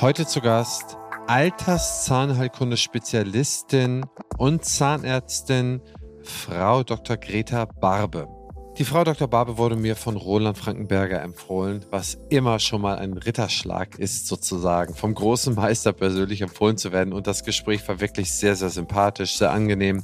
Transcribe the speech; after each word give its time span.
Heute 0.00 0.26
zu 0.26 0.40
Gast 0.40 0.96
Alterszahnheilkunde-Spezialistin 1.28 4.04
und 4.38 4.64
Zahnärztin 4.64 5.82
Frau 6.24 6.82
Dr. 6.82 7.16
Greta 7.16 7.66
Barbe. 7.66 8.26
Die 8.76 8.84
Frau 8.84 9.04
Dr. 9.04 9.28
Barbe 9.28 9.56
wurde 9.56 9.76
mir 9.76 9.94
von 9.94 10.16
Roland 10.16 10.58
Frankenberger 10.58 11.22
empfohlen, 11.22 11.86
was 11.90 12.18
immer 12.28 12.58
schon 12.58 12.82
mal 12.82 12.98
ein 12.98 13.12
Ritterschlag 13.12 14.00
ist, 14.00 14.26
sozusagen, 14.26 14.94
vom 14.94 15.14
großen 15.14 15.54
Meister 15.54 15.92
persönlich 15.92 16.40
empfohlen 16.40 16.76
zu 16.76 16.90
werden. 16.90 17.12
Und 17.12 17.28
das 17.28 17.44
Gespräch 17.44 17.86
war 17.88 18.00
wirklich 18.00 18.32
sehr, 18.32 18.56
sehr 18.56 18.70
sympathisch, 18.70 19.38
sehr 19.38 19.52
angenehm. 19.52 20.02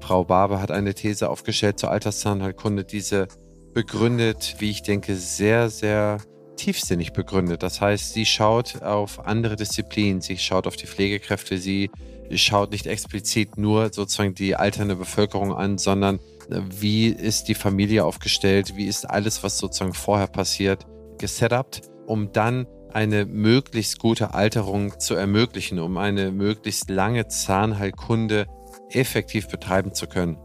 Frau 0.00 0.24
Barbe 0.24 0.60
hat 0.60 0.70
eine 0.70 0.94
These 0.94 1.28
aufgestellt 1.28 1.80
zur 1.80 1.90
Alterszahnheilkunde, 1.90 2.84
diese 2.84 3.26
begründet, 3.74 4.54
wie 4.58 4.70
ich 4.70 4.82
denke, 4.82 5.16
sehr, 5.16 5.68
sehr 5.68 6.18
tiefsinnig 6.56 7.12
begründet. 7.12 7.62
Das 7.62 7.80
heißt, 7.80 8.12
sie 8.12 8.26
schaut 8.26 8.82
auf 8.82 9.26
andere 9.26 9.56
Disziplinen, 9.56 10.20
sie 10.20 10.38
schaut 10.38 10.66
auf 10.66 10.76
die 10.76 10.86
Pflegekräfte, 10.86 11.58
sie 11.58 11.90
schaut 12.34 12.70
nicht 12.70 12.86
explizit 12.86 13.58
nur 13.58 13.92
sozusagen 13.92 14.34
die 14.34 14.56
alternde 14.56 14.96
Bevölkerung 14.96 15.54
an, 15.54 15.78
sondern 15.78 16.16
äh, 16.50 16.60
wie 16.68 17.08
ist 17.08 17.48
die 17.48 17.54
Familie 17.54 18.04
aufgestellt, 18.04 18.76
wie 18.76 18.86
ist 18.86 19.08
alles, 19.08 19.42
was 19.42 19.58
sozusagen 19.58 19.94
vorher 19.94 20.28
passiert, 20.28 20.86
gesetupt, 21.18 21.82
um 22.06 22.32
dann 22.32 22.66
eine 22.92 23.24
möglichst 23.24 23.98
gute 23.98 24.34
Alterung 24.34 24.98
zu 24.98 25.14
ermöglichen, 25.14 25.78
um 25.78 25.96
eine 25.96 26.30
möglichst 26.30 26.90
lange 26.90 27.26
Zahnheilkunde 27.28 28.46
effektiv 28.90 29.48
betreiben 29.48 29.94
zu 29.94 30.06
können. 30.06 30.38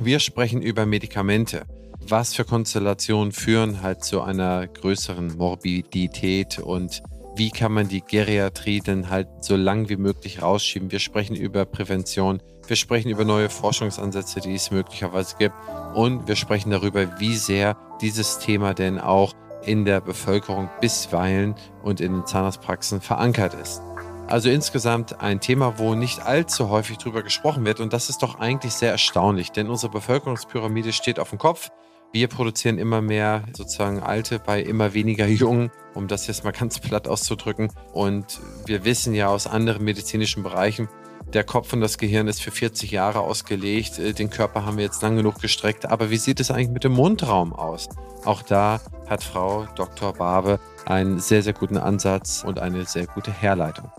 Wir 0.00 0.20
sprechen 0.20 0.62
über 0.62 0.86
Medikamente 0.86 1.64
was 2.08 2.34
für 2.34 2.44
Konstellationen 2.44 3.32
führen 3.32 3.82
halt 3.82 4.04
zu 4.04 4.22
einer 4.22 4.66
größeren 4.66 5.36
Morbidität 5.36 6.58
und 6.58 7.02
wie 7.34 7.50
kann 7.50 7.72
man 7.72 7.88
die 7.88 8.02
Geriatrie 8.02 8.80
denn 8.80 9.08
halt 9.08 9.28
so 9.40 9.56
lang 9.56 9.88
wie 9.88 9.96
möglich 9.96 10.42
rausschieben. 10.42 10.90
Wir 10.92 10.98
sprechen 10.98 11.34
über 11.34 11.64
Prävention, 11.64 12.42
wir 12.66 12.76
sprechen 12.76 13.08
über 13.08 13.24
neue 13.24 13.48
Forschungsansätze, 13.48 14.40
die 14.40 14.54
es 14.54 14.70
möglicherweise 14.70 15.36
gibt 15.38 15.54
und 15.94 16.28
wir 16.28 16.36
sprechen 16.36 16.70
darüber, 16.70 17.18
wie 17.18 17.36
sehr 17.36 17.76
dieses 18.00 18.38
Thema 18.38 18.74
denn 18.74 18.98
auch 18.98 19.34
in 19.64 19.84
der 19.84 20.00
Bevölkerung 20.00 20.68
bisweilen 20.80 21.54
und 21.82 22.00
in 22.00 22.12
den 22.12 22.26
Zahnarztpraxen 22.26 23.00
verankert 23.00 23.54
ist. 23.54 23.80
Also 24.28 24.48
insgesamt 24.48 25.20
ein 25.20 25.40
Thema, 25.40 25.78
wo 25.78 25.94
nicht 25.94 26.20
allzu 26.24 26.68
häufig 26.68 26.98
drüber 26.98 27.22
gesprochen 27.22 27.64
wird 27.64 27.80
und 27.80 27.92
das 27.92 28.08
ist 28.08 28.22
doch 28.22 28.38
eigentlich 28.38 28.72
sehr 28.72 28.90
erstaunlich, 28.90 29.52
denn 29.52 29.68
unsere 29.68 29.92
Bevölkerungspyramide 29.92 30.92
steht 30.92 31.18
auf 31.18 31.30
dem 31.30 31.38
Kopf. 31.38 31.70
Wir 32.12 32.28
produzieren 32.28 32.76
immer 32.76 33.00
mehr 33.00 33.44
sozusagen 33.56 34.00
Alte 34.00 34.38
bei 34.38 34.60
immer 34.60 34.92
weniger 34.92 35.26
Jungen, 35.26 35.70
um 35.94 36.08
das 36.08 36.26
jetzt 36.26 36.44
mal 36.44 36.52
ganz 36.58 36.78
platt 36.78 37.08
auszudrücken. 37.08 37.72
Und 37.92 38.38
wir 38.66 38.84
wissen 38.84 39.14
ja 39.14 39.28
aus 39.28 39.46
anderen 39.46 39.82
medizinischen 39.82 40.42
Bereichen, 40.42 40.88
der 41.32 41.44
Kopf 41.44 41.72
und 41.72 41.80
das 41.80 41.96
Gehirn 41.96 42.28
ist 42.28 42.42
für 42.42 42.50
40 42.50 42.90
Jahre 42.90 43.20
ausgelegt. 43.20 43.98
Äh, 43.98 44.12
den 44.12 44.28
Körper 44.28 44.66
haben 44.66 44.76
wir 44.76 44.84
jetzt 44.84 45.00
lang 45.00 45.16
genug 45.16 45.40
gestreckt. 45.40 45.86
Aber 45.90 46.10
wie 46.10 46.18
sieht 46.18 46.40
es 46.40 46.50
eigentlich 46.50 46.68
mit 46.68 46.84
dem 46.84 46.92
Mundraum 46.92 47.54
aus? 47.54 47.88
Auch 48.24 48.42
da 48.42 48.82
hat 49.08 49.24
Frau 49.24 49.66
Dr. 49.74 50.12
Barbe 50.12 50.60
einen 50.84 51.18
sehr, 51.18 51.42
sehr 51.42 51.54
guten 51.54 51.78
Ansatz 51.78 52.44
und 52.44 52.58
eine 52.58 52.84
sehr 52.84 53.06
gute 53.06 53.32
Herleitung. 53.32 53.90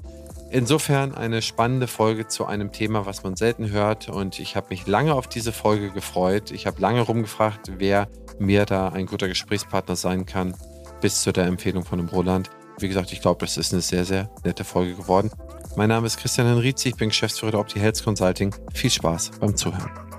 Insofern 0.53 1.15
eine 1.15 1.41
spannende 1.41 1.87
Folge 1.87 2.27
zu 2.27 2.45
einem 2.45 2.71
Thema, 2.71 3.07
was 3.07 3.23
man 3.23 3.35
selten 3.35 3.71
hört. 3.71 4.07
Und 4.07 4.37
ich 4.37 4.55
habe 4.55 4.67
mich 4.69 4.85
lange 4.85 5.15
auf 5.15 5.25
diese 5.25 5.51
Folge 5.51 5.89
gefreut. 5.89 6.51
Ich 6.51 6.67
habe 6.67 6.79
lange 6.79 7.01
rumgefragt, 7.01 7.71
wer 7.79 8.07
mir 8.37 8.67
da 8.67 8.89
ein 8.89 9.07
guter 9.07 9.27
Gesprächspartner 9.27 9.95
sein 9.95 10.27
kann, 10.27 10.53
bis 11.01 11.23
zu 11.23 11.33
der 11.33 11.45
Empfehlung 11.45 11.83
von 11.83 11.97
dem 11.97 12.07
Roland. 12.07 12.51
Wie 12.77 12.87
gesagt, 12.87 13.11
ich 13.11 13.21
glaube, 13.21 13.43
das 13.43 13.57
ist 13.57 13.73
eine 13.73 13.81
sehr, 13.81 14.05
sehr 14.05 14.29
nette 14.43 14.63
Folge 14.63 14.93
geworden. 14.93 15.31
Mein 15.75 15.89
Name 15.89 16.05
ist 16.05 16.17
Christian 16.17 16.45
Henrizi, 16.45 16.89
ich 16.89 16.97
bin 16.97 17.09
Geschäftsführer 17.09 17.53
der 17.53 17.59
Opti 17.59 17.79
Health 17.79 18.03
Consulting. 18.03 18.53
Viel 18.75 18.91
Spaß 18.91 19.31
beim 19.39 19.55
Zuhören. 19.57 20.12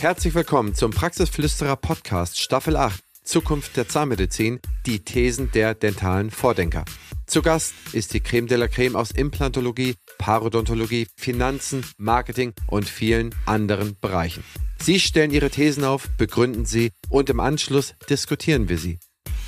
Herzlich 0.00 0.34
willkommen 0.34 0.74
zum 0.74 0.90
Praxisflüsterer 0.90 1.76
Podcast 1.76 2.38
Staffel 2.38 2.76
8 2.76 3.02
Zukunft 3.24 3.78
der 3.78 3.88
Zahnmedizin, 3.88 4.60
die 4.84 5.00
Thesen 5.00 5.50
der 5.52 5.74
dentalen 5.74 6.30
Vordenker. 6.30 6.84
Zu 7.26 7.40
Gast 7.40 7.72
ist 7.92 8.12
die 8.12 8.20
Creme 8.20 8.46
de 8.46 8.58
la 8.58 8.68
Creme 8.68 8.94
aus 8.94 9.10
Implantologie, 9.10 9.94
Parodontologie, 10.18 11.08
Finanzen, 11.16 11.84
Marketing 11.96 12.52
und 12.66 12.86
vielen 12.86 13.34
anderen 13.46 13.96
Bereichen. 13.98 14.44
Sie 14.78 15.00
stellen 15.00 15.30
ihre 15.30 15.48
Thesen 15.48 15.82
auf, 15.82 16.10
begründen 16.18 16.66
sie 16.66 16.92
und 17.08 17.30
im 17.30 17.40
Anschluss 17.40 17.94
diskutieren 18.10 18.68
wir 18.68 18.76
sie. 18.76 18.98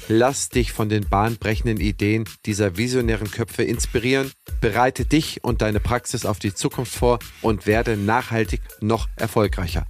Lass 0.09 0.49
dich 0.49 0.73
von 0.73 0.89
den 0.89 1.07
bahnbrechenden 1.07 1.79
Ideen 1.79 2.25
dieser 2.47 2.79
visionären 2.79 3.31
Köpfe 3.31 3.65
inspirieren, 3.65 4.33
bereite 4.63 5.05
dich 5.05 5.45
und 5.45 5.61
deine 5.61 5.81
Praxis 5.81 6.25
auf 6.25 6.39
die 6.39 6.55
Zukunft 6.55 6.95
vor 6.95 7.19
und 7.43 7.67
werde 7.67 7.99
nachhaltig 7.99 8.63
noch 8.81 9.09
erfolgreicher. 9.17 9.87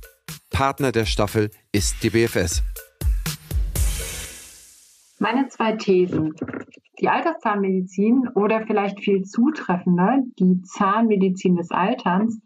Partner 0.51 0.93
der 0.93 1.05
Staffel 1.05 1.51
ist 1.73 2.03
die 2.03 2.11
BFS. 2.11 2.63
Meine 5.19 5.49
zwei 5.49 5.73
Thesen. 5.73 6.35
Die 7.01 7.09
Alterszahnmedizin 7.09 8.29
oder 8.35 8.67
vielleicht 8.67 9.01
viel 9.01 9.23
zutreffender 9.23 10.23
die 10.39 10.63
Zahnmedizin 10.63 11.57
des 11.57 11.71
Alterns 11.71 12.41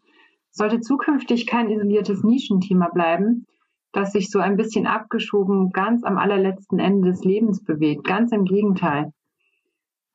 sollte 0.50 0.80
zukünftig 0.80 1.46
kein 1.46 1.70
isoliertes 1.70 2.22
Nischenthema 2.22 2.88
bleiben, 2.88 3.46
das 3.92 4.12
sich 4.12 4.30
so 4.30 4.38
ein 4.38 4.56
bisschen 4.56 4.86
abgeschoben 4.86 5.70
ganz 5.70 6.04
am 6.04 6.18
allerletzten 6.18 6.78
Ende 6.78 7.10
des 7.10 7.24
Lebens 7.24 7.64
bewegt. 7.64 8.04
Ganz 8.04 8.32
im 8.32 8.44
Gegenteil. 8.44 9.12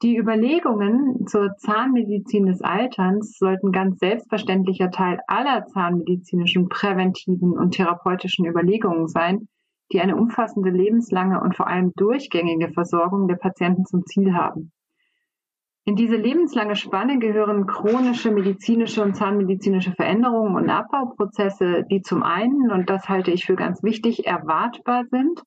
Die 0.03 0.15
Überlegungen 0.15 1.25
zur 1.25 1.55
Zahnmedizin 1.57 2.45
des 2.45 2.61
Alterns 2.61 3.35
sollten 3.39 3.71
ganz 3.71 3.97
selbstverständlicher 3.97 4.91
Teil 4.91 5.19
aller 5.25 5.65
zahnmedizinischen 5.65 6.69
präventiven 6.69 7.57
und 7.57 7.71
therapeutischen 7.71 8.45
Überlegungen 8.45 9.07
sein, 9.07 9.47
die 9.91 9.99
eine 9.99 10.15
umfassende 10.15 10.69
lebenslange 10.69 11.41
und 11.41 11.55
vor 11.55 11.65
allem 11.65 11.93
durchgängige 11.95 12.69
Versorgung 12.73 13.27
der 13.27 13.37
Patienten 13.37 13.85
zum 13.85 14.05
Ziel 14.05 14.35
haben. 14.35 14.71
In 15.83 15.95
diese 15.95 16.17
lebenslange 16.17 16.75
Spanne 16.75 17.17
gehören 17.17 17.65
chronische 17.65 18.29
medizinische 18.29 19.01
und 19.01 19.15
zahnmedizinische 19.15 19.93
Veränderungen 19.93 20.57
und 20.57 20.69
Abbauprozesse, 20.69 21.85
die 21.89 22.01
zum 22.03 22.21
einen, 22.21 22.69
und 22.69 22.87
das 22.87 23.09
halte 23.09 23.31
ich 23.31 23.45
für 23.45 23.55
ganz 23.55 23.81
wichtig, 23.81 24.27
erwartbar 24.27 25.05
sind 25.09 25.41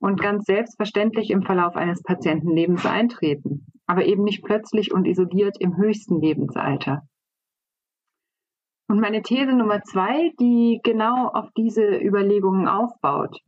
und 0.00 0.20
ganz 0.20 0.46
selbstverständlich 0.46 1.30
im 1.30 1.42
Verlauf 1.42 1.76
eines 1.76 2.02
Patientenlebens 2.02 2.84
eintreten 2.86 3.66
aber 3.86 4.04
eben 4.04 4.24
nicht 4.24 4.42
plötzlich 4.42 4.92
und 4.92 5.06
isoliert 5.06 5.56
im 5.60 5.76
höchsten 5.76 6.20
Lebensalter. 6.20 7.02
Und 8.88 9.00
meine 9.00 9.22
These 9.22 9.52
Nummer 9.52 9.82
zwei, 9.82 10.32
die 10.38 10.80
genau 10.82 11.28
auf 11.28 11.48
diese 11.56 11.96
Überlegungen 11.96 12.68
aufbaut. 12.68 13.40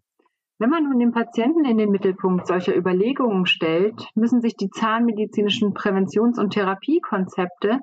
Wenn 0.58 0.70
man 0.70 0.84
nun 0.84 0.98
den 0.98 1.12
Patienten 1.12 1.66
in 1.66 1.76
den 1.76 1.90
Mittelpunkt 1.90 2.46
solcher 2.46 2.74
Überlegungen 2.74 3.44
stellt, 3.44 4.08
müssen 4.14 4.40
sich 4.40 4.56
die 4.56 4.70
zahnmedizinischen 4.70 5.74
Präventions- 5.74 6.38
und 6.38 6.54
Therapiekonzepte 6.54 7.80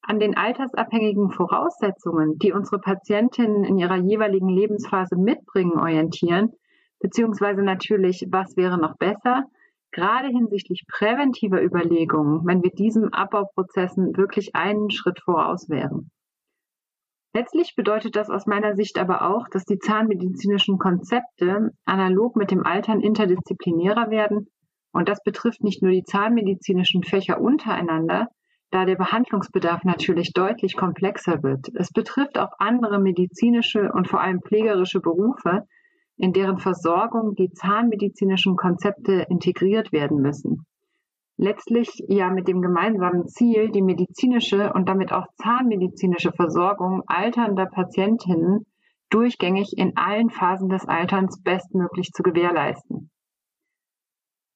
an 0.00 0.18
den 0.18 0.36
altersabhängigen 0.36 1.30
Voraussetzungen, 1.30 2.38
die 2.38 2.52
unsere 2.52 2.78
Patientinnen 2.78 3.64
in 3.64 3.78
ihrer 3.78 3.96
jeweiligen 3.96 4.48
Lebensphase 4.48 5.16
mitbringen, 5.16 5.78
orientieren, 5.78 6.52
beziehungsweise 7.00 7.62
natürlich, 7.62 8.26
was 8.30 8.56
wäre 8.56 8.78
noch 8.78 8.96
besser, 8.96 9.44
gerade 9.94 10.28
hinsichtlich 10.28 10.84
präventiver 10.88 11.62
Überlegungen, 11.62 12.44
wenn 12.44 12.62
wir 12.62 12.70
diesen 12.70 13.12
Abbauprozessen 13.12 14.16
wirklich 14.16 14.54
einen 14.54 14.90
Schritt 14.90 15.20
voraus 15.24 15.68
wären. 15.70 16.10
Letztlich 17.32 17.74
bedeutet 17.74 18.14
das 18.14 18.30
aus 18.30 18.46
meiner 18.46 18.76
Sicht 18.76 18.98
aber 18.98 19.22
auch, 19.22 19.48
dass 19.48 19.64
die 19.64 19.78
zahnmedizinischen 19.78 20.78
Konzepte 20.78 21.70
analog 21.84 22.36
mit 22.36 22.50
dem 22.50 22.64
Altern 22.64 23.00
interdisziplinärer 23.00 24.10
werden. 24.10 24.48
Und 24.92 25.08
das 25.08 25.22
betrifft 25.24 25.62
nicht 25.62 25.82
nur 25.82 25.90
die 25.90 26.04
zahnmedizinischen 26.04 27.02
Fächer 27.02 27.40
untereinander, 27.40 28.28
da 28.70 28.84
der 28.84 28.96
Behandlungsbedarf 28.96 29.84
natürlich 29.84 30.32
deutlich 30.32 30.76
komplexer 30.76 31.42
wird. 31.42 31.68
Es 31.74 31.90
betrifft 31.90 32.38
auch 32.38 32.52
andere 32.58 33.00
medizinische 33.00 33.90
und 33.92 34.08
vor 34.08 34.20
allem 34.20 34.40
pflegerische 34.40 35.00
Berufe, 35.00 35.66
in 36.16 36.32
deren 36.32 36.58
Versorgung 36.58 37.34
die 37.34 37.50
zahnmedizinischen 37.50 38.56
Konzepte 38.56 39.26
integriert 39.28 39.92
werden 39.92 40.20
müssen. 40.20 40.66
Letztlich 41.36 41.90
ja 42.08 42.30
mit 42.30 42.46
dem 42.46 42.62
gemeinsamen 42.62 43.26
Ziel, 43.26 43.70
die 43.70 43.82
medizinische 43.82 44.72
und 44.72 44.88
damit 44.88 45.12
auch 45.12 45.26
zahnmedizinische 45.42 46.32
Versorgung 46.32 47.02
alternder 47.06 47.66
Patientinnen 47.66 48.66
durchgängig 49.10 49.72
in 49.76 49.96
allen 49.96 50.30
Phasen 50.30 50.68
des 50.68 50.86
Alterns 50.86 51.42
bestmöglich 51.42 52.12
zu 52.12 52.22
gewährleisten. 52.22 53.10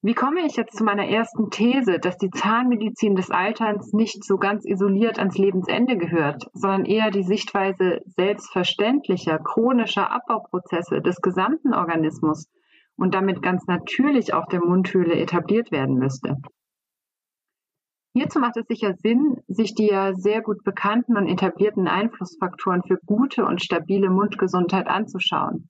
Wie 0.01 0.13
komme 0.13 0.45
ich 0.45 0.55
jetzt 0.55 0.77
zu 0.77 0.85
meiner 0.85 1.09
ersten 1.09 1.49
These, 1.49 1.99
dass 1.99 2.17
die 2.17 2.29
Zahnmedizin 2.29 3.17
des 3.17 3.31
Alterns 3.31 3.91
nicht 3.91 4.23
so 4.23 4.37
ganz 4.37 4.63
isoliert 4.63 5.19
ans 5.19 5.37
Lebensende 5.37 5.97
gehört, 5.97 6.45
sondern 6.53 6.85
eher 6.85 7.11
die 7.11 7.23
Sichtweise 7.23 7.99
selbstverständlicher, 8.05 9.39
chronischer 9.39 10.09
Abbauprozesse 10.09 11.01
des 11.01 11.17
gesamten 11.17 11.73
Organismus 11.73 12.47
und 12.95 13.13
damit 13.13 13.41
ganz 13.41 13.67
natürlich 13.67 14.33
auch 14.33 14.45
der 14.45 14.63
Mundhöhle 14.63 15.15
etabliert 15.15 15.69
werden 15.69 15.95
müsste? 15.97 16.37
Hierzu 18.13 18.39
macht 18.39 18.55
es 18.55 18.67
sicher 18.67 18.93
Sinn, 18.95 19.41
sich 19.47 19.75
die 19.75 19.87
ja 19.87 20.13
sehr 20.13 20.41
gut 20.41 20.63
bekannten 20.63 21.17
und 21.17 21.27
etablierten 21.27 21.89
Einflussfaktoren 21.89 22.83
für 22.87 22.99
gute 23.05 23.45
und 23.45 23.61
stabile 23.61 24.09
Mundgesundheit 24.09 24.87
anzuschauen. 24.87 25.69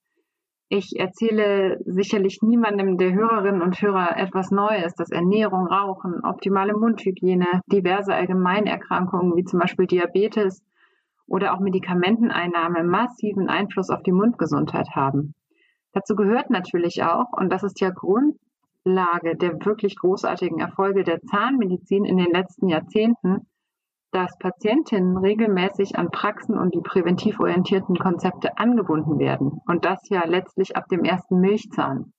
Ich 0.71 1.00
erzähle 1.00 1.80
sicherlich 1.83 2.44
niemandem 2.44 2.98
der 3.00 3.12
Hörerinnen 3.12 3.63
und 3.63 3.81
Hörer 3.81 4.18
etwas 4.18 4.51
Neues, 4.51 4.94
dass 4.94 5.10
Ernährung, 5.10 5.66
Rauchen, 5.66 6.24
optimale 6.24 6.74
Mundhygiene, 6.74 7.62
diverse 7.66 8.13
Allgemeinerkrankungen 8.13 9.36
wie 9.36 9.45
zum 9.45 9.60
Beispiel 9.60 9.88
Diabetes 9.88 10.63
oder 11.25 11.56
auch 11.56 11.60
Medikamenteneinnahme 11.60 12.83
massiven 12.83 13.50
Einfluss 13.50 13.89
auf 13.89 14.04
die 14.04 14.12
Mundgesundheit 14.12 14.89
haben. 14.95 15.33
Dazu 15.92 16.16
gehört 16.16 16.51
natürlich 16.51 17.01
auch, 17.01 17.33
und 17.36 17.51
das 17.51 17.63
ist 17.63 17.81
ja 17.81 17.89
Grundlage 17.89 19.36
der 19.38 19.54
wirklich 19.66 19.95
großartigen 19.95 20.60
Erfolge 20.60 21.04
der 21.04 21.19
Zahnmedizin 21.21 22.06
in 22.06 22.18
den 22.18 22.31
letzten 22.31 22.68
Jahrzehnten, 22.68 23.48
dass 24.11 24.38
Patientinnen 24.39 25.17
regelmäßig 25.17 25.97
an 25.97 26.09
Praxen 26.09 26.57
und 26.57 26.73
die 26.73 26.81
präventiv 26.81 27.39
orientierten 27.39 27.95
Konzepte 27.95 28.57
angebunden 28.57 29.19
werden 29.19 29.61
und 29.67 29.85
das 29.85 30.07
ja 30.09 30.25
letztlich 30.25 30.75
ab 30.75 30.88
dem 30.89 31.03
ersten 31.03 31.39
Milchzahn. 31.39 32.13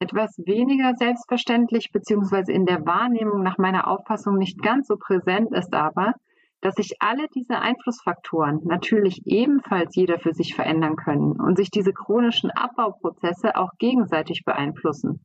Etwas 0.00 0.36
weniger 0.38 0.94
selbstverständlich 0.96 1.92
bzw. 1.92 2.52
in 2.52 2.66
der 2.66 2.84
Wahrnehmung 2.84 3.42
nach 3.42 3.58
meiner 3.58 3.88
Auffassung 3.88 4.36
nicht 4.36 4.60
ganz 4.62 4.88
so 4.88 4.96
präsent 4.96 5.52
ist 5.52 5.74
aber, 5.74 6.14
dass 6.60 6.76
sich 6.76 6.96
alle 6.98 7.28
diese 7.34 7.58
Einflussfaktoren 7.58 8.60
natürlich 8.64 9.20
ebenfalls 9.26 9.94
jeder 9.94 10.18
für 10.18 10.32
sich 10.32 10.54
verändern 10.54 10.96
können 10.96 11.38
und 11.38 11.56
sich 11.56 11.70
diese 11.70 11.92
chronischen 11.92 12.50
Abbauprozesse 12.50 13.56
auch 13.56 13.72
gegenseitig 13.78 14.44
beeinflussen. 14.44 15.20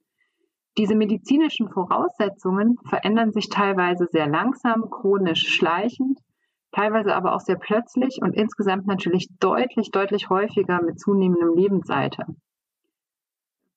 Diese 0.79 0.95
medizinischen 0.95 1.69
Voraussetzungen 1.69 2.77
verändern 2.85 3.33
sich 3.33 3.49
teilweise 3.49 4.07
sehr 4.13 4.27
langsam, 4.27 4.89
chronisch 4.89 5.45
schleichend, 5.49 6.17
teilweise 6.71 7.13
aber 7.17 7.35
auch 7.35 7.41
sehr 7.41 7.57
plötzlich 7.57 8.21
und 8.21 8.33
insgesamt 8.33 8.87
natürlich 8.87 9.27
deutlich, 9.41 9.91
deutlich 9.91 10.29
häufiger 10.29 10.81
mit 10.81 10.97
zunehmendem 10.97 11.53
Lebensalter. 11.53 12.27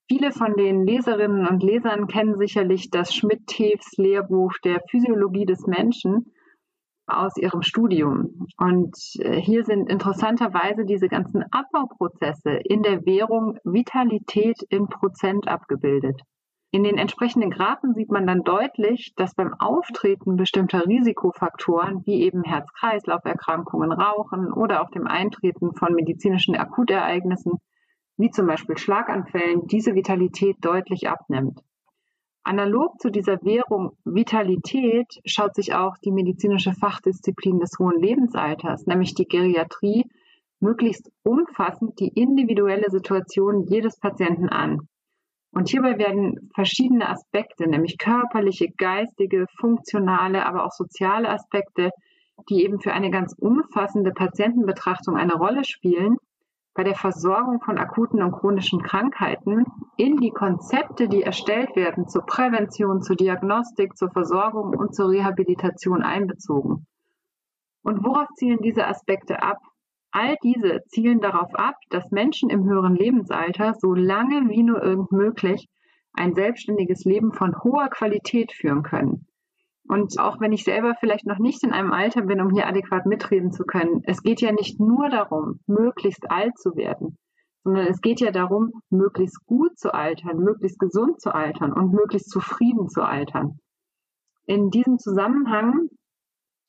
Viele 0.06 0.30
von 0.30 0.54
den 0.54 0.86
Leserinnen 0.86 1.44
und 1.48 1.64
Lesern 1.64 2.06
kennen 2.06 2.38
sicherlich 2.38 2.88
das 2.88 3.12
Schmidt-Tews 3.12 3.96
Lehrbuch 3.96 4.52
der 4.62 4.80
Physiologie 4.88 5.44
des 5.44 5.66
Menschen 5.66 6.32
aus 7.08 7.36
ihrem 7.36 7.62
Studium. 7.62 8.46
Und 8.58 8.96
äh, 9.18 9.40
hier 9.40 9.64
sind 9.64 9.90
interessanterweise 9.90 10.84
diese 10.84 11.08
ganzen 11.08 11.42
Abbauprozesse 11.50 12.60
in 12.62 12.84
der 12.84 13.04
Währung 13.04 13.58
Vitalität 13.64 14.62
in 14.68 14.86
Prozent 14.86 15.48
abgebildet. 15.48 16.22
In 16.74 16.84
den 16.84 16.96
entsprechenden 16.96 17.50
Graphen 17.50 17.92
sieht 17.92 18.10
man 18.10 18.26
dann 18.26 18.44
deutlich, 18.44 19.12
dass 19.16 19.34
beim 19.34 19.52
Auftreten 19.58 20.36
bestimmter 20.36 20.86
Risikofaktoren 20.86 22.00
wie 22.06 22.22
eben 22.22 22.44
Herz-Kreislauf-Erkrankungen, 22.44 23.92
Rauchen 23.92 24.50
oder 24.50 24.80
auch 24.80 24.88
dem 24.88 25.06
Eintreten 25.06 25.74
von 25.74 25.92
medizinischen 25.92 26.56
Akutereignissen 26.56 27.58
wie 28.16 28.30
zum 28.30 28.46
Beispiel 28.46 28.78
Schlaganfällen 28.78 29.66
diese 29.66 29.94
Vitalität 29.94 30.56
deutlich 30.62 31.10
abnimmt. 31.10 31.60
Analog 32.42 32.98
zu 33.00 33.10
dieser 33.10 33.42
Währung 33.42 33.98
Vitalität 34.04 35.20
schaut 35.26 35.54
sich 35.54 35.74
auch 35.74 35.98
die 35.98 36.10
medizinische 36.10 36.72
Fachdisziplin 36.72 37.58
des 37.58 37.78
hohen 37.78 38.00
Lebensalters, 38.00 38.86
nämlich 38.86 39.14
die 39.14 39.28
Geriatrie, 39.28 40.10
möglichst 40.58 41.10
umfassend 41.22 42.00
die 42.00 42.08
individuelle 42.08 42.90
Situation 42.90 43.66
jedes 43.68 43.98
Patienten 43.98 44.48
an. 44.48 44.88
Und 45.52 45.68
hierbei 45.68 45.98
werden 45.98 46.50
verschiedene 46.54 47.08
Aspekte, 47.08 47.68
nämlich 47.68 47.98
körperliche, 47.98 48.68
geistige, 48.70 49.46
funktionale, 49.58 50.46
aber 50.46 50.64
auch 50.64 50.72
soziale 50.72 51.28
Aspekte, 51.28 51.90
die 52.48 52.64
eben 52.64 52.80
für 52.80 52.92
eine 52.92 53.10
ganz 53.10 53.34
umfassende 53.38 54.12
Patientenbetrachtung 54.12 55.16
eine 55.16 55.34
Rolle 55.34 55.64
spielen, 55.64 56.16
bei 56.74 56.84
der 56.84 56.94
Versorgung 56.94 57.60
von 57.60 57.76
akuten 57.76 58.22
und 58.22 58.32
chronischen 58.32 58.82
Krankheiten 58.82 59.66
in 59.98 60.16
die 60.16 60.30
Konzepte, 60.30 61.06
die 61.06 61.22
erstellt 61.22 61.76
werden, 61.76 62.08
zur 62.08 62.24
Prävention, 62.24 63.02
zur 63.02 63.16
Diagnostik, 63.16 63.96
zur 63.96 64.10
Versorgung 64.10 64.74
und 64.76 64.94
zur 64.94 65.10
Rehabilitation 65.10 66.02
einbezogen. 66.02 66.86
Und 67.82 68.04
worauf 68.04 68.28
zielen 68.36 68.60
diese 68.62 68.86
Aspekte 68.86 69.42
ab? 69.42 69.58
All 70.12 70.36
diese 70.42 70.82
zielen 70.88 71.20
darauf 71.20 71.54
ab, 71.54 71.74
dass 71.88 72.10
Menschen 72.10 72.50
im 72.50 72.64
höheren 72.64 72.94
Lebensalter 72.94 73.74
so 73.74 73.94
lange 73.94 74.48
wie 74.50 74.62
nur 74.62 74.82
irgend 74.82 75.10
möglich 75.10 75.68
ein 76.12 76.34
selbstständiges 76.34 77.04
Leben 77.04 77.32
von 77.32 77.54
hoher 77.62 77.88
Qualität 77.88 78.52
führen 78.52 78.82
können. 78.82 79.26
Und 79.88 80.18
auch 80.20 80.38
wenn 80.38 80.52
ich 80.52 80.64
selber 80.64 80.94
vielleicht 81.00 81.26
noch 81.26 81.38
nicht 81.38 81.64
in 81.64 81.72
einem 81.72 81.92
Alter 81.92 82.22
bin, 82.22 82.40
um 82.40 82.50
hier 82.50 82.66
adäquat 82.66 83.06
mitreden 83.06 83.52
zu 83.52 83.64
können, 83.64 84.02
es 84.04 84.22
geht 84.22 84.40
ja 84.40 84.52
nicht 84.52 84.78
nur 84.78 85.08
darum, 85.08 85.60
möglichst 85.66 86.30
alt 86.30 86.58
zu 86.58 86.76
werden, 86.76 87.18
sondern 87.64 87.86
es 87.86 88.00
geht 88.00 88.20
ja 88.20 88.30
darum, 88.30 88.72
möglichst 88.90 89.44
gut 89.46 89.78
zu 89.78 89.94
altern, 89.94 90.38
möglichst 90.38 90.78
gesund 90.78 91.20
zu 91.20 91.34
altern 91.34 91.72
und 91.72 91.92
möglichst 91.92 92.30
zufrieden 92.30 92.88
zu 92.88 93.02
altern. 93.02 93.58
In 94.44 94.70
diesem 94.70 94.98
Zusammenhang 94.98 95.88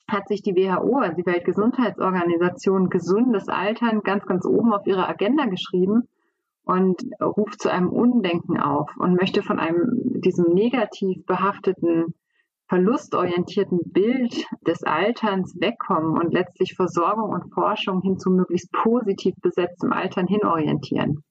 hat 0.08 0.28
sich 0.28 0.42
die 0.42 0.56
WHO, 0.56 0.98
also 0.98 1.16
die 1.16 1.26
Weltgesundheitsorganisation, 1.26 2.90
gesundes 2.90 3.48
Altern 3.48 4.02
ganz, 4.02 4.26
ganz 4.26 4.46
oben 4.46 4.74
auf 4.74 4.86
ihre 4.86 5.08
Agenda 5.08 5.46
geschrieben 5.46 6.08
und 6.66 7.04
ruft 7.22 7.62
zu 7.62 7.70
einem 7.72 7.90
Undenken 7.90 8.60
auf 8.60 8.90
und 8.98 9.20
möchte 9.20 9.44
von 9.44 9.60
einem, 9.60 10.22
diesem 10.22 10.54
negativ 10.54 11.26
behafteten, 11.26 12.14
verlustorientierten 12.68 13.80
Bild 13.92 14.48
des 14.66 14.84
Alterns 14.84 15.56
wegkommen 15.60 16.18
und 16.18 16.34
letztlich 16.34 16.76
Versorgung 16.76 17.30
und 17.32 17.54
Forschung 17.54 18.02
hin 18.02 18.18
zu 18.18 18.32
möglichst 18.32 18.72
positiv 18.72 19.36
besetztem 19.42 19.92
Altern 19.92 20.28
hinorientieren. 20.28 21.24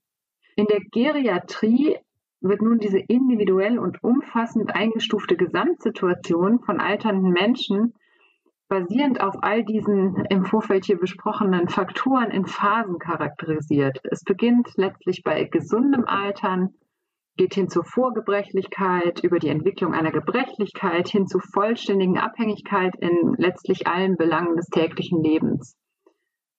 In 0.56 0.66
der 0.66 0.80
Geriatrie 0.90 1.96
wird 2.42 2.60
nun 2.60 2.78
diese 2.78 2.98
individuell 2.98 3.78
und 3.78 4.02
umfassend 4.02 4.74
eingestufte 4.74 5.36
Gesamtsituation 5.36 6.60
von 6.60 6.80
alternden 6.80 7.30
Menschen 7.30 7.94
basierend 8.72 9.20
auf 9.20 9.34
all 9.42 9.64
diesen 9.64 10.24
im 10.30 10.46
Vorfeld 10.46 10.86
hier 10.86 10.98
besprochenen 10.98 11.68
Faktoren 11.68 12.30
in 12.30 12.46
Phasen 12.46 12.98
charakterisiert. 12.98 14.00
Es 14.04 14.24
beginnt 14.24 14.66
letztlich 14.76 15.22
bei 15.22 15.44
gesundem 15.44 16.06
Altern, 16.06 16.70
geht 17.36 17.52
hin 17.52 17.68
zur 17.68 17.84
Vorgebrechlichkeit, 17.84 19.22
über 19.22 19.38
die 19.38 19.50
Entwicklung 19.50 19.92
einer 19.92 20.10
Gebrechlichkeit 20.10 21.06
hin 21.08 21.26
zu 21.26 21.38
vollständigen 21.38 22.16
Abhängigkeit 22.16 22.94
in 22.96 23.34
letztlich 23.36 23.86
allen 23.86 24.16
Belangen 24.16 24.56
des 24.56 24.68
täglichen 24.68 25.22
Lebens. 25.22 25.76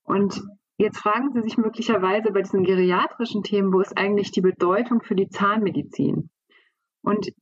Und 0.03 0.39
jetzt 0.77 0.99
fragen 0.99 1.31
Sie 1.33 1.41
sich 1.41 1.57
möglicherweise 1.57 2.31
bei 2.31 2.43
diesen 2.43 2.63
geriatrischen 2.63 3.41
Themen, 3.41 3.73
wo 3.73 3.79
ist 3.79 3.97
eigentlich 3.97 4.31
die 4.31 4.41
Bedeutung 4.41 5.01
für 5.01 5.15
die 5.15 5.29
Zahnmedizin? 5.29 6.29
Und 7.01 7.33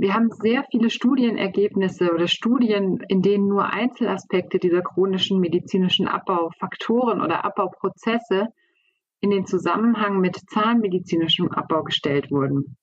wir 0.00 0.14
haben 0.14 0.30
sehr 0.30 0.64
viele 0.70 0.90
Studienergebnisse 0.90 2.12
oder 2.14 2.28
Studien, 2.28 3.00
in 3.08 3.20
denen 3.20 3.48
nur 3.48 3.72
Einzelaspekte 3.72 4.58
dieser 4.58 4.80
chronischen 4.80 5.40
medizinischen 5.40 6.06
Abbaufaktoren 6.06 7.20
oder 7.20 7.44
Abbauprozesse 7.44 8.46
in 9.20 9.30
den 9.30 9.44
Zusammenhang 9.44 10.20
mit 10.20 10.36
zahnmedizinischem 10.36 11.50
Abbau 11.50 11.82
gestellt 11.82 12.30
wurden. 12.30 12.76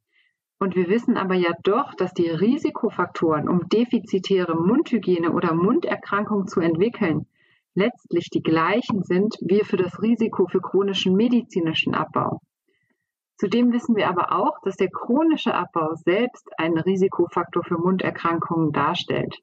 Und 0.60 0.75
wir 0.75 0.89
wissen 0.89 1.15
aber 1.15 1.36
ja 1.36 1.51
doch, 1.63 1.93
dass 1.95 2.13
die 2.13 2.29
Risikofaktoren, 2.29 3.48
um 3.48 3.69
defizitäre 3.69 4.55
Mundhygiene 4.55 5.31
oder 5.31 5.53
Munderkrankung 5.53 6.48
zu 6.48 6.60
entwickeln, 6.60 7.27
letztlich 7.75 8.29
die 8.29 8.43
gleichen 8.43 9.03
sind 9.03 9.36
wie 9.41 9.63
für 9.63 9.77
das 9.77 10.01
Risiko 10.01 10.48
für 10.48 10.60
chronischen 10.60 11.15
medizinischen 11.15 11.93
Abbau. 11.93 12.41
Zudem 13.38 13.74
wissen 13.74 13.96
wir 13.96 14.08
aber 14.08 14.32
auch, 14.32 14.62
dass 14.63 14.77
der 14.77 14.89
chronische 14.89 15.54
Abbau 15.54 15.94
selbst 15.96 16.48
einen 16.58 16.77
Risikofaktor 16.77 17.63
für 17.63 17.77
Munderkrankungen 17.77 18.72
darstellt. 18.72 19.38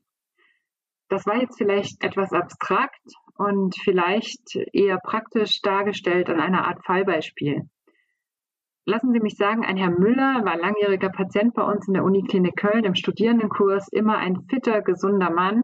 Das 1.09 1.27
war 1.27 1.37
jetzt 1.37 1.59
vielleicht 1.59 2.03
etwas 2.03 2.33
abstrakt 2.33 3.03
und 3.37 3.77
vielleicht 3.77 4.57
eher 4.73 4.99
praktisch 4.99 5.61
dargestellt 5.61 6.31
an 6.31 6.41
einer 6.41 6.67
Art 6.67 6.83
Fallbeispiel. 6.87 7.69
Lassen 8.87 9.13
Sie 9.13 9.21
mich 9.21 9.37
sagen, 9.37 9.63
ein 9.65 9.77
Herr 9.77 9.91
Müller 9.91 10.43
war 10.45 10.57
langjähriger 10.57 11.11
Patient 11.11 11.53
bei 11.55 11.63
uns 11.63 11.87
in 11.87 11.95
der 11.95 12.03
Uniklinik 12.03 12.57
Köln 12.57 12.85
im 12.85 12.95
Studierendenkurs, 12.95 13.89
immer 13.93 14.17
ein 14.17 14.47
fitter, 14.49 14.81
gesunder 14.81 15.31
Mann, 15.31 15.61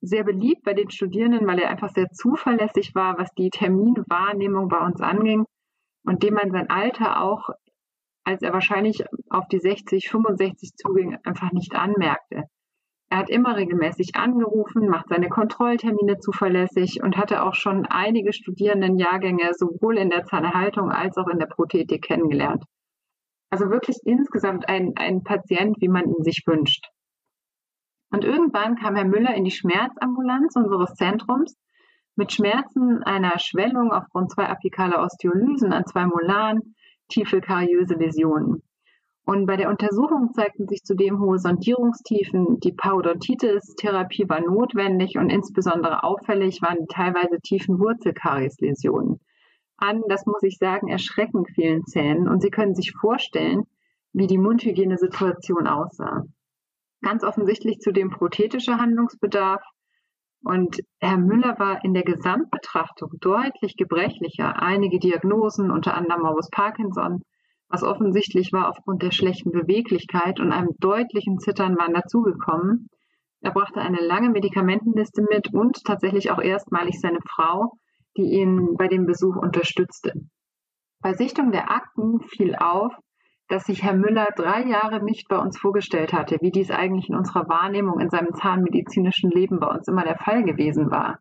sehr 0.00 0.24
beliebt 0.24 0.64
bei 0.64 0.72
den 0.72 0.90
Studierenden, 0.90 1.46
weil 1.46 1.60
er 1.60 1.68
einfach 1.68 1.90
sehr 1.90 2.08
zuverlässig 2.10 2.94
war, 2.94 3.18
was 3.18 3.32
die 3.34 3.50
Terminwahrnehmung 3.50 4.68
bei 4.68 4.78
uns 4.78 5.00
anging 5.02 5.44
und 6.04 6.22
dem 6.22 6.34
man 6.34 6.50
sein 6.50 6.70
Alter 6.70 7.22
auch 7.22 7.50
als 8.24 8.42
er 8.42 8.52
wahrscheinlich 8.52 9.04
auf 9.30 9.48
die 9.48 9.58
60, 9.58 10.08
65 10.08 10.74
zuging, 10.76 11.18
einfach 11.24 11.52
nicht 11.52 11.74
anmerkte. 11.74 12.44
Er 13.10 13.18
hat 13.18 13.30
immer 13.30 13.56
regelmäßig 13.56 14.14
angerufen, 14.14 14.88
macht 14.88 15.08
seine 15.08 15.28
Kontrolltermine 15.28 16.18
zuverlässig 16.18 17.02
und 17.02 17.16
hatte 17.16 17.42
auch 17.42 17.54
schon 17.54 17.84
einige 17.84 18.32
Studierendenjahrgänge 18.32 19.52
sowohl 19.54 19.98
in 19.98 20.08
der 20.08 20.24
Zahnerhaltung 20.24 20.90
als 20.90 21.16
auch 21.18 21.28
in 21.28 21.38
der 21.38 21.46
Prothetik 21.46 22.02
kennengelernt. 22.02 22.64
Also 23.50 23.68
wirklich 23.68 23.98
insgesamt 24.04 24.66
ein, 24.68 24.94
ein 24.96 25.24
Patient, 25.24 25.76
wie 25.80 25.88
man 25.88 26.06
ihn 26.06 26.22
sich 26.22 26.42
wünscht. 26.46 26.86
Und 28.10 28.24
irgendwann 28.24 28.76
kam 28.76 28.96
Herr 28.96 29.04
Müller 29.04 29.34
in 29.34 29.44
die 29.44 29.50
Schmerzambulanz 29.50 30.56
unseres 30.56 30.94
Zentrums 30.94 31.54
mit 32.16 32.32
Schmerzen 32.32 33.02
einer 33.02 33.38
Schwellung 33.38 33.92
aufgrund 33.92 34.30
zwei 34.30 34.48
apikaler 34.48 35.02
Osteolysen 35.02 35.72
an 35.72 35.86
zwei 35.86 36.06
Molaren, 36.06 36.74
tiefe 37.08 37.40
kariöse 37.40 37.94
Läsionen. 37.94 38.62
Und 39.24 39.46
bei 39.46 39.56
der 39.56 39.68
Untersuchung 39.68 40.32
zeigten 40.34 40.66
sich 40.66 40.82
zudem 40.82 41.20
hohe 41.20 41.38
Sondierungstiefen. 41.38 42.58
Die 42.60 42.72
Parodontitis-Therapie 42.72 44.28
war 44.28 44.40
notwendig 44.40 45.16
und 45.16 45.30
insbesondere 45.30 46.02
auffällig 46.02 46.60
waren 46.60 46.78
die 46.80 46.92
teilweise 46.92 47.40
tiefen 47.40 47.78
Wurzelkariesläsionen 47.78 49.20
an, 49.82 50.02
das 50.08 50.26
muss 50.26 50.42
ich 50.42 50.58
sagen, 50.58 50.88
erschreckend 50.88 51.48
vielen 51.54 51.84
Zähnen. 51.84 52.28
Und 52.28 52.40
Sie 52.40 52.50
können 52.50 52.74
sich 52.74 52.92
vorstellen, 52.92 53.64
wie 54.12 54.26
die 54.26 54.38
Mundhygienesituation 54.38 55.66
aussah. 55.66 56.24
Ganz 57.02 57.24
offensichtlich 57.24 57.80
zudem 57.80 58.10
prothetischer 58.10 58.78
Handlungsbedarf. 58.78 59.62
Und 60.44 60.80
Herr 60.98 61.18
Müller 61.18 61.58
war 61.58 61.84
in 61.84 61.94
der 61.94 62.02
Gesamtbetrachtung 62.02 63.12
deutlich 63.20 63.76
gebrechlicher. 63.76 64.60
Einige 64.60 64.98
Diagnosen, 64.98 65.70
unter 65.70 65.94
anderem 65.94 66.22
Morbus 66.22 66.50
Parkinson, 66.50 67.22
was 67.68 67.84
offensichtlich 67.84 68.52
war 68.52 68.68
aufgrund 68.68 69.02
der 69.02 69.12
schlechten 69.12 69.52
Beweglichkeit 69.52 70.40
und 70.40 70.52
einem 70.52 70.70
deutlichen 70.78 71.38
Zittern 71.38 71.78
waren 71.78 71.94
dazugekommen. 71.94 72.88
Er 73.40 73.52
brachte 73.52 73.80
eine 73.80 74.00
lange 74.00 74.30
Medikamentenliste 74.30 75.22
mit 75.22 75.52
und 75.54 75.84
tatsächlich 75.84 76.30
auch 76.30 76.40
erstmalig 76.40 77.00
seine 77.00 77.20
Frau, 77.28 77.72
die 78.16 78.34
ihn 78.34 78.74
bei 78.76 78.88
dem 78.88 79.06
Besuch 79.06 79.36
unterstützte. 79.36 80.12
Bei 81.00 81.14
Sichtung 81.14 81.50
der 81.50 81.70
Akten 81.70 82.20
fiel 82.20 82.54
auf, 82.54 82.92
dass 83.52 83.64
sich 83.64 83.82
Herr 83.82 83.94
Müller 83.94 84.28
drei 84.34 84.64
Jahre 84.64 85.04
nicht 85.04 85.28
bei 85.28 85.38
uns 85.38 85.58
vorgestellt 85.58 86.12
hatte, 86.12 86.38
wie 86.40 86.50
dies 86.50 86.70
eigentlich 86.70 87.08
in 87.08 87.16
unserer 87.16 87.48
Wahrnehmung 87.48 88.00
in 88.00 88.10
seinem 88.10 88.34
zahnmedizinischen 88.34 89.30
Leben 89.30 89.60
bei 89.60 89.68
uns 89.68 89.86
immer 89.88 90.04
der 90.04 90.16
Fall 90.16 90.42
gewesen 90.42 90.90
war 90.90 91.18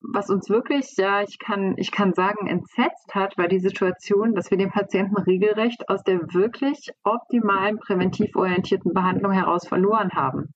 was 0.00 0.30
uns 0.30 0.48
wirklich, 0.48 0.96
ja, 0.96 1.22
ich 1.22 1.38
kann, 1.38 1.74
ich 1.76 1.90
kann 1.90 2.14
sagen, 2.14 2.46
entsetzt 2.46 3.14
hat, 3.14 3.36
war 3.36 3.48
die 3.48 3.58
Situation, 3.58 4.34
dass 4.34 4.50
wir 4.50 4.58
den 4.58 4.70
Patienten 4.70 5.16
regelrecht 5.16 5.88
aus 5.88 6.02
der 6.04 6.20
wirklich 6.32 6.90
optimalen 7.02 7.78
präventiv 7.78 8.36
orientierten 8.36 8.94
Behandlung 8.94 9.32
heraus 9.32 9.66
verloren 9.66 10.12
haben. 10.12 10.54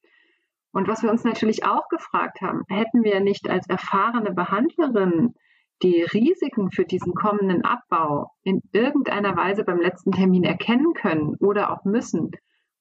Und 0.72 0.88
was 0.88 1.02
wir 1.02 1.10
uns 1.10 1.24
natürlich 1.24 1.66
auch 1.66 1.88
gefragt 1.88 2.40
haben, 2.40 2.62
hätten 2.68 3.02
wir 3.02 3.20
nicht 3.20 3.48
als 3.50 3.68
erfahrene 3.68 4.32
Behandlerin 4.32 5.34
die 5.82 6.02
Risiken 6.02 6.70
für 6.70 6.84
diesen 6.84 7.14
kommenden 7.14 7.64
Abbau 7.64 8.30
in 8.42 8.60
irgendeiner 8.72 9.36
Weise 9.36 9.64
beim 9.64 9.80
letzten 9.80 10.12
Termin 10.12 10.44
erkennen 10.44 10.94
können 10.94 11.36
oder 11.40 11.72
auch 11.72 11.84
müssen, 11.84 12.30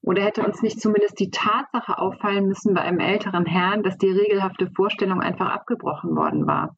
oder 0.03 0.23
hätte 0.23 0.43
uns 0.43 0.61
nicht 0.61 0.81
zumindest 0.81 1.19
die 1.19 1.29
Tatsache 1.29 1.97
auffallen 1.99 2.47
müssen 2.47 2.73
bei 2.73 2.81
einem 2.81 2.99
älteren 2.99 3.45
Herrn, 3.45 3.83
dass 3.83 3.97
die 3.97 4.09
regelhafte 4.09 4.69
Vorstellung 4.75 5.21
einfach 5.21 5.49
abgebrochen 5.49 6.15
worden 6.15 6.47
war? 6.47 6.75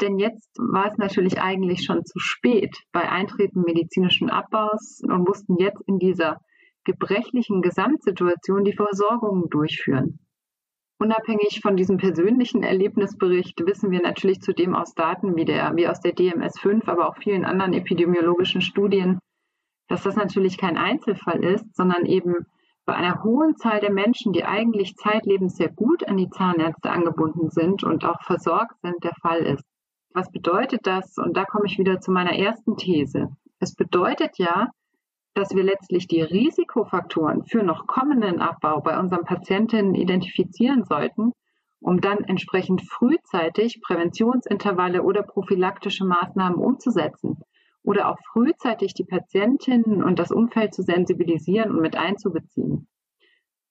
Denn 0.00 0.18
jetzt 0.18 0.50
war 0.58 0.86
es 0.86 0.98
natürlich 0.98 1.40
eigentlich 1.40 1.84
schon 1.84 2.04
zu 2.04 2.18
spät 2.18 2.76
bei 2.90 3.08
Eintreten 3.08 3.60
medizinischen 3.60 4.30
Abbaus 4.30 5.00
und 5.04 5.28
mussten 5.28 5.56
jetzt 5.58 5.80
in 5.86 5.98
dieser 5.98 6.40
gebrechlichen 6.84 7.62
Gesamtsituation 7.62 8.64
die 8.64 8.74
Versorgung 8.74 9.48
durchführen. 9.48 10.18
Unabhängig 10.98 11.60
von 11.62 11.76
diesem 11.76 11.96
persönlichen 11.96 12.62
Erlebnisbericht 12.62 13.60
wissen 13.66 13.90
wir 13.90 14.00
natürlich 14.00 14.40
zudem 14.40 14.74
aus 14.74 14.94
Daten 14.94 15.34
wie, 15.36 15.44
der, 15.44 15.74
wie 15.74 15.88
aus 15.88 16.00
der 16.00 16.12
DMS 16.12 16.58
5, 16.60 16.88
aber 16.88 17.08
auch 17.08 17.16
vielen 17.16 17.44
anderen 17.44 17.72
epidemiologischen 17.72 18.60
Studien, 18.60 19.18
dass 19.88 20.04
das 20.04 20.16
natürlich 20.16 20.58
kein 20.58 20.78
Einzelfall 20.78 21.42
ist, 21.42 21.74
sondern 21.74 22.06
eben 22.06 22.46
bei 22.84 22.94
einer 22.94 23.22
hohen 23.22 23.56
Zahl 23.56 23.80
der 23.80 23.92
Menschen, 23.92 24.32
die 24.32 24.44
eigentlich 24.44 24.96
zeitlebens 24.96 25.56
sehr 25.56 25.70
gut 25.70 26.06
an 26.08 26.16
die 26.16 26.30
Zahnärzte 26.30 26.90
angebunden 26.90 27.50
sind 27.50 27.84
und 27.84 28.04
auch 28.04 28.22
versorgt 28.22 28.80
sind, 28.82 29.02
der 29.04 29.14
Fall 29.20 29.40
ist. 29.40 29.64
Was 30.14 30.30
bedeutet 30.30 30.86
das? 30.86 31.16
Und 31.18 31.36
da 31.36 31.44
komme 31.44 31.66
ich 31.66 31.78
wieder 31.78 32.00
zu 32.00 32.10
meiner 32.10 32.36
ersten 32.36 32.76
These. 32.76 33.28
Es 33.60 33.74
bedeutet 33.74 34.38
ja, 34.38 34.68
dass 35.34 35.54
wir 35.54 35.62
letztlich 35.62 36.06
die 36.06 36.22
Risikofaktoren 36.22 37.44
für 37.44 37.62
noch 37.62 37.86
kommenden 37.86 38.40
Abbau 38.40 38.80
bei 38.80 38.98
unseren 38.98 39.24
Patientinnen 39.24 39.94
identifizieren 39.94 40.84
sollten, 40.84 41.32
um 41.80 42.00
dann 42.00 42.18
entsprechend 42.24 42.82
frühzeitig 42.82 43.80
Präventionsintervalle 43.82 45.02
oder 45.02 45.22
prophylaktische 45.22 46.04
Maßnahmen 46.04 46.58
umzusetzen 46.58 47.38
oder 47.82 48.08
auch 48.08 48.18
frühzeitig 48.32 48.94
die 48.94 49.04
Patientinnen 49.04 50.02
und 50.02 50.18
das 50.18 50.30
Umfeld 50.30 50.74
zu 50.74 50.82
sensibilisieren 50.82 51.72
und 51.72 51.80
mit 51.80 51.96
einzubeziehen. 51.96 52.86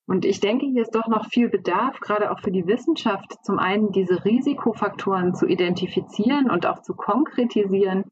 Und 0.08 0.26
ich 0.26 0.42
denke, 0.42 0.66
hier 0.66 0.82
ist 0.82 0.96
doch 0.96 1.08
noch 1.08 1.28
viel 1.28 1.48
Bedarf, 1.48 2.00
gerade 2.02 2.32
auch 2.32 2.40
für 2.40 2.52
die 2.52 2.68
Wissenschaft, 2.68 3.38
zum 3.46 3.60
einen 3.60 3.94
diese 3.94 4.26
Risikofaktoren 4.26 5.34
zu 5.34 5.48
identifizieren 5.48 6.50
und 6.50 6.66
auch 6.66 6.82
zu 6.82 6.96
konkretisieren 6.96 8.04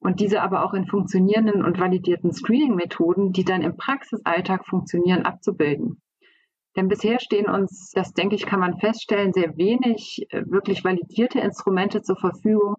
und 0.00 0.20
diese 0.20 0.42
aber 0.42 0.64
auch 0.64 0.74
in 0.74 0.86
funktionierenden 0.86 1.64
und 1.64 1.78
validierten 1.78 2.32
Screening-Methoden, 2.32 3.32
die 3.32 3.44
dann 3.44 3.62
im 3.62 3.76
Praxisalltag 3.76 4.66
funktionieren, 4.66 5.22
abzubilden. 5.22 6.00
Denn 6.76 6.88
bisher 6.88 7.20
stehen 7.20 7.46
uns, 7.46 7.90
das 7.94 8.12
denke 8.12 8.36
ich, 8.36 8.46
kann 8.46 8.60
man 8.60 8.78
feststellen, 8.78 9.32
sehr 9.32 9.56
wenig 9.56 10.26
äh, 10.30 10.44
wirklich 10.46 10.84
validierte 10.84 11.40
Instrumente 11.40 12.00
zur 12.00 12.16
Verfügung, 12.16 12.76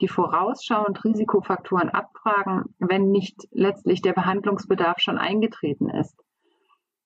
die 0.00 0.08
vorausschauend 0.08 1.04
Risikofaktoren 1.04 1.90
abfragen, 1.90 2.64
wenn 2.78 3.10
nicht 3.10 3.36
letztlich 3.50 4.00
der 4.00 4.12
Behandlungsbedarf 4.12 4.98
schon 4.98 5.18
eingetreten 5.18 5.90
ist. 5.90 6.16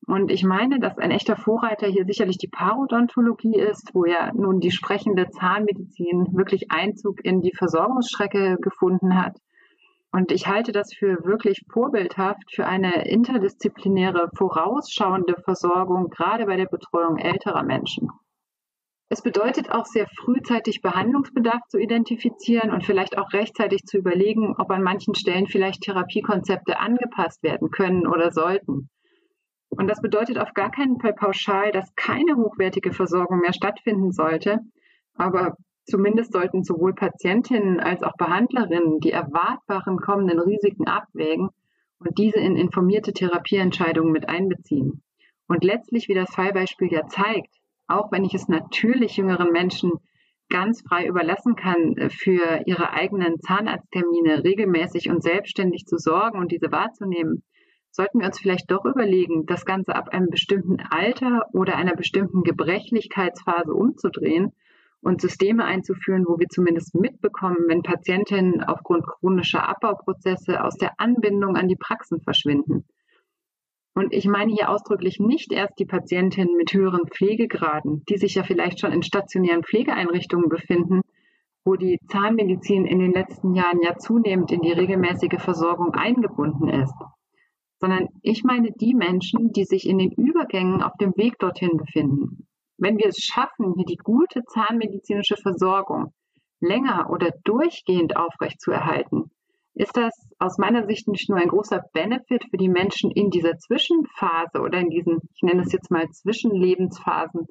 Und 0.06 0.30
ich 0.30 0.44
meine, 0.44 0.78
dass 0.78 0.98
ein 0.98 1.10
echter 1.10 1.36
Vorreiter 1.36 1.88
hier 1.88 2.04
sicherlich 2.04 2.38
die 2.38 2.48
Parodontologie 2.48 3.58
ist, 3.58 3.90
wo 3.92 4.04
ja 4.04 4.32
nun 4.32 4.60
die 4.60 4.70
sprechende 4.70 5.28
Zahnmedizin 5.30 6.28
wirklich 6.32 6.70
Einzug 6.70 7.24
in 7.24 7.40
die 7.40 7.52
Versorgungsstrecke 7.52 8.56
gefunden 8.60 9.20
hat. 9.20 9.36
Und 10.16 10.32
ich 10.32 10.46
halte 10.46 10.72
das 10.72 10.94
für 10.94 11.22
wirklich 11.26 11.60
vorbildhaft 11.70 12.50
für 12.50 12.64
eine 12.64 13.06
interdisziplinäre, 13.06 14.30
vorausschauende 14.34 15.34
Versorgung, 15.44 16.08
gerade 16.08 16.46
bei 16.46 16.56
der 16.56 16.64
Betreuung 16.64 17.18
älterer 17.18 17.62
Menschen. 17.62 18.08
Es 19.10 19.20
bedeutet 19.20 19.70
auch 19.70 19.84
sehr 19.84 20.06
frühzeitig 20.06 20.80
Behandlungsbedarf 20.80 21.60
zu 21.68 21.76
identifizieren 21.76 22.70
und 22.70 22.82
vielleicht 22.82 23.18
auch 23.18 23.34
rechtzeitig 23.34 23.82
zu 23.84 23.98
überlegen, 23.98 24.54
ob 24.56 24.70
an 24.70 24.82
manchen 24.82 25.14
Stellen 25.14 25.48
vielleicht 25.48 25.82
Therapiekonzepte 25.82 26.78
angepasst 26.78 27.42
werden 27.42 27.70
können 27.70 28.06
oder 28.06 28.32
sollten. 28.32 28.88
Und 29.68 29.86
das 29.86 30.00
bedeutet 30.00 30.38
auf 30.38 30.54
gar 30.54 30.70
keinen 30.70 30.98
Fall 30.98 31.12
pauschal, 31.12 31.72
dass 31.72 31.94
keine 31.94 32.36
hochwertige 32.36 32.94
Versorgung 32.94 33.40
mehr 33.40 33.52
stattfinden 33.52 34.12
sollte. 34.12 34.60
Aber 35.12 35.58
zumindest 35.86 36.32
sollten 36.32 36.64
sowohl 36.64 36.94
Patientinnen 36.94 37.80
als 37.80 38.02
auch 38.02 38.16
Behandlerinnen 38.16 39.00
die 39.00 39.12
erwartbaren 39.12 39.98
kommenden 39.98 40.40
Risiken 40.40 40.86
abwägen 40.86 41.48
und 41.98 42.18
diese 42.18 42.38
in 42.38 42.56
informierte 42.56 43.12
Therapieentscheidungen 43.12 44.12
mit 44.12 44.28
einbeziehen. 44.28 45.02
Und 45.48 45.64
letztlich, 45.64 46.08
wie 46.08 46.14
das 46.14 46.34
Fallbeispiel 46.34 46.92
ja 46.92 47.06
zeigt, 47.06 47.54
auch 47.86 48.10
wenn 48.10 48.24
ich 48.24 48.34
es 48.34 48.48
natürlich 48.48 49.16
jüngeren 49.16 49.52
Menschen 49.52 49.92
ganz 50.48 50.82
frei 50.82 51.06
überlassen 51.06 51.56
kann, 51.56 51.96
äh, 51.96 52.10
für 52.10 52.62
ihre 52.66 52.90
eigenen 52.92 53.40
Zahnarzttermine 53.40 54.44
regelmäßig 54.44 55.08
und 55.08 55.22
selbstständig 55.22 55.86
zu 55.86 55.98
sorgen 55.98 56.38
und 56.38 56.52
diese 56.52 56.70
wahrzunehmen, 56.70 57.42
sollten 57.90 58.20
wir 58.20 58.26
uns 58.26 58.38
vielleicht 58.38 58.70
doch 58.70 58.84
überlegen, 58.84 59.46
das 59.46 59.64
Ganze 59.64 59.94
ab 59.94 60.10
einem 60.10 60.28
bestimmten 60.28 60.80
Alter 60.80 61.46
oder 61.52 61.76
einer 61.76 61.94
bestimmten 61.96 62.42
Gebrechlichkeitsphase 62.42 63.72
umzudrehen 63.72 64.52
und 65.06 65.20
Systeme 65.20 65.64
einzuführen, 65.64 66.24
wo 66.26 66.36
wir 66.40 66.48
zumindest 66.48 66.96
mitbekommen, 66.96 67.68
wenn 67.68 67.82
Patientinnen 67.82 68.64
aufgrund 68.64 69.06
chronischer 69.06 69.68
Abbauprozesse 69.68 70.64
aus 70.64 70.76
der 70.78 70.98
Anbindung 70.98 71.54
an 71.54 71.68
die 71.68 71.76
Praxen 71.76 72.20
verschwinden. 72.20 72.84
Und 73.94 74.12
ich 74.12 74.26
meine 74.26 74.52
hier 74.52 74.68
ausdrücklich 74.68 75.20
nicht 75.20 75.52
erst 75.52 75.78
die 75.78 75.86
Patientinnen 75.86 76.56
mit 76.56 76.72
höheren 76.72 77.06
Pflegegraden, 77.08 78.02
die 78.08 78.18
sich 78.18 78.34
ja 78.34 78.42
vielleicht 78.42 78.80
schon 78.80 78.90
in 78.90 79.04
stationären 79.04 79.62
Pflegeeinrichtungen 79.62 80.48
befinden, 80.48 81.02
wo 81.64 81.76
die 81.76 82.00
Zahnmedizin 82.08 82.84
in 82.84 82.98
den 82.98 83.12
letzten 83.12 83.54
Jahren 83.54 83.80
ja 83.82 83.96
zunehmend 83.96 84.50
in 84.50 84.60
die 84.60 84.72
regelmäßige 84.72 85.40
Versorgung 85.40 85.94
eingebunden 85.94 86.68
ist, 86.68 86.94
sondern 87.80 88.08
ich 88.22 88.42
meine 88.42 88.72
die 88.72 88.94
Menschen, 88.94 89.52
die 89.52 89.64
sich 89.64 89.88
in 89.88 89.98
den 89.98 90.10
Übergängen 90.10 90.82
auf 90.82 90.94
dem 91.00 91.16
Weg 91.16 91.38
dorthin 91.38 91.76
befinden. 91.76 92.45
Wenn 92.78 92.98
wir 92.98 93.06
es 93.06 93.18
schaffen, 93.18 93.74
hier 93.74 93.86
die 93.86 93.96
gute 93.96 94.44
zahnmedizinische 94.44 95.36
Versorgung 95.36 96.12
länger 96.60 97.08
oder 97.10 97.30
durchgehend 97.44 98.16
aufrechtzuerhalten, 98.16 99.30
ist 99.74 99.96
das 99.96 100.12
aus 100.38 100.56
meiner 100.58 100.86
Sicht 100.86 101.06
nicht 101.08 101.28
nur 101.28 101.38
ein 101.38 101.48
großer 101.48 101.84
Benefit 101.92 102.44
für 102.50 102.56
die 102.56 102.68
Menschen 102.68 103.10
in 103.10 103.30
dieser 103.30 103.58
Zwischenphase 103.58 104.60
oder 104.60 104.78
in 104.78 104.88
diesen, 104.88 105.20
ich 105.34 105.42
nenne 105.42 105.62
es 105.62 105.72
jetzt 105.72 105.90
mal 105.90 106.08
Zwischenlebensphasen, 106.08 107.46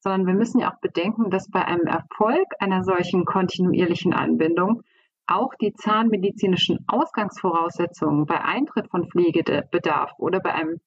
sondern 0.00 0.26
wir 0.26 0.34
müssen 0.34 0.60
ja 0.60 0.72
auch 0.72 0.80
bedenken, 0.80 1.30
dass 1.30 1.50
bei 1.50 1.64
einem 1.64 1.86
Erfolg 1.86 2.46
einer 2.58 2.84
solchen 2.84 3.24
kontinuierlichen 3.24 4.14
Anbindung 4.14 4.82
auch 5.26 5.54
die 5.60 5.74
zahnmedizinischen 5.74 6.84
Ausgangsvoraussetzungen 6.86 8.24
bei 8.24 8.40
Eintritt 8.40 8.88
von 8.88 9.08
Pflegebedarf 9.08 10.12
oder 10.18 10.40
bei 10.40 10.54
einem 10.54 10.80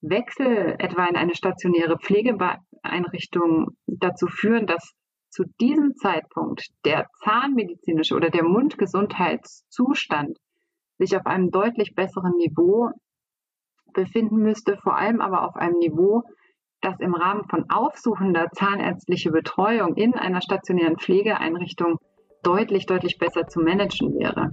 Wechsel 0.00 0.76
etwa 0.78 1.06
in 1.06 1.16
eine 1.16 1.34
stationäre 1.34 1.98
Pflegeeinrichtung 1.98 3.76
dazu 3.86 4.26
führen, 4.26 4.66
dass 4.66 4.92
zu 5.30 5.44
diesem 5.60 5.94
Zeitpunkt 5.96 6.66
der 6.84 7.06
zahnmedizinische 7.24 8.14
oder 8.14 8.30
der 8.30 8.44
Mundgesundheitszustand 8.44 10.38
sich 10.98 11.16
auf 11.16 11.26
einem 11.26 11.50
deutlich 11.50 11.94
besseren 11.94 12.32
Niveau 12.36 12.90
befinden 13.92 14.36
müsste, 14.36 14.76
vor 14.78 14.96
allem 14.96 15.20
aber 15.20 15.46
auf 15.46 15.56
einem 15.56 15.78
Niveau, 15.78 16.22
das 16.80 16.98
im 17.00 17.14
Rahmen 17.14 17.44
von 17.48 17.68
aufsuchender 17.68 18.48
zahnärztlicher 18.52 19.32
Betreuung 19.32 19.96
in 19.96 20.14
einer 20.14 20.40
stationären 20.40 20.96
Pflegeeinrichtung 20.96 21.98
deutlich, 22.42 22.86
deutlich 22.86 23.18
besser 23.18 23.46
zu 23.46 23.60
managen 23.60 24.14
wäre. 24.18 24.52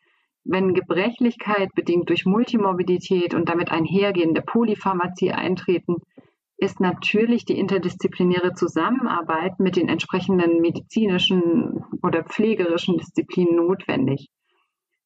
wenn 0.43 0.75
Gebrechlichkeit 0.75 1.71
bedingt 1.75 2.09
durch 2.09 2.27
Multimorbidität 2.27 3.33
und 3.33 3.49
damit 3.49 3.71
einhergehende 3.71 4.43
Polypharmazie 4.43 5.33
eintreten, 5.33 5.99
ist 6.59 6.81
natürlich 6.81 7.45
die 7.45 7.59
interdisziplinäre 7.59 8.53
Zusammenarbeit 8.53 9.61
mit 9.61 9.77
den 9.77 9.89
entsprechenden 9.89 10.61
medizinischen 10.61 11.85
oder 12.03 12.25
pflegerischen 12.25 12.99
Disziplinen 12.99 13.55
notwendig. 13.55 14.29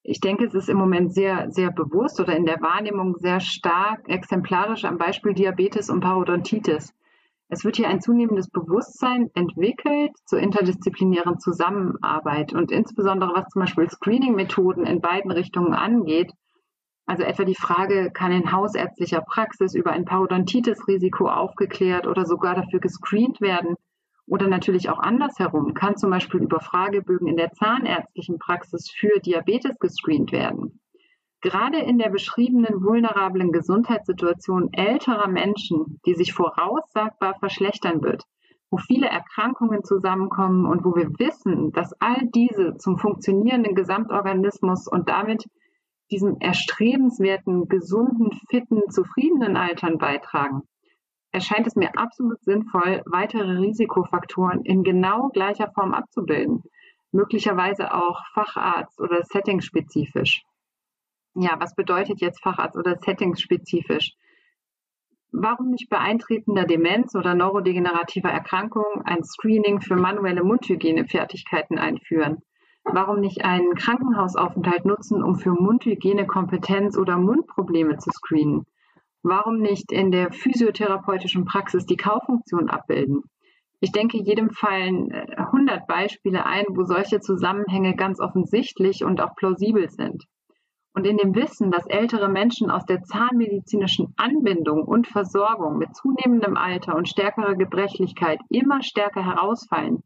Ich 0.02 0.20
denke, 0.20 0.46
es 0.46 0.54
ist 0.54 0.70
im 0.70 0.78
Moment 0.78 1.14
sehr, 1.14 1.50
sehr 1.50 1.70
bewusst 1.70 2.18
oder 2.20 2.34
in 2.34 2.46
der 2.46 2.60
Wahrnehmung 2.60 3.16
sehr 3.18 3.38
stark 3.38 4.08
exemplarisch 4.08 4.84
am 4.84 4.96
Beispiel 4.96 5.34
Diabetes 5.34 5.90
und 5.90 6.00
Parodontitis. 6.00 6.94
Es 7.48 7.64
wird 7.66 7.76
hier 7.76 7.88
ein 7.88 8.00
zunehmendes 8.00 8.48
Bewusstsein 8.48 9.30
entwickelt 9.34 10.12
zur 10.24 10.38
interdisziplinären 10.38 11.38
Zusammenarbeit 11.38 12.54
und 12.54 12.72
insbesondere 12.72 13.34
was 13.34 13.48
zum 13.50 13.60
Beispiel 13.60 13.90
Screening-Methoden 13.90 14.86
in 14.86 15.02
beiden 15.02 15.30
Richtungen 15.30 15.74
angeht, 15.74 16.32
also 17.06 17.24
etwa 17.24 17.44
die 17.44 17.54
Frage, 17.54 18.10
kann 18.12 18.32
in 18.32 18.52
hausärztlicher 18.52 19.20
Praxis 19.20 19.74
über 19.74 19.92
ein 19.92 20.04
Parodontitis-Risiko 20.04 21.28
aufgeklärt 21.28 22.06
oder 22.06 22.24
sogar 22.24 22.54
dafür 22.54 22.80
gescreent 22.80 23.40
werden? 23.40 23.76
Oder 24.26 24.46
natürlich 24.46 24.88
auch 24.88 25.00
andersherum, 25.00 25.74
kann 25.74 25.96
zum 25.96 26.10
Beispiel 26.10 26.40
über 26.40 26.60
Fragebögen 26.60 27.26
in 27.26 27.36
der 27.36 27.52
zahnärztlichen 27.52 28.38
Praxis 28.38 28.90
für 28.90 29.18
Diabetes 29.18 29.78
gescreent 29.78 30.30
werden? 30.30 30.80
Gerade 31.40 31.78
in 31.78 31.98
der 31.98 32.08
beschriebenen 32.08 32.84
vulnerablen 32.84 33.50
Gesundheitssituation 33.50 34.72
älterer 34.72 35.26
Menschen, 35.26 36.00
die 36.06 36.14
sich 36.14 36.32
voraussagbar 36.32 37.34
verschlechtern 37.40 38.00
wird, 38.00 38.22
wo 38.70 38.76
viele 38.76 39.08
Erkrankungen 39.08 39.82
zusammenkommen 39.82 40.66
und 40.66 40.84
wo 40.84 40.94
wir 40.94 41.10
wissen, 41.18 41.72
dass 41.72 41.92
all 42.00 42.28
diese 42.32 42.76
zum 42.76 42.96
funktionierenden 42.96 43.74
Gesamtorganismus 43.74 44.86
und 44.86 45.08
damit 45.08 45.48
diesem 46.12 46.36
erstrebenswerten, 46.40 47.68
gesunden, 47.68 48.30
fitten, 48.50 48.82
zufriedenen 48.90 49.56
Altern 49.56 49.96
beitragen, 49.96 50.62
erscheint 51.32 51.66
es 51.66 51.74
mir 51.74 51.96
absolut 51.96 52.42
sinnvoll, 52.44 53.02
weitere 53.06 53.58
Risikofaktoren 53.58 54.62
in 54.64 54.84
genau 54.84 55.30
gleicher 55.30 55.72
Form 55.72 55.94
abzubilden, 55.94 56.62
möglicherweise 57.12 57.94
auch 57.94 58.20
Facharzt 58.34 59.00
oder 59.00 59.22
settingspezifisch. 59.22 60.42
Ja, 61.34 61.56
was 61.58 61.74
bedeutet 61.74 62.20
jetzt 62.20 62.42
Facharzt 62.42 62.76
oder 62.76 62.96
settingspezifisch? 62.96 64.12
Warum 65.30 65.70
nicht 65.70 65.88
bei 65.88 65.98
eintretender 65.98 66.64
Demenz 66.64 67.14
oder 67.14 67.34
neurodegenerativer 67.34 68.28
Erkrankung 68.28 69.00
ein 69.04 69.24
Screening 69.24 69.80
für 69.80 69.96
manuelle 69.96 70.44
Mundhygienefertigkeiten 70.44 71.78
einführen? 71.78 72.42
Warum 72.84 73.20
nicht 73.20 73.44
einen 73.44 73.74
Krankenhausaufenthalt 73.74 74.84
nutzen, 74.84 75.22
um 75.22 75.36
für 75.36 75.52
Mundhygienekompetenz 75.52 76.98
oder 76.98 77.16
Mundprobleme 77.16 77.98
zu 77.98 78.10
screenen? 78.10 78.66
Warum 79.22 79.58
nicht 79.58 79.92
in 79.92 80.10
der 80.10 80.32
physiotherapeutischen 80.32 81.44
Praxis 81.44 81.86
die 81.86 81.96
Kaufunktion 81.96 82.68
abbilden? 82.68 83.22
Ich 83.78 83.92
denke, 83.92 84.18
jedem 84.18 84.50
fallen 84.50 85.12
100 85.12 85.76
äh, 85.76 85.80
Beispiele 85.86 86.44
ein, 86.44 86.64
wo 86.70 86.84
solche 86.84 87.20
Zusammenhänge 87.20 87.96
ganz 87.96 88.20
offensichtlich 88.20 89.04
und 89.04 89.20
auch 89.20 89.34
plausibel 89.36 89.90
sind. 89.90 90.24
Und 90.94 91.06
in 91.06 91.16
dem 91.16 91.34
Wissen, 91.34 91.70
dass 91.70 91.86
ältere 91.86 92.28
Menschen 92.28 92.70
aus 92.70 92.84
der 92.84 93.02
zahnmedizinischen 93.02 94.12
Anbindung 94.16 94.84
und 94.84 95.06
Versorgung 95.06 95.78
mit 95.78 95.96
zunehmendem 95.96 96.56
Alter 96.56 96.94
und 96.96 97.08
stärkerer 97.08 97.54
Gebrechlichkeit 97.54 98.40
immer 98.50 98.82
stärker 98.82 99.24
herausfallen, 99.24 100.02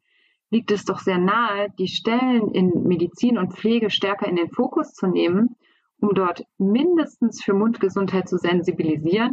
liegt 0.50 0.70
es 0.70 0.84
doch 0.84 1.00
sehr 1.00 1.18
nahe, 1.18 1.68
die 1.78 1.88
Stellen 1.88 2.50
in 2.52 2.84
Medizin 2.84 3.38
und 3.38 3.54
Pflege 3.54 3.90
stärker 3.90 4.26
in 4.26 4.36
den 4.36 4.50
Fokus 4.50 4.92
zu 4.92 5.06
nehmen, 5.06 5.56
um 6.00 6.14
dort 6.14 6.44
mindestens 6.58 7.42
für 7.42 7.54
Mundgesundheit 7.54 8.28
zu 8.28 8.38
sensibilisieren, 8.38 9.32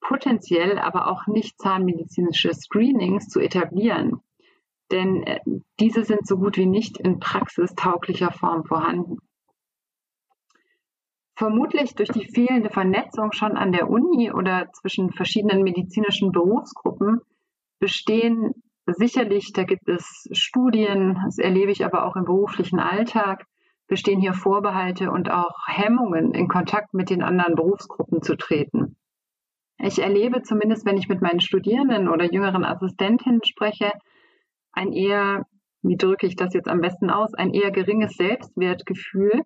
potenziell 0.00 0.78
aber 0.78 1.08
auch 1.08 1.26
nicht 1.26 1.58
zahnmedizinische 1.60 2.52
Screenings 2.54 3.28
zu 3.28 3.40
etablieren. 3.40 4.20
Denn 4.90 5.22
äh, 5.24 5.40
diese 5.80 6.04
sind 6.04 6.26
so 6.26 6.38
gut 6.38 6.56
wie 6.56 6.66
nicht 6.66 6.98
in 6.98 7.20
praxistauglicher 7.20 8.32
Form 8.32 8.64
vorhanden 8.64 9.18
vermutlich 11.38 11.94
durch 11.94 12.08
die 12.08 12.26
fehlende 12.26 12.68
Vernetzung 12.68 13.30
schon 13.30 13.56
an 13.56 13.70
der 13.70 13.88
Uni 13.88 14.32
oder 14.32 14.70
zwischen 14.72 15.12
verschiedenen 15.12 15.62
medizinischen 15.62 16.32
Berufsgruppen 16.32 17.20
bestehen 17.78 18.54
sicherlich, 18.94 19.52
da 19.52 19.64
gibt 19.64 19.88
es 19.88 20.28
Studien, 20.32 21.20
das 21.24 21.38
erlebe 21.38 21.70
ich 21.70 21.84
aber 21.84 22.04
auch 22.04 22.16
im 22.16 22.24
beruflichen 22.24 22.78
Alltag, 22.78 23.44
bestehen 23.86 24.20
hier 24.20 24.34
Vorbehalte 24.34 25.10
und 25.10 25.30
auch 25.30 25.66
Hemmungen, 25.66 26.34
in 26.34 26.48
Kontakt 26.48 26.94
mit 26.94 27.10
den 27.10 27.22
anderen 27.22 27.54
Berufsgruppen 27.54 28.22
zu 28.22 28.36
treten. 28.36 28.96
Ich 29.78 30.00
erlebe 30.00 30.42
zumindest, 30.42 30.84
wenn 30.86 30.96
ich 30.96 31.08
mit 31.08 31.22
meinen 31.22 31.40
Studierenden 31.40 32.08
oder 32.08 32.32
jüngeren 32.32 32.64
Assistentinnen 32.64 33.40
spreche, 33.44 33.92
ein 34.72 34.92
eher, 34.92 35.46
wie 35.82 35.96
drücke 35.96 36.26
ich 36.26 36.36
das 36.36 36.52
jetzt 36.54 36.68
am 36.68 36.80
besten 36.80 37.10
aus, 37.10 37.34
ein 37.34 37.54
eher 37.54 37.70
geringes 37.70 38.14
Selbstwertgefühl, 38.14 39.42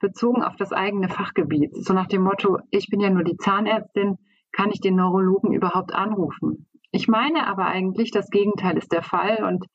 bezogen 0.00 0.42
auf 0.42 0.56
das 0.56 0.72
eigene 0.72 1.08
Fachgebiet. 1.08 1.74
So 1.74 1.94
nach 1.94 2.06
dem 2.06 2.22
Motto, 2.22 2.58
ich 2.70 2.88
bin 2.88 3.00
ja 3.00 3.10
nur 3.10 3.24
die 3.24 3.36
Zahnärztin, 3.36 4.18
kann 4.52 4.70
ich 4.70 4.80
den 4.80 4.96
Neurologen 4.96 5.52
überhaupt 5.52 5.94
anrufen? 5.94 6.67
Ich 6.90 7.08
meine 7.08 7.46
aber 7.46 7.66
eigentlich, 7.66 8.10
das 8.10 8.30
Gegenteil 8.30 8.76
ist 8.78 8.92
der 8.92 9.02
Fall 9.02 9.44
und 9.44 9.66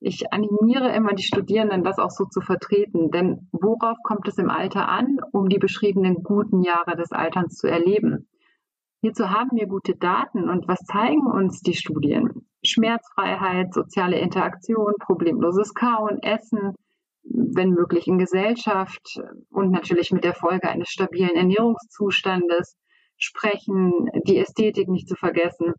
ich 0.00 0.32
animiere 0.32 0.92
immer 0.94 1.12
die 1.12 1.22
Studierenden, 1.22 1.84
das 1.84 1.98
auch 1.98 2.10
so 2.10 2.24
zu 2.24 2.40
vertreten. 2.40 3.10
Denn 3.10 3.48
worauf 3.52 3.98
kommt 4.02 4.26
es 4.26 4.38
im 4.38 4.50
Alter 4.50 4.88
an, 4.88 5.18
um 5.32 5.48
die 5.48 5.58
beschriebenen 5.58 6.22
guten 6.22 6.62
Jahre 6.62 6.96
des 6.96 7.12
Alterns 7.12 7.56
zu 7.56 7.68
erleben? 7.68 8.28
Hierzu 9.00 9.30
haben 9.30 9.50
wir 9.56 9.66
gute 9.66 9.96
Daten 9.96 10.48
und 10.48 10.66
was 10.66 10.80
zeigen 10.84 11.26
uns 11.26 11.60
die 11.60 11.74
Studien? 11.74 12.46
Schmerzfreiheit, 12.64 13.74
soziale 13.74 14.18
Interaktion, 14.18 14.94
problemloses 14.98 15.74
Kauen, 15.74 16.22
Essen, 16.22 16.74
wenn 17.24 17.70
möglich 17.70 18.06
in 18.06 18.18
Gesellschaft 18.18 19.20
und 19.50 19.70
natürlich 19.70 20.12
mit 20.12 20.24
der 20.24 20.34
Folge 20.34 20.68
eines 20.68 20.88
stabilen 20.88 21.34
Ernährungszustandes 21.34 22.76
sprechen, 23.16 24.08
die 24.26 24.38
Ästhetik 24.38 24.88
nicht 24.88 25.08
zu 25.08 25.16
vergessen. 25.16 25.74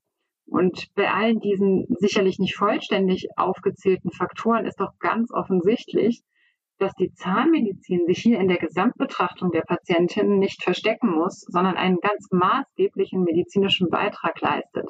Und 0.46 0.94
bei 0.96 1.10
allen 1.10 1.40
diesen 1.40 1.86
sicherlich 2.00 2.40
nicht 2.40 2.56
vollständig 2.56 3.28
aufgezählten 3.38 4.12
Faktoren 4.12 4.66
ist 4.66 4.80
doch 4.80 4.92
ganz 5.00 5.32
offensichtlich, 5.32 6.22
dass 6.80 6.94
die 6.96 7.14
Zahnmedizin 7.14 8.06
sich 8.08 8.20
hier 8.20 8.40
in 8.40 8.48
der 8.48 8.58
Gesamtbetrachtung 8.58 9.52
der 9.52 9.62
Patientinnen 9.62 10.40
nicht 10.40 10.64
verstecken 10.64 11.12
muss, 11.12 11.42
sondern 11.48 11.78
einen 11.78 11.98
ganz 12.02 12.28
maßgeblichen 12.32 13.24
medizinischen 13.24 13.90
Beitrag 13.90 14.42
leistet. 14.42 14.90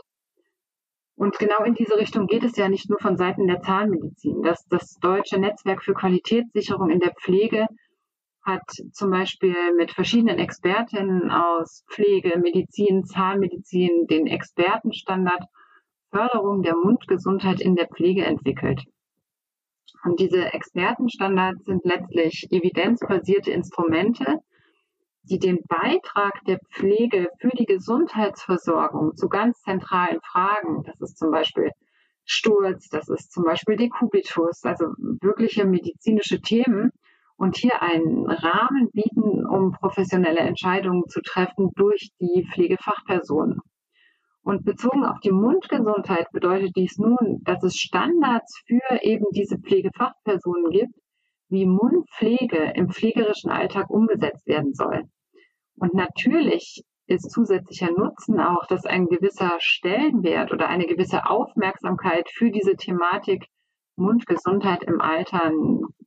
Und 1.15 1.37
genau 1.37 1.63
in 1.63 1.75
diese 1.75 1.97
Richtung 1.97 2.25
geht 2.25 2.43
es 2.43 2.57
ja 2.57 2.67
nicht 2.67 2.89
nur 2.89 2.99
von 2.99 3.17
Seiten 3.17 3.47
der 3.47 3.61
Zahnmedizin. 3.61 4.41
Das, 4.41 4.65
das 4.67 4.97
Deutsche 4.99 5.39
Netzwerk 5.39 5.83
für 5.83 5.93
Qualitätssicherung 5.93 6.89
in 6.89 6.99
der 6.99 7.13
Pflege 7.13 7.67
hat 8.43 8.63
zum 8.91 9.11
Beispiel 9.11 9.55
mit 9.77 9.91
verschiedenen 9.91 10.39
Expertinnen 10.39 11.31
aus 11.31 11.83
Pflege, 11.89 12.37
Medizin, 12.39 13.05
Zahnmedizin 13.05 14.07
den 14.07 14.27
Expertenstandard 14.27 15.43
Förderung 16.11 16.61
der 16.61 16.75
Mundgesundheit 16.75 17.59
in 17.59 17.75
der 17.75 17.87
Pflege 17.87 18.23
entwickelt. 18.23 18.83
Und 20.03 20.19
diese 20.19 20.53
Expertenstandards 20.53 21.63
sind 21.65 21.83
letztlich 21.85 22.47
evidenzbasierte 22.51 23.51
Instrumente, 23.51 24.39
die 25.23 25.39
den 25.39 25.59
Beitrag 25.67 26.33
der 26.45 26.59
Pflege 26.71 27.29
für 27.39 27.49
die 27.49 27.65
Gesundheitsversorgung 27.65 29.15
zu 29.15 29.29
ganz 29.29 29.61
zentralen 29.61 30.19
Fragen, 30.21 30.83
das 30.83 30.99
ist 30.99 31.17
zum 31.17 31.31
Beispiel 31.31 31.71
Sturz, 32.25 32.89
das 32.89 33.09
ist 33.09 33.31
zum 33.31 33.43
Beispiel 33.43 33.77
Dekubitus, 33.77 34.63
also 34.63 34.85
wirkliche 35.21 35.65
medizinische 35.65 36.41
Themen, 36.41 36.91
und 37.43 37.57
hier 37.57 37.81
einen 37.81 38.25
Rahmen 38.25 38.89
bieten, 38.93 39.45
um 39.45 39.73
professionelle 39.73 40.39
Entscheidungen 40.39 41.09
zu 41.09 41.19
treffen 41.21 41.71
durch 41.75 42.09
die 42.21 42.47
Pflegefachpersonen. 42.49 43.59
Und 44.43 44.63
bezogen 44.63 45.03
auf 45.03 45.19
die 45.19 45.33
Mundgesundheit 45.33 46.27
bedeutet 46.31 46.71
dies 46.77 46.97
nun, 46.97 47.41
dass 47.43 47.61
es 47.63 47.75
Standards 47.75 48.61
für 48.65 49.01
eben 49.01 49.25
diese 49.31 49.57
Pflegefachpersonen 49.57 50.69
gibt, 50.69 50.93
wie 51.49 51.65
Mundpflege 51.65 52.71
im 52.75 52.89
pflegerischen 52.89 53.51
Alltag 53.51 53.89
umgesetzt 53.89 54.47
werden 54.47 54.73
soll. 54.73 55.03
Und 55.75 55.93
natürlich 55.93 56.85
ist 57.07 57.29
zusätzlicher 57.29 57.91
Nutzen 57.91 58.39
auch, 58.39 58.65
dass 58.67 58.85
ein 58.85 59.07
gewisser 59.07 59.51
Stellenwert 59.59 60.53
oder 60.53 60.69
eine 60.69 60.85
gewisse 60.85 61.29
Aufmerksamkeit 61.29 62.29
für 62.29 62.51
diese 62.51 62.77
Thematik 62.77 63.47
Mundgesundheit 63.97 64.83
im 64.83 65.01
Alter 65.01 65.51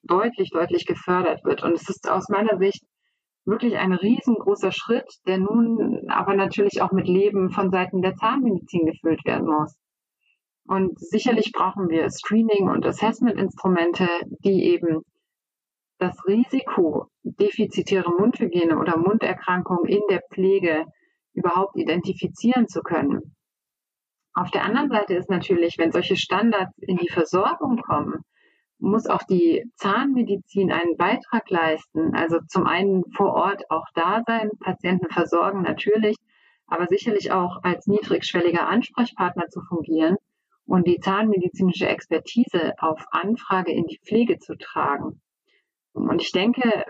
deutlich, 0.07 0.51
deutlich 0.51 0.87
gefördert 0.87 1.45
wird. 1.45 1.63
Und 1.63 1.73
es 1.73 1.89
ist 1.89 2.09
aus 2.11 2.29
meiner 2.29 2.59
Sicht 2.59 2.85
wirklich 3.45 3.77
ein 3.79 3.93
riesengroßer 3.93 4.73
Schritt, 4.73 5.09
der 5.27 5.39
nun 5.39 6.09
aber 6.09 6.35
natürlich 6.35 6.83
auch 6.83 6.93
mit 6.93 7.07
Leben 7.07 7.51
von 7.51 7.71
Seiten 7.71 8.03
der 8.03 8.17
Zahnmedizin 8.17 8.87
gefüllt 8.87 9.25
werden 9.25 9.47
muss. 9.47 9.77
Und 10.67 10.99
sicherlich 10.99 11.53
brauchen 11.53 11.89
wir 11.89 12.11
Screening 12.11 12.69
und 12.69 12.85
Assessment-Instrumente, 12.85 14.09
die 14.45 14.65
eben 14.65 15.03
das 15.99 16.17
Risiko 16.27 17.07
defizitäre 17.23 18.11
Mundhygiene 18.11 18.77
oder 18.77 18.99
Munderkrankungen 18.99 19.87
in 19.87 20.03
der 20.11 20.23
Pflege 20.33 20.85
überhaupt 21.35 21.77
identifizieren 21.77 22.67
zu 22.67 22.83
können. 22.83 23.37
Auf 24.35 24.51
der 24.51 24.65
anderen 24.65 24.91
Seite 24.91 25.15
ist 25.15 25.31
natürlich, 25.31 25.79
wenn 25.79 25.93
solche 25.93 26.17
Standards 26.17 26.77
in 26.79 26.97
die 26.97 27.09
Versorgung 27.09 27.81
kommen, 27.81 28.23
muss 28.79 29.07
auch 29.07 29.23
die 29.23 29.65
Zahnmedizin 29.77 30.71
einen 30.71 30.97
Beitrag 30.97 31.49
leisten. 31.51 32.15
Also 32.15 32.39
zum 32.49 32.67
einen 32.67 33.05
vor 33.13 33.33
Ort 33.35 33.71
auch 33.71 33.87
da 33.95 34.23
sein, 34.27 34.51
Patienten 34.61 35.09
versorgen 35.11 35.63
natürlich, 35.63 36.17
aber 36.67 36.87
sicherlich 36.87 37.33
auch 37.33 37.63
als 37.63 37.87
niedrigschwelliger 37.87 38.67
Ansprechpartner 38.69 39.49
zu 39.49 39.61
fungieren 39.63 40.17
und 40.67 40.87
die 40.87 40.99
zahnmedizinische 40.99 41.89
Expertise 41.89 42.75
auf 42.79 43.05
Anfrage 43.13 43.73
in 43.73 43.87
die 43.87 44.01
Pflege 44.05 44.39
zu 44.39 44.57
tragen. 44.57 45.21
Und 45.93 46.21
ich 46.21 46.33
denke, 46.33 46.85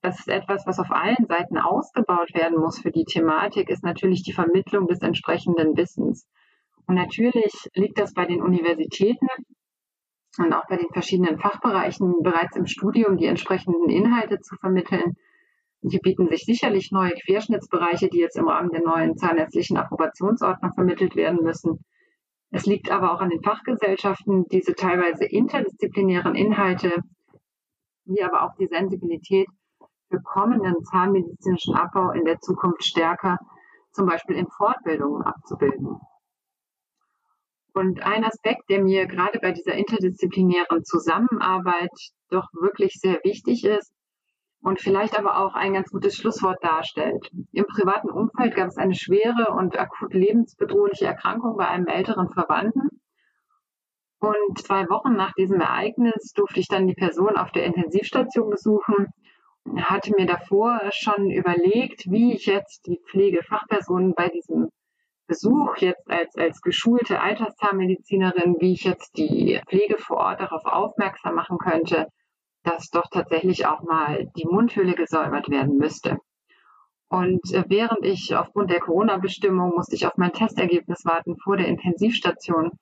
das 0.00 0.20
ist 0.20 0.28
etwas, 0.28 0.66
was 0.66 0.78
auf 0.78 0.90
allen 0.90 1.26
Seiten 1.28 1.58
ausgebaut 1.58 2.32
werden 2.32 2.58
muss 2.58 2.78
für 2.78 2.90
die 2.90 3.04
Thematik, 3.04 3.68
ist 3.68 3.84
natürlich 3.84 4.22
die 4.22 4.32
Vermittlung 4.32 4.86
des 4.86 5.02
entsprechenden 5.02 5.76
Wissens. 5.76 6.26
Und 6.86 6.94
natürlich 6.94 7.52
liegt 7.74 7.98
das 7.98 8.14
bei 8.14 8.24
den 8.24 8.40
Universitäten 8.40 9.28
und 10.40 10.52
auch 10.52 10.66
bei 10.68 10.76
den 10.76 10.90
verschiedenen 10.92 11.38
Fachbereichen 11.38 12.22
bereits 12.22 12.56
im 12.56 12.66
Studium, 12.66 13.16
die 13.16 13.26
entsprechenden 13.26 13.88
Inhalte 13.88 14.40
zu 14.40 14.56
vermitteln. 14.56 15.16
Hier 15.82 16.00
bieten 16.00 16.28
sich 16.28 16.44
sicherlich 16.44 16.92
neue 16.92 17.12
Querschnittsbereiche, 17.12 18.08
die 18.08 18.18
jetzt 18.18 18.36
im 18.36 18.48
Rahmen 18.48 18.70
der 18.70 18.82
neuen 18.82 19.16
zahnärztlichen 19.16 19.76
Approbationsordnung 19.76 20.74
vermittelt 20.74 21.16
werden 21.16 21.42
müssen. 21.42 21.84
Es 22.50 22.66
liegt 22.66 22.90
aber 22.90 23.12
auch 23.12 23.20
an 23.20 23.30
den 23.30 23.42
Fachgesellschaften, 23.42 24.44
diese 24.50 24.74
teilweise 24.74 25.24
interdisziplinären 25.24 26.34
Inhalte 26.34 27.02
wie 28.10 28.22
aber 28.22 28.42
auch 28.42 28.54
die 28.56 28.66
Sensibilität 28.66 29.46
für 30.08 30.20
kommenden 30.20 30.82
zahnmedizinischen 30.84 31.74
Abbau 31.74 32.10
in 32.10 32.24
der 32.24 32.40
Zukunft 32.40 32.84
stärker, 32.84 33.38
zum 33.92 34.06
Beispiel 34.06 34.36
in 34.36 34.48
Fortbildungen 34.48 35.22
abzubilden. 35.22 36.00
Und 37.72 38.02
ein 38.02 38.24
Aspekt, 38.24 38.68
der 38.68 38.82
mir 38.82 39.06
gerade 39.06 39.38
bei 39.38 39.52
dieser 39.52 39.74
interdisziplinären 39.74 40.84
Zusammenarbeit 40.84 41.90
doch 42.28 42.48
wirklich 42.52 42.94
sehr 42.94 43.20
wichtig 43.22 43.64
ist 43.64 43.92
und 44.62 44.80
vielleicht 44.80 45.18
aber 45.18 45.38
auch 45.38 45.54
ein 45.54 45.72
ganz 45.74 45.90
gutes 45.90 46.16
Schlusswort 46.16 46.62
darstellt. 46.62 47.30
Im 47.52 47.66
privaten 47.66 48.10
Umfeld 48.10 48.54
gab 48.54 48.68
es 48.68 48.76
eine 48.76 48.94
schwere 48.94 49.52
und 49.56 49.78
akut 49.78 50.12
lebensbedrohliche 50.12 51.06
Erkrankung 51.06 51.56
bei 51.56 51.68
einem 51.68 51.86
älteren 51.86 52.30
Verwandten. 52.30 53.00
Und 54.18 54.58
zwei 54.58 54.88
Wochen 54.90 55.14
nach 55.14 55.32
diesem 55.32 55.60
Ereignis 55.60 56.32
durfte 56.34 56.60
ich 56.60 56.68
dann 56.68 56.86
die 56.86 56.94
Person 56.94 57.36
auf 57.36 57.52
der 57.52 57.64
Intensivstation 57.64 58.50
besuchen. 58.50 59.06
Hatte 59.76 60.12
mir 60.16 60.26
davor 60.26 60.80
schon 60.92 61.30
überlegt, 61.30 62.10
wie 62.10 62.34
ich 62.34 62.46
jetzt 62.46 62.86
die 62.86 63.00
Pflegefachpersonen 63.08 64.14
bei 64.14 64.28
diesem 64.28 64.68
Besuch 65.30 65.76
jetzt 65.76 66.10
als, 66.10 66.34
als 66.36 66.60
geschulte 66.60 67.20
Alterszahnmedizinerin, 67.20 68.56
wie 68.58 68.72
ich 68.72 68.82
jetzt 68.82 69.16
die 69.16 69.60
Pflege 69.68 69.96
vor 69.96 70.16
Ort 70.16 70.40
darauf 70.40 70.64
aufmerksam 70.64 71.36
machen 71.36 71.56
könnte, 71.58 72.08
dass 72.64 72.90
doch 72.90 73.08
tatsächlich 73.12 73.64
auch 73.64 73.82
mal 73.82 74.28
die 74.36 74.48
Mundhöhle 74.50 74.94
gesäubert 74.96 75.48
werden 75.48 75.76
müsste. 75.76 76.18
Und 77.08 77.40
äh, 77.52 77.62
während 77.68 78.04
ich 78.04 78.34
aufgrund 78.34 78.72
der 78.72 78.80
Corona-Bestimmung 78.80 79.70
musste 79.76 79.94
ich 79.94 80.04
auf 80.04 80.16
mein 80.16 80.32
Testergebnis 80.32 81.04
warten 81.04 81.36
vor 81.36 81.56
der 81.56 81.68
Intensivstation. 81.68 82.72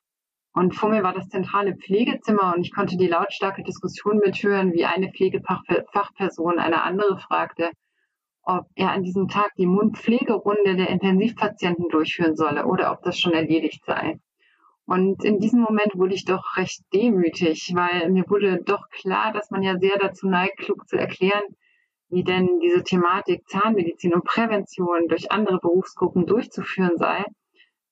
Und 0.53 0.73
vor 0.73 0.89
mir 0.89 1.03
war 1.03 1.13
das 1.13 1.29
zentrale 1.29 1.75
Pflegezimmer 1.75 2.55
und 2.55 2.65
ich 2.65 2.73
konnte 2.73 2.97
die 2.97 3.07
lautstarke 3.07 3.61
Diskussion 3.61 4.17
mithören, 4.25 4.73
wie 4.73 4.85
eine 4.85 5.11
Pflegefachperson 5.11 6.57
eine 6.57 6.81
andere 6.81 7.19
fragte, 7.19 7.69
ob 8.43 8.65
er 8.75 8.91
an 8.91 9.03
diesem 9.03 9.27
Tag 9.27 9.51
die 9.57 9.67
Mundpflegerunde 9.67 10.75
der 10.75 10.89
Intensivpatienten 10.89 11.89
durchführen 11.89 12.35
solle 12.35 12.65
oder 12.65 12.91
ob 12.91 13.03
das 13.03 13.19
schon 13.19 13.33
erledigt 13.33 13.83
sei. 13.85 14.19
Und 14.85 15.23
in 15.23 15.39
diesem 15.39 15.61
Moment 15.61 15.95
wurde 15.95 16.15
ich 16.15 16.25
doch 16.25 16.57
recht 16.57 16.81
demütig, 16.93 17.71
weil 17.75 18.09
mir 18.09 18.23
wurde 18.27 18.63
doch 18.63 18.89
klar, 18.89 19.31
dass 19.31 19.51
man 19.51 19.61
ja 19.61 19.77
sehr 19.77 19.99
dazu 19.99 20.27
neigt, 20.27 20.57
klug 20.57 20.87
zu 20.87 20.97
erklären, 20.97 21.43
wie 22.09 22.23
denn 22.23 22.59
diese 22.59 22.83
Thematik 22.83 23.47
Zahnmedizin 23.47 24.15
und 24.15 24.23
Prävention 24.23 25.07
durch 25.07 25.31
andere 25.31 25.59
Berufsgruppen 25.59 26.25
durchzuführen 26.25 26.97
sei, 26.97 27.23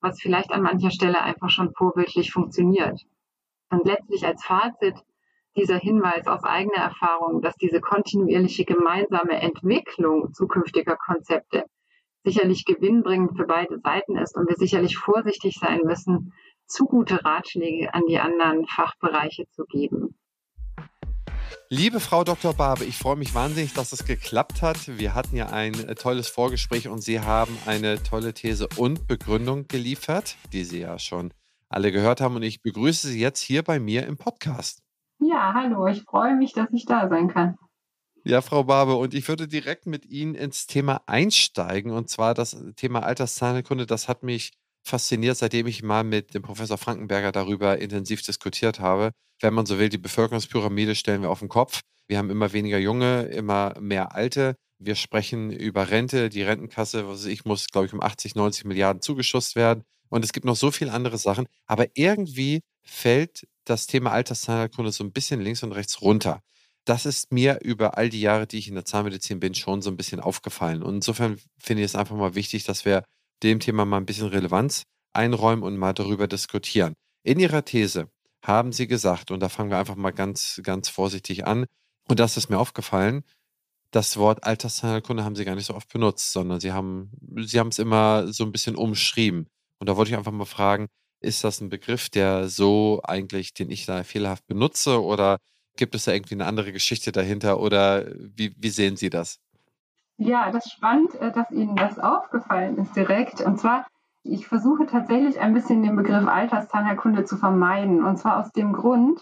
was 0.02 0.20
vielleicht 0.20 0.52
an 0.52 0.64
mancher 0.64 0.90
Stelle 0.90 1.22
einfach 1.22 1.52
schon 1.52 1.72
vorbildlich 1.76 2.32
funktioniert. 2.32 3.06
Und 3.70 3.86
letztlich 3.86 4.26
als 4.26 4.44
Fazit 4.44 4.96
dieser 5.58 5.78
Hinweis 5.78 6.28
aus 6.28 6.44
eigener 6.44 6.84
Erfahrung, 6.84 7.42
dass 7.42 7.56
diese 7.56 7.82
kontinuierliche 7.82 8.64
gemeinsame 8.64 9.42
Entwicklung 9.42 10.34
zukünftiger 10.34 10.96
Konzepte 10.96 11.66
sicherlich 12.24 12.66
gewinnbringend 12.66 13.38
für 13.38 13.46
beide 13.46 13.80
Seiten 13.80 14.18
ist 14.18 14.36
und 14.36 14.48
wir 14.48 14.56
sicherlich 14.56 14.98
vorsichtig 14.98 15.58
sein 15.60 15.82
müssen, 15.84 16.34
zu 16.68 16.86
gute 16.86 17.24
Ratschläge 17.24 17.94
an 17.94 18.04
die 18.08 18.20
anderen 18.20 18.66
Fachbereiche 18.68 19.46
zu 19.52 19.64
geben. 19.66 20.16
Liebe 21.70 22.00
Frau 22.00 22.24
Dr. 22.24 22.54
Barbe, 22.54 22.86
ich 22.86 22.98
freue 22.98 23.16
mich 23.16 23.34
wahnsinnig, 23.34 23.74
dass 23.74 23.94
es 23.94 24.06
geklappt 24.06 24.62
hat. 24.62 25.00
Wir 25.00 25.16
hatten 25.16 25.36
ja 25.36 25.48
ein 25.48 25.74
tolles 25.96 26.28
Vorgespräch 26.28 26.88
und 26.88 27.02
Sie 27.02 27.20
haben 27.20 27.58
eine 27.66 28.02
tolle 28.04 28.34
These 28.34 28.68
und 28.78 29.08
Begründung 29.08 29.68
geliefert, 29.68 30.38
die 30.54 30.64
Sie 30.64 30.82
ja 30.82 31.00
schon 31.00 31.34
alle 31.70 31.92
gehört 31.92 32.22
haben. 32.22 32.36
Und 32.36 32.44
ich 32.44 32.62
begrüße 32.62 33.08
Sie 33.08 33.20
jetzt 33.20 33.42
hier 33.42 33.64
bei 33.64 33.80
mir 33.80 34.06
im 34.06 34.18
Podcast. 34.18 34.87
Ja, 35.20 35.54
hallo, 35.54 35.88
ich 35.88 36.04
freue 36.04 36.36
mich, 36.36 36.54
dass 36.54 36.68
ich 36.72 36.86
da 36.86 37.10
sein 37.10 37.28
kann. 37.28 37.58
Ja, 38.24 38.42
Frau 38.42 38.64
Barbe, 38.66 38.96
und 38.96 39.14
ich 39.14 39.28
würde 39.28 39.48
direkt 39.48 39.86
mit 39.86 40.06
Ihnen 40.06 40.36
ins 40.36 40.68
Thema 40.68 41.02
einsteigen. 41.06 41.92
Und 41.92 42.10
zwar 42.10 42.34
das 42.34 42.58
Thema 42.76 43.04
Alterszahnkunde, 43.04 43.86
das 43.86 44.08
hat 44.08 44.24
mich 44.24 44.52
fasziniert, 44.84 45.38
seitdem 45.38 45.68
ich 45.68 45.82
mal 45.82 46.04
mit 46.04 46.34
dem 46.34 46.42
Professor 46.42 46.78
Frankenberger 46.78 47.32
darüber 47.32 47.80
intensiv 47.80 48.22
diskutiert 48.22 48.80
habe. 48.80 49.12
Wenn 49.40 49.54
man 49.54 49.66
so 49.66 49.80
will, 49.80 49.90
die 49.90 49.98
Bevölkerungspyramide 49.98 50.96
stellen 50.96 51.22
wir 51.22 51.30
auf 51.30 51.40
den 51.40 51.50
Kopf. 51.50 51.82
Wir 52.08 52.18
haben 52.18 52.30
immer 52.30 52.54
weniger 52.54 52.78
Junge, 52.78 53.24
immer 53.24 53.74
mehr 53.80 54.14
Alte. 54.14 54.56
Wir 54.80 54.96
sprechen 54.96 55.52
über 55.52 55.90
Rente. 55.90 56.30
Die 56.30 56.44
Rentenkasse, 56.44 57.08
was 57.08 57.26
ich 57.26 57.46
muss, 57.46 57.68
glaube 57.68 57.88
ich, 57.88 57.94
um 57.94 58.02
80, 58.02 58.36
90 58.36 58.66
Milliarden 58.66 59.02
zugeschusst 59.02 59.56
werden. 59.56 59.84
Und 60.10 60.24
es 60.24 60.32
gibt 60.32 60.46
noch 60.46 60.56
so 60.56 60.72
viele 60.72 60.94
andere 60.94 61.18
Sachen. 61.18 61.48
Aber 61.66 61.88
irgendwie 61.96 62.62
fällt 62.84 63.48
das 63.70 63.88
Thema 63.88 64.12
Alterszahnheilkunde 64.12 64.92
so 64.92 65.04
ein 65.04 65.12
bisschen 65.12 65.42
links 65.42 65.64
und 65.64 65.72
rechts 65.74 66.02
runter. 66.02 66.42
Das 66.86 67.06
ist 67.06 67.34
mir 67.34 67.60
über 67.62 67.98
all 67.98 68.10
die 68.10 68.22
Jahre, 68.22 68.48
die 68.48 68.58
ich 68.60 68.70
in 68.70 68.76
der 68.76 68.86
Zahnmedizin 68.86 69.40
bin, 69.40 69.54
schon 69.54 69.82
so 69.82 69.90
ein 69.90 69.98
bisschen 69.98 70.22
aufgefallen. 70.22 70.84
Und 70.84 70.96
insofern 70.96 71.38
finde 71.58 71.84
ich 71.84 71.92
es 71.92 71.96
einfach 71.96 72.16
mal 72.16 72.36
wichtig, 72.36 72.64
dass 72.64 72.86
wir 72.86 73.04
dem 73.44 73.60
Thema 73.60 73.86
mal 73.86 73.98
ein 73.98 74.06
bisschen 74.06 74.28
Relevanz 74.28 74.84
einräumen 75.14 75.64
und 75.64 75.78
mal 75.78 75.94
darüber 75.94 76.28
diskutieren. 76.28 76.94
In 77.24 77.40
Ihrer 77.40 77.66
These 77.66 78.10
haben 78.44 78.72
Sie 78.72 78.88
gesagt, 78.88 79.32
und 79.32 79.42
da 79.42 79.50
fangen 79.50 79.70
wir 79.70 79.78
einfach 79.78 79.96
mal 79.96 80.12
ganz, 80.12 80.62
ganz 80.64 80.88
vorsichtig 80.88 81.46
an, 81.46 81.66
und 82.08 82.20
das 82.20 82.38
ist 82.38 82.50
mir 82.50 82.58
aufgefallen, 82.58 83.24
das 83.92 84.18
Wort 84.18 84.44
Altersheilkunde 84.44 85.24
haben 85.24 85.36
Sie 85.36 85.46
gar 85.46 85.56
nicht 85.56 85.66
so 85.66 85.76
oft 85.76 85.92
benutzt, 85.92 86.32
sondern 86.32 86.60
Sie 86.60 86.72
haben, 86.72 87.12
Sie 87.38 87.60
haben 87.60 87.70
es 87.70 87.80
immer 87.80 88.32
so 88.32 88.44
ein 88.44 88.52
bisschen 88.52 88.76
umschrieben. 88.76 89.48
Und 89.80 89.90
da 89.90 89.98
wollte 89.98 90.12
ich 90.12 90.18
einfach 90.18 90.32
mal 90.32 90.46
fragen, 90.46 90.88
ist 91.20 91.44
das 91.44 91.62
ein 91.62 91.70
Begriff, 91.70 92.10
der 92.10 92.48
so 92.48 93.02
eigentlich, 93.04 93.54
den 93.54 93.70
ich 93.70 93.86
da 93.86 94.04
fehlerhaft 94.04 94.48
benutze, 94.48 95.04
oder 95.04 95.38
gibt 95.76 95.96
es 95.96 96.06
da 96.06 96.12
irgendwie 96.12 96.36
eine 96.36 96.46
andere 96.46 96.72
Geschichte 96.72 97.12
dahinter, 97.12 97.60
oder 97.60 98.06
wie, 98.18 98.54
wie 98.58 98.70
sehen 98.70 98.98
Sie 98.98 99.10
das? 99.10 99.40
Ja, 100.18 100.52
das 100.52 100.66
ist 100.66 100.74
spannend, 100.74 101.14
äh, 101.16 101.32
dass 101.32 101.52
Ihnen 101.52 101.76
das 101.76 102.00
aufgefallen 102.00 102.78
ist 102.78 102.96
direkt. 102.96 103.42
Und 103.42 103.60
zwar, 103.60 103.86
ich 104.24 104.48
versuche 104.48 104.88
tatsächlich 104.88 105.40
ein 105.40 105.54
bisschen 105.54 105.84
den 105.84 105.96
Begriff 105.96 106.28
Alterszahnheilkunde 106.28 107.26
zu 107.26 107.38
vermeiden. 107.38 108.04
Und 108.04 108.18
zwar 108.18 108.40
aus 108.40 108.52
dem 108.52 108.74
Grund, 108.74 109.22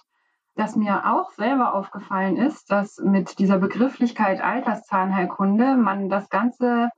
dass 0.56 0.78
mir 0.78 1.12
auch 1.14 1.34
selber 1.34 1.74
aufgefallen 1.74 2.38
ist, 2.38 2.72
dass 2.72 2.98
mit 2.98 3.40
dieser 3.40 3.58
Begrifflichkeit 3.58 4.42
Alterszahnheilkunde 4.42 5.76
man 5.76 6.08
das 6.08 6.30
ganze 6.30 6.90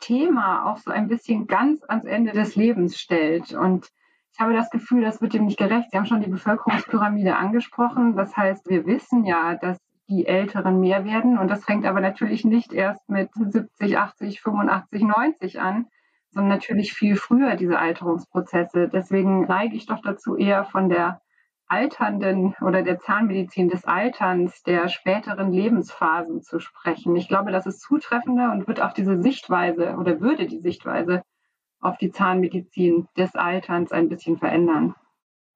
Thema 0.00 0.66
auch 0.66 0.78
so 0.78 0.90
ein 0.90 1.06
bisschen 1.06 1.46
ganz 1.46 1.84
ans 1.84 2.04
Ende 2.04 2.32
des 2.32 2.56
Lebens 2.56 2.98
stellt. 2.98 3.52
Und 3.52 3.90
ich 4.32 4.40
habe 4.40 4.54
das 4.54 4.70
Gefühl, 4.70 5.02
das 5.02 5.20
wird 5.20 5.34
dem 5.34 5.46
nicht 5.46 5.58
gerecht. 5.58 5.90
Sie 5.90 5.98
haben 5.98 6.06
schon 6.06 6.22
die 6.22 6.30
Bevölkerungspyramide 6.30 7.36
angesprochen. 7.36 8.16
Das 8.16 8.36
heißt, 8.36 8.68
wir 8.68 8.86
wissen 8.86 9.24
ja, 9.24 9.54
dass 9.56 9.78
die 10.08 10.26
Älteren 10.26 10.80
mehr 10.80 11.04
werden. 11.04 11.38
Und 11.38 11.48
das 11.48 11.64
fängt 11.64 11.86
aber 11.86 12.00
natürlich 12.00 12.44
nicht 12.44 12.72
erst 12.72 13.08
mit 13.08 13.30
70, 13.34 13.98
80, 13.98 14.40
85, 14.40 15.02
90 15.02 15.60
an, 15.60 15.86
sondern 16.30 16.50
natürlich 16.50 16.92
viel 16.92 17.16
früher 17.16 17.56
diese 17.56 17.78
Alterungsprozesse. 17.78 18.88
Deswegen 18.88 19.42
neige 19.42 19.76
ich 19.76 19.86
doch 19.86 20.00
dazu, 20.02 20.36
eher 20.36 20.64
von 20.64 20.88
der 20.88 21.20
alternden 21.66 22.54
oder 22.60 22.82
der 22.82 22.98
Zahnmedizin 22.98 23.68
des 23.68 23.84
Alterns, 23.84 24.62
der 24.64 24.88
späteren 24.88 25.52
Lebensphasen 25.52 26.42
zu 26.42 26.58
sprechen. 26.58 27.14
Ich 27.14 27.28
glaube, 27.28 27.52
das 27.52 27.66
ist 27.66 27.80
zutreffender 27.80 28.50
und 28.50 28.66
wird 28.66 28.80
auch 28.82 28.92
diese 28.92 29.22
Sichtweise 29.22 29.94
oder 29.96 30.20
würde 30.20 30.46
die 30.46 30.58
Sichtweise 30.58 31.22
auf 31.80 31.98
die 31.98 32.10
Zahnmedizin 32.10 33.08
des 33.16 33.34
Alterns 33.34 33.92
ein 33.92 34.08
bisschen 34.08 34.38
verändern. 34.38 34.94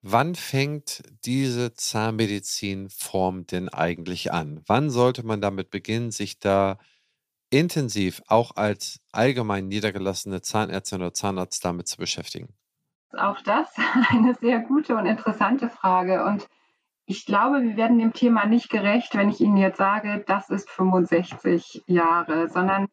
Wann 0.02 0.34
fängt 0.34 1.02
diese 1.24 1.72
Zahnmedizinform 1.72 3.46
denn 3.46 3.70
eigentlich 3.70 4.32
an? 4.32 4.62
Wann 4.66 4.90
sollte 4.90 5.24
man 5.24 5.40
damit 5.40 5.70
beginnen, 5.70 6.10
sich 6.10 6.38
da 6.38 6.78
intensiv 7.50 8.20
auch 8.26 8.56
als 8.56 9.00
allgemein 9.12 9.68
niedergelassene 9.68 10.42
Zahnärztin 10.42 11.00
oder 11.00 11.14
Zahnarzt 11.14 11.64
damit 11.64 11.88
zu 11.88 11.96
beschäftigen? 11.96 12.54
Auch 13.16 13.40
das 13.42 13.72
eine 14.10 14.34
sehr 14.34 14.60
gute 14.60 14.96
und 14.96 15.06
interessante 15.06 15.70
Frage. 15.70 16.24
Und 16.24 16.48
ich 17.06 17.24
glaube, 17.24 17.62
wir 17.62 17.76
werden 17.76 17.98
dem 17.98 18.12
Thema 18.12 18.46
nicht 18.46 18.70
gerecht, 18.70 19.14
wenn 19.14 19.28
ich 19.28 19.40
Ihnen 19.40 19.56
jetzt 19.56 19.78
sage, 19.78 20.24
das 20.26 20.50
ist 20.50 20.68
65 20.70 21.84
Jahre, 21.86 22.48
sondern 22.48 22.88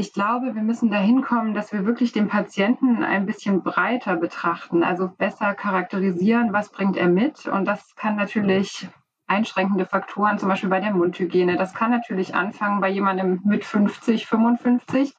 ich 0.00 0.14
glaube, 0.14 0.54
wir 0.54 0.62
müssen 0.62 0.90
dahin 0.90 1.20
kommen, 1.20 1.52
dass 1.52 1.74
wir 1.74 1.84
wirklich 1.84 2.12
den 2.12 2.26
Patienten 2.26 3.04
ein 3.04 3.26
bisschen 3.26 3.62
breiter 3.62 4.16
betrachten, 4.16 4.82
also 4.82 5.08
besser 5.08 5.52
charakterisieren, 5.54 6.54
was 6.54 6.72
bringt 6.72 6.96
er 6.96 7.08
mit. 7.08 7.46
Und 7.46 7.66
das 7.66 7.94
kann 7.96 8.16
natürlich 8.16 8.88
einschränkende 9.26 9.84
Faktoren, 9.84 10.38
zum 10.38 10.48
Beispiel 10.48 10.70
bei 10.70 10.80
der 10.80 10.94
Mundhygiene, 10.94 11.56
das 11.56 11.74
kann 11.74 11.90
natürlich 11.90 12.34
anfangen 12.34 12.80
bei 12.80 12.88
jemandem 12.88 13.40
mit 13.44 13.62
50, 13.62 14.26
55. 14.26 15.12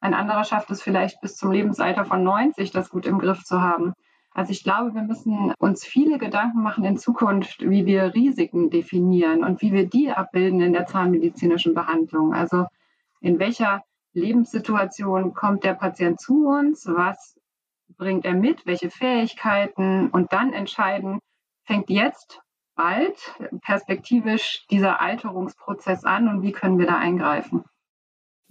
Ein 0.00 0.14
anderer 0.14 0.44
schafft 0.44 0.70
es 0.70 0.82
vielleicht 0.82 1.20
bis 1.20 1.36
zum 1.36 1.52
Lebensalter 1.52 2.06
von 2.06 2.24
90, 2.24 2.70
das 2.70 2.88
gut 2.88 3.04
im 3.04 3.18
Griff 3.18 3.44
zu 3.44 3.60
haben. 3.60 3.92
Also 4.32 4.50
ich 4.50 4.64
glaube, 4.64 4.94
wir 4.94 5.02
müssen 5.02 5.52
uns 5.58 5.84
viele 5.84 6.16
Gedanken 6.16 6.62
machen 6.62 6.84
in 6.84 6.96
Zukunft, 6.96 7.68
wie 7.68 7.84
wir 7.84 8.14
Risiken 8.14 8.70
definieren 8.70 9.44
und 9.44 9.60
wie 9.60 9.72
wir 9.72 9.86
die 9.86 10.10
abbilden 10.10 10.62
in 10.62 10.72
der 10.72 10.86
zahnmedizinischen 10.86 11.74
Behandlung. 11.74 12.32
Also 12.32 12.64
in 13.20 13.38
welcher 13.38 13.82
Lebenssituation 14.14 15.34
kommt 15.34 15.64
der 15.64 15.74
Patient 15.74 16.20
zu 16.20 16.46
uns, 16.46 16.86
was 16.86 17.38
bringt 17.96 18.24
er 18.24 18.34
mit, 18.34 18.66
welche 18.66 18.90
Fähigkeiten 18.90 20.10
und 20.10 20.32
dann 20.32 20.52
entscheiden, 20.52 21.18
fängt 21.64 21.90
jetzt 21.90 22.40
bald 22.74 23.16
perspektivisch 23.62 24.66
dieser 24.70 25.00
Alterungsprozess 25.00 26.04
an 26.04 26.28
und 26.28 26.42
wie 26.42 26.52
können 26.52 26.78
wir 26.78 26.86
da 26.86 26.98
eingreifen. 26.98 27.64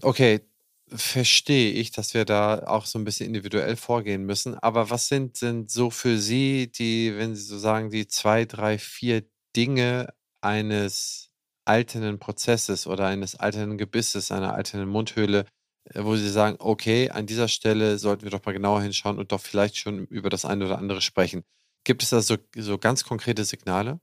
Okay, 0.01 0.41
verstehe 0.87 1.71
ich, 1.71 1.91
dass 1.91 2.13
wir 2.13 2.25
da 2.25 2.63
auch 2.67 2.85
so 2.85 2.99
ein 2.99 3.03
bisschen 3.03 3.27
individuell 3.27 3.75
vorgehen 3.75 4.25
müssen. 4.25 4.57
Aber 4.59 4.89
was 4.89 5.07
sind, 5.07 5.37
sind 5.37 5.71
so 5.71 5.89
für 5.89 6.17
Sie 6.17 6.71
die, 6.71 7.13
wenn 7.17 7.35
Sie 7.35 7.43
so 7.43 7.57
sagen, 7.57 7.89
die 7.89 8.07
zwei, 8.07 8.45
drei, 8.45 8.77
vier 8.77 9.23
Dinge 9.55 10.13
eines 10.41 11.30
alternden 11.65 12.19
Prozesses 12.19 12.87
oder 12.87 13.07
eines 13.07 13.35
alternden 13.35 13.77
Gebisses, 13.77 14.31
einer 14.31 14.53
alternden 14.53 14.89
Mundhöhle, 14.89 15.45
äh, 15.85 16.03
wo 16.03 16.15
Sie 16.15 16.29
sagen, 16.29 16.57
okay, 16.59 17.09
an 17.09 17.25
dieser 17.25 17.47
Stelle 17.47 17.97
sollten 17.97 18.23
wir 18.23 18.31
doch 18.31 18.45
mal 18.45 18.53
genauer 18.53 18.81
hinschauen 18.81 19.19
und 19.19 19.31
doch 19.31 19.41
vielleicht 19.41 19.77
schon 19.77 20.05
über 20.07 20.29
das 20.29 20.45
eine 20.45 20.65
oder 20.65 20.77
andere 20.77 21.01
sprechen. 21.01 21.43
Gibt 21.83 22.03
es 22.03 22.09
da 22.09 22.21
so, 22.21 22.37
so 22.55 22.77
ganz 22.77 23.03
konkrete 23.03 23.43
Signale? 23.43 23.99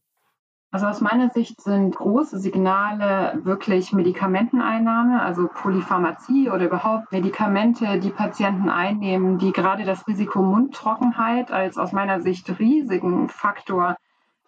Also 0.71 0.85
aus 0.85 1.01
meiner 1.01 1.31
Sicht 1.31 1.63
sind 1.63 1.97
große 1.97 2.39
Signale 2.39 3.41
wirklich 3.43 3.95
Medikamenteneinnahme, 3.95 5.23
also 5.23 5.49
Polypharmazie 5.49 6.51
oder 6.51 6.67
überhaupt 6.67 7.11
Medikamente, 7.11 7.99
die 8.01 8.11
Patienten 8.11 8.69
einnehmen, 8.69 9.39
die 9.39 9.53
gerade 9.53 9.85
das 9.85 10.07
Risiko 10.07 10.43
Mundtrockenheit 10.43 11.51
als 11.51 11.79
aus 11.79 11.93
meiner 11.93 12.21
Sicht 12.21 12.59
riesigen 12.59 13.31
Faktor 13.31 13.97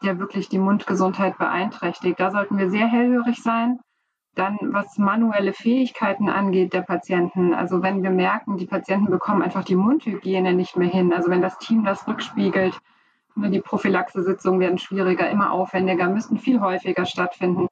der 0.02 0.18
wirklich 0.18 0.48
die 0.48 0.58
Mundgesundheit 0.58 1.38
beeinträchtigt. 1.38 2.18
Da 2.18 2.30
sollten 2.30 2.58
wir 2.58 2.70
sehr 2.70 2.86
hellhörig 2.86 3.42
sein. 3.42 3.78
Dann, 4.34 4.58
was 4.62 4.96
manuelle 4.96 5.52
Fähigkeiten 5.52 6.28
angeht 6.28 6.72
der 6.72 6.82
Patienten. 6.82 7.52
Also 7.52 7.82
wenn 7.82 8.02
wir 8.02 8.10
merken, 8.10 8.56
die 8.56 8.66
Patienten 8.66 9.10
bekommen 9.10 9.42
einfach 9.42 9.64
die 9.64 9.74
Mundhygiene 9.76 10.54
nicht 10.54 10.76
mehr 10.76 10.88
hin. 10.88 11.12
Also 11.12 11.30
wenn 11.30 11.42
das 11.42 11.58
Team 11.58 11.84
das 11.84 12.06
rückspiegelt, 12.06 12.78
ne, 13.34 13.50
die 13.50 13.60
Prophylaxe-Sitzungen 13.60 14.60
werden 14.60 14.78
schwieriger, 14.78 15.28
immer 15.28 15.52
aufwendiger, 15.52 16.08
müssen 16.08 16.38
viel 16.38 16.60
häufiger 16.60 17.04
stattfinden. 17.04 17.66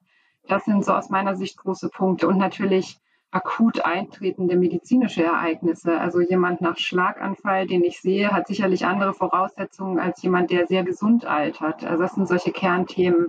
Das 0.47 0.65
sind 0.65 0.83
so 0.83 0.93
aus 0.93 1.09
meiner 1.09 1.35
Sicht 1.35 1.57
große 1.57 1.89
Punkte. 1.89 2.27
Und 2.27 2.37
natürlich 2.37 2.99
akut 3.31 3.81
eintretende 3.81 4.55
medizinische 4.55 5.23
Ereignisse. 5.23 5.99
Also 5.99 6.19
jemand 6.19 6.61
nach 6.61 6.77
Schlaganfall, 6.77 7.67
den 7.67 7.83
ich 7.83 8.01
sehe, 8.01 8.31
hat 8.31 8.47
sicherlich 8.47 8.85
andere 8.85 9.13
Voraussetzungen 9.13 9.99
als 9.99 10.21
jemand, 10.23 10.51
der 10.51 10.67
sehr 10.67 10.83
gesund 10.83 11.25
altert. 11.25 11.83
Also 11.83 12.03
das 12.03 12.15
sind 12.15 12.27
solche 12.27 12.51
Kernthemen, 12.51 13.27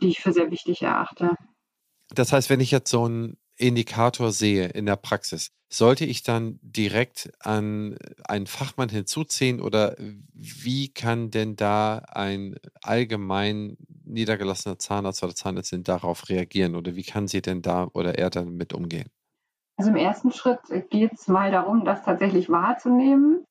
die 0.00 0.08
ich 0.08 0.20
für 0.20 0.32
sehr 0.32 0.50
wichtig 0.50 0.82
erachte. 0.82 1.34
Das 2.14 2.32
heißt, 2.32 2.50
wenn 2.50 2.60
ich 2.60 2.70
jetzt 2.70 2.90
so 2.90 3.04
einen 3.04 3.38
Indikator 3.56 4.32
sehe 4.32 4.68
in 4.68 4.86
der 4.86 4.96
Praxis, 4.96 5.50
sollte 5.70 6.04
ich 6.04 6.22
dann 6.22 6.58
direkt 6.62 7.30
an 7.40 7.96
einen 8.24 8.46
Fachmann 8.46 8.88
hinzuziehen 8.88 9.60
oder 9.60 9.96
wie 9.98 10.88
kann 10.88 11.30
denn 11.30 11.56
da 11.56 11.98
ein 12.08 12.56
allgemein 12.82 13.76
niedergelassener 14.04 14.78
Zahnarzt 14.78 15.22
oder 15.22 15.34
Zahnärztin 15.34 15.82
darauf 15.82 16.28
reagieren 16.30 16.74
oder 16.76 16.96
wie 16.96 17.02
kann 17.02 17.28
sie 17.28 17.42
denn 17.42 17.60
da 17.60 17.88
oder 17.92 18.16
er 18.16 18.30
damit 18.30 18.72
umgehen? 18.72 19.10
Also 19.78 19.90
im 19.90 19.96
ersten 19.96 20.32
Schritt 20.32 20.58
geht 20.90 21.12
es 21.12 21.28
mal 21.28 21.52
darum, 21.52 21.84
das 21.84 22.02
tatsächlich 22.02 22.50
wahrzunehmen 22.50 23.44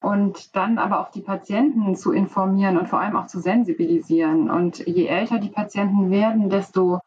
und 0.00 0.56
dann 0.56 0.76
aber 0.76 1.00
auch 1.00 1.12
die 1.12 1.20
Patienten 1.20 1.94
zu 1.94 2.10
informieren 2.10 2.76
und 2.76 2.88
vor 2.88 3.00
allem 3.00 3.16
auch 3.16 3.26
zu 3.26 3.38
sensibilisieren. 3.38 4.50
Und 4.50 4.84
je 4.86 5.06
älter 5.06 5.38
die 5.38 5.50
Patienten 5.50 6.10
werden, 6.10 6.50
desto 6.50 6.98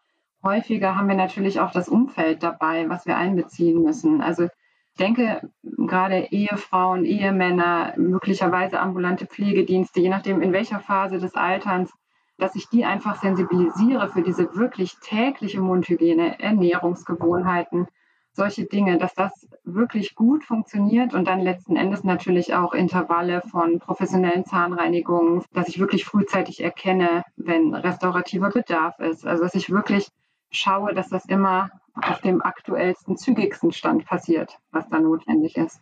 häufiger 0.42 0.96
haben 0.96 1.10
wir 1.10 1.16
natürlich 1.16 1.60
auch 1.60 1.72
das 1.72 1.90
Umfeld 1.90 2.44
dabei, 2.44 2.90
was 2.90 3.06
wir 3.06 3.18
einbeziehen 3.18 3.84
müssen. 3.84 4.22
Also 4.22 4.44
ich 4.44 4.98
denke, 4.98 5.50
gerade 5.64 6.28
Ehefrauen, 6.32 7.04
Ehemänner, 7.04 7.94
möglicherweise 7.98 8.80
ambulante 8.80 9.26
Pflegedienste, 9.26 10.00
je 10.00 10.10
nachdem 10.10 10.42
in 10.42 10.54
welcher 10.54 10.80
Phase 10.80 11.20
des 11.20 11.36
Alterns, 11.36 11.92
dass 12.38 12.56
ich 12.56 12.70
die 12.70 12.86
einfach 12.86 13.22
sensibilisiere 13.22 14.08
für 14.08 14.22
diese 14.22 14.56
wirklich 14.56 14.98
tägliche 15.02 15.60
Mundhygiene, 15.60 16.40
Ernährungsgewohnheiten, 16.40 17.88
solche 18.34 18.65
Dinge, 18.65 18.98
dass 18.98 19.13
das 19.13 19.48
wirklich 19.63 20.15
gut 20.15 20.44
funktioniert 20.44 21.13
und 21.13 21.26
dann 21.26 21.41
letzten 21.41 21.76
Endes 21.76 22.04
natürlich 22.04 22.54
auch 22.54 22.74
Intervalle 22.74 23.41
von 23.41 23.80
professionellen 23.80 24.46
Zahnreinigungen, 24.46 25.44
dass 25.54 25.67
ich 25.67 25.80
wirklich 25.80 26.06
frühzeitig 26.06 26.63
erkenne, 26.63 27.24
wenn 27.36 27.74
restaurativer 27.74 28.50
Bedarf 28.50 29.00
ist. 29.00 29.26
Also 29.26 29.44
dass 29.44 29.56
ich 29.56 29.70
wirklich 29.70 30.08
schaue, 30.50 30.94
dass 30.94 31.10
das 31.10 31.26
immer 31.26 31.70
auf 31.94 32.22
dem 32.22 32.41
aktuellsten, 32.41 33.17
zügigsten 33.17 33.72
Stand 33.72 34.06
passiert, 34.06 34.58
was 34.72 34.88
da 34.89 35.00
notwendig 35.00 35.58
ist. 35.58 35.82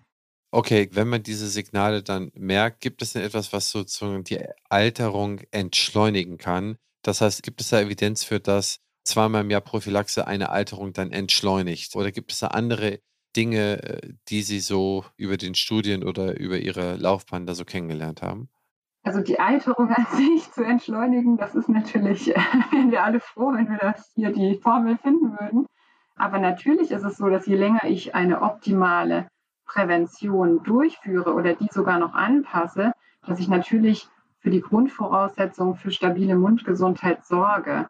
Okay, 0.51 0.89
wenn 0.93 1.07
man 1.07 1.21
diese 1.21 1.47
Signale 1.47 2.01
dann 2.01 2.31
merkt, 2.33 2.81
gibt 2.81 3.03
es 3.03 3.13
denn 3.13 3.21
etwas, 3.21 3.53
was 3.53 3.69
sozusagen 3.69 4.23
die 4.23 4.39
Alterung 4.67 5.41
entschleunigen 5.51 6.39
kann? 6.39 6.77
Das 7.03 7.21
heißt, 7.21 7.43
gibt 7.43 7.61
es 7.61 7.69
da 7.69 7.79
Evidenz 7.79 8.23
für 8.23 8.39
das, 8.39 8.79
zweimal 9.09 9.41
im 9.41 9.49
Jahr 9.49 9.61
Prophylaxe 9.61 10.27
eine 10.27 10.49
Alterung 10.49 10.93
dann 10.93 11.11
entschleunigt? 11.11 11.95
Oder 11.95 12.11
gibt 12.11 12.31
es 12.31 12.39
da 12.39 12.47
andere 12.47 12.99
Dinge, 13.35 13.83
äh, 13.83 14.13
die 14.29 14.41
Sie 14.41 14.59
so 14.59 15.05
über 15.17 15.37
den 15.37 15.55
Studien 15.55 16.03
oder 16.03 16.39
über 16.39 16.57
Ihre 16.57 16.95
Laufbahn 16.95 17.45
da 17.45 17.53
so 17.53 17.65
kennengelernt 17.65 18.21
haben? 18.21 18.49
Also 19.03 19.21
die 19.21 19.39
Alterung 19.39 19.89
an 19.93 20.07
sich 20.15 20.51
zu 20.51 20.63
entschleunigen, 20.63 21.37
das 21.37 21.55
ist 21.55 21.69
natürlich, 21.69 22.27
wären 22.71 22.91
wir 22.91 23.03
alle 23.03 23.19
froh, 23.19 23.53
wenn 23.53 23.69
wir 23.69 23.77
das 23.77 24.11
hier 24.15 24.31
die 24.31 24.55
Formel 24.55 24.97
finden 24.97 25.31
würden. 25.39 25.65
Aber 26.15 26.39
natürlich 26.39 26.91
ist 26.91 27.03
es 27.03 27.17
so, 27.17 27.29
dass 27.29 27.45
je 27.45 27.55
länger 27.55 27.85
ich 27.85 28.13
eine 28.13 28.41
optimale 28.41 29.27
Prävention 29.65 30.63
durchführe 30.63 31.33
oder 31.33 31.53
die 31.53 31.69
sogar 31.71 31.99
noch 31.99 32.13
anpasse, 32.13 32.91
dass 33.25 33.39
ich 33.39 33.47
natürlich 33.47 34.07
für 34.39 34.49
die 34.49 34.61
Grundvoraussetzungen 34.61 35.75
für 35.75 35.91
stabile 35.91 36.35
Mundgesundheit 36.35 37.25
sorge. 37.25 37.87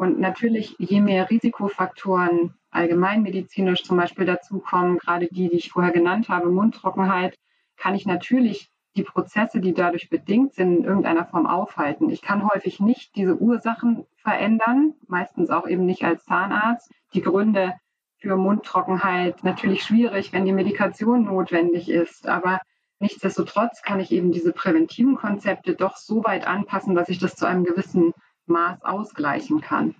Und 0.00 0.18
natürlich, 0.18 0.76
je 0.78 1.02
mehr 1.02 1.28
Risikofaktoren 1.28 2.54
allgemeinmedizinisch 2.70 3.82
zum 3.82 3.98
Beispiel 3.98 4.24
dazukommen, 4.24 4.96
gerade 4.96 5.28
die, 5.30 5.50
die 5.50 5.56
ich 5.56 5.72
vorher 5.72 5.92
genannt 5.92 6.30
habe, 6.30 6.48
Mundtrockenheit, 6.48 7.36
kann 7.76 7.94
ich 7.94 8.06
natürlich 8.06 8.70
die 8.96 9.02
Prozesse, 9.02 9.60
die 9.60 9.74
dadurch 9.74 10.08
bedingt 10.08 10.54
sind, 10.54 10.78
in 10.78 10.84
irgendeiner 10.84 11.26
Form 11.26 11.46
aufhalten. 11.46 12.08
Ich 12.08 12.22
kann 12.22 12.50
häufig 12.50 12.80
nicht 12.80 13.14
diese 13.14 13.36
Ursachen 13.36 14.06
verändern, 14.16 14.94
meistens 15.06 15.50
auch 15.50 15.68
eben 15.68 15.84
nicht 15.84 16.02
als 16.02 16.24
Zahnarzt. 16.24 16.90
Die 17.12 17.20
Gründe 17.20 17.74
für 18.16 18.36
Mundtrockenheit 18.36 19.44
natürlich 19.44 19.82
schwierig, 19.82 20.32
wenn 20.32 20.46
die 20.46 20.54
Medikation 20.54 21.24
notwendig 21.24 21.90
ist, 21.90 22.26
aber 22.26 22.62
nichtsdestotrotz 23.00 23.82
kann 23.82 24.00
ich 24.00 24.12
eben 24.12 24.32
diese 24.32 24.54
präventiven 24.54 25.16
Konzepte 25.16 25.74
doch 25.74 25.98
so 25.98 26.24
weit 26.24 26.46
anpassen, 26.46 26.94
dass 26.94 27.10
ich 27.10 27.18
das 27.18 27.36
zu 27.36 27.44
einem 27.44 27.64
gewissen 27.64 28.14
Maß 28.50 28.82
ausgleichen 28.82 29.60
kann. 29.62 29.94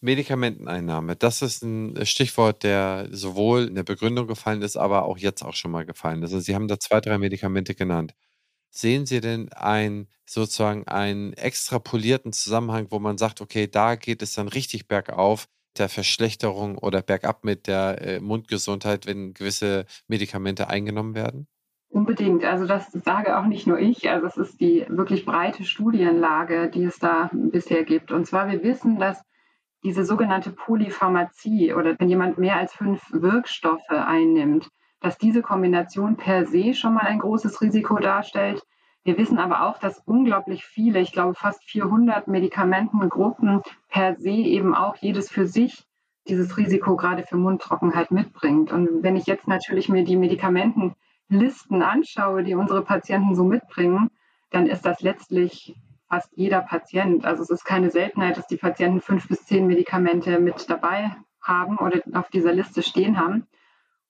Medikamenteneinnahme, 0.00 1.16
das 1.16 1.42
ist 1.42 1.62
ein 1.64 2.06
Stichwort, 2.06 2.62
der 2.62 3.08
sowohl 3.10 3.66
in 3.66 3.74
der 3.74 3.82
Begründung 3.82 4.28
gefallen 4.28 4.62
ist, 4.62 4.76
aber 4.76 5.04
auch 5.04 5.18
jetzt 5.18 5.42
auch 5.42 5.54
schon 5.54 5.72
mal 5.72 5.84
gefallen 5.84 6.22
ist. 6.22 6.32
Also 6.32 6.40
Sie 6.40 6.54
haben 6.54 6.68
da 6.68 6.78
zwei, 6.78 7.00
drei 7.00 7.18
Medikamente 7.18 7.74
genannt. 7.74 8.14
Sehen 8.70 9.06
Sie 9.06 9.20
denn 9.20 9.52
ein, 9.52 10.08
sozusagen 10.26 10.86
einen 10.86 11.32
extrapolierten 11.32 12.32
Zusammenhang, 12.32 12.88
wo 12.90 13.00
man 13.00 13.18
sagt, 13.18 13.40
okay, 13.40 13.66
da 13.66 13.96
geht 13.96 14.22
es 14.22 14.34
dann 14.34 14.48
richtig 14.48 14.88
bergauf, 14.88 15.48
der 15.78 15.88
Verschlechterung 15.88 16.78
oder 16.78 17.02
bergab 17.02 17.44
mit 17.44 17.66
der 17.66 18.00
äh, 18.02 18.20
Mundgesundheit, 18.20 19.06
wenn 19.06 19.34
gewisse 19.34 19.86
Medikamente 20.06 20.68
eingenommen 20.68 21.14
werden? 21.14 21.48
Unbedingt. 21.90 22.44
Also 22.44 22.66
das 22.66 22.92
sage 22.92 23.38
auch 23.38 23.46
nicht 23.46 23.66
nur 23.66 23.78
ich. 23.78 24.10
Also 24.10 24.26
es 24.26 24.36
ist 24.36 24.60
die 24.60 24.84
wirklich 24.88 25.24
breite 25.24 25.64
Studienlage, 25.64 26.68
die 26.70 26.84
es 26.84 26.98
da 26.98 27.30
bisher 27.32 27.84
gibt. 27.84 28.12
Und 28.12 28.26
zwar 28.26 28.50
wir 28.50 28.62
wissen, 28.62 28.98
dass 28.98 29.24
diese 29.84 30.04
sogenannte 30.04 30.50
Polypharmazie 30.50 31.72
oder 31.72 31.98
wenn 31.98 32.08
jemand 32.08 32.38
mehr 32.38 32.56
als 32.56 32.74
fünf 32.74 33.02
Wirkstoffe 33.10 33.90
einnimmt, 33.90 34.68
dass 35.00 35.18
diese 35.18 35.42
Kombination 35.42 36.16
per 36.16 36.46
se 36.46 36.74
schon 36.74 36.94
mal 36.94 37.06
ein 37.06 37.20
großes 37.20 37.62
Risiko 37.62 37.98
darstellt. 37.98 38.62
Wir 39.04 39.16
wissen 39.16 39.38
aber 39.38 39.62
auch, 39.62 39.78
dass 39.78 40.02
unglaublich 40.04 40.64
viele, 40.64 41.00
ich 41.00 41.12
glaube 41.12 41.34
fast 41.34 41.64
400 41.64 42.28
Medikamentengruppen 42.28 43.62
per 43.88 44.16
se 44.16 44.30
eben 44.30 44.74
auch 44.74 44.96
jedes 44.96 45.30
für 45.30 45.46
sich 45.46 45.86
dieses 46.28 46.58
Risiko 46.58 46.96
gerade 46.96 47.22
für 47.22 47.36
Mundtrockenheit 47.36 48.10
mitbringt. 48.10 48.70
Und 48.70 49.02
wenn 49.02 49.16
ich 49.16 49.26
jetzt 49.26 49.48
natürlich 49.48 49.88
mir 49.88 50.04
die 50.04 50.16
Medikamenten 50.16 50.94
Listen 51.28 51.82
anschaue, 51.82 52.42
die 52.42 52.54
unsere 52.54 52.82
Patienten 52.82 53.34
so 53.34 53.44
mitbringen, 53.44 54.10
dann 54.50 54.66
ist 54.66 54.86
das 54.86 55.00
letztlich 55.00 55.76
fast 56.08 56.30
jeder 56.36 56.62
Patient. 56.62 57.24
Also 57.24 57.42
es 57.42 57.50
ist 57.50 57.64
keine 57.64 57.90
Seltenheit, 57.90 58.36
dass 58.36 58.46
die 58.46 58.56
Patienten 58.56 59.00
fünf 59.00 59.28
bis 59.28 59.44
zehn 59.44 59.66
Medikamente 59.66 60.38
mit 60.38 60.68
dabei 60.70 61.14
haben 61.42 61.76
oder 61.78 62.00
auf 62.14 62.30
dieser 62.30 62.52
Liste 62.52 62.82
stehen 62.82 63.18
haben. 63.18 63.46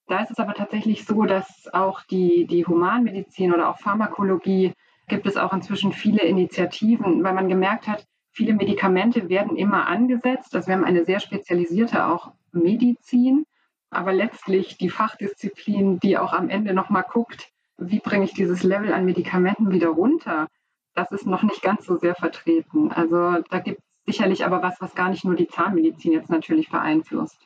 Da 0.07 0.23
ist 0.23 0.31
es 0.31 0.39
aber 0.39 0.55
tatsächlich 0.55 1.05
so, 1.05 1.25
dass 1.25 1.69
auch 1.73 2.03
die, 2.03 2.47
die 2.47 2.65
Humanmedizin 2.65 3.53
oder 3.53 3.69
auch 3.69 3.79
Pharmakologie 3.79 4.73
gibt 5.09 5.27
es 5.27 5.37
auch 5.37 5.53
inzwischen 5.53 5.93
viele 5.93 6.23
Initiativen, 6.23 7.25
weil 7.25 7.35
man 7.35 7.49
gemerkt 7.49 7.89
hat, 7.89 8.07
viele 8.31 8.55
Medikamente 8.55 9.29
werden 9.29 9.57
immer 9.57 9.87
angesetzt. 9.87 10.55
Also 10.55 10.69
wir 10.69 10.75
haben 10.75 10.85
eine 10.85 11.05
sehr 11.05 11.21
spezialisierte 11.21 12.07
auch 12.07 12.33
Medizin 12.53 13.45
aber 13.91 14.13
letztlich 14.13 14.77
die 14.79 14.91
Fachdisziplin, 14.91 15.99
die 16.01 16.19
auch 16.19 16.33
am 16.33 16.51
Ende 16.51 16.75
nochmal 16.75 17.05
guckt, 17.11 17.49
wie 17.79 18.01
bringe 18.01 18.25
ich 18.25 18.35
dieses 18.35 18.63
Level 18.63 18.93
an 18.93 19.05
Medikamenten 19.05 19.71
wieder 19.71 19.89
runter, 19.89 20.49
das 20.95 21.13
ist 21.13 21.27
noch 21.27 21.43
nicht 21.43 21.63
ganz 21.63 21.87
so 21.87 21.97
sehr 21.97 22.15
vertreten. 22.15 22.91
Also 22.91 23.43
da 23.51 23.61
gibt 23.61 23.79
es 23.79 24.15
sicherlich 24.15 24.45
aber 24.45 24.63
was, 24.63 24.81
was 24.81 24.95
gar 24.95 25.11
nicht 25.11 25.25
nur 25.25 25.37
die 25.37 25.47
Zahnmedizin 25.47 26.13
jetzt 26.13 26.31
natürlich 26.31 26.71
beeinflusst. 26.71 27.39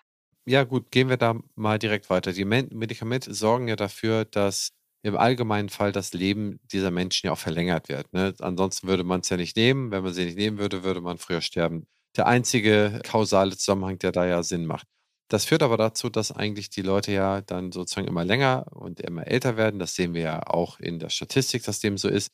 Ja 0.45 0.65
gut, 0.65 0.91
gehen 0.91 1.09
wir 1.09 1.19
da 1.19 1.37
mal 1.55 1.79
direkt 1.79 2.11
weiter. 2.11 2.33
Die 2.33 2.45
Medikamente 2.45 3.33
sorgen 3.33 3.69
ja 3.69 3.77
dafür, 3.77 4.25
dass 4.25 4.71
im 5.03 5.17
allgemeinen 5.17 5.69
Fall 5.69 5.93
das 5.93 6.13
Leben 6.15 6.61
dieser 6.73 6.91
Menschen 6.91 7.27
ja 7.27 7.33
auch 7.33 7.39
verlängert 7.39 7.89
wird. 7.89 8.13
Ne? 8.13 8.35
Ansonsten 8.41 8.89
würde 8.89 9.05
man 9.05 9.21
es 9.21 9.29
ja 9.29 9.37
nicht 9.37 9.57
nehmen. 9.57 9.91
Wenn 9.91 10.03
man 10.03 10.13
sie 10.13 10.25
nicht 10.25 10.39
nehmen 10.39 10.59
würde, 10.59 10.83
würde 10.83 11.01
man 11.01 11.19
früher 11.19 11.41
sterben. 11.41 11.87
Der 12.17 12.27
einzige 12.27 13.01
kausale 13.05 13.57
Zusammenhang, 13.57 13.99
der 13.99 14.13
da 14.13 14.27
ja 14.27 14.43
Sinn 14.43 14.67
macht. 14.67 14.87
Das 15.33 15.47
führt 15.47 15.63
aber 15.63 15.79
dazu, 15.79 16.11
dass 16.11 16.31
eigentlich 16.31 16.69
die 16.69 16.83
Leute 16.83 17.11
ja 17.11 17.41
dann 17.41 17.73
sozusagen 17.73 18.07
immer 18.07 18.23
länger 18.23 18.67
und 18.71 19.01
immer 19.01 19.27
älter 19.27 19.57
werden. 19.57 19.81
Das 19.81 19.95
sehen 19.95 20.13
wir 20.13 20.21
ja 20.21 20.47
auch 20.47 20.79
in 20.79 20.99
der 20.99 21.09
Statistik, 21.09 21.63
dass 21.65 21.81
dem 21.81 21.97
so 21.97 22.09
ist. 22.11 22.29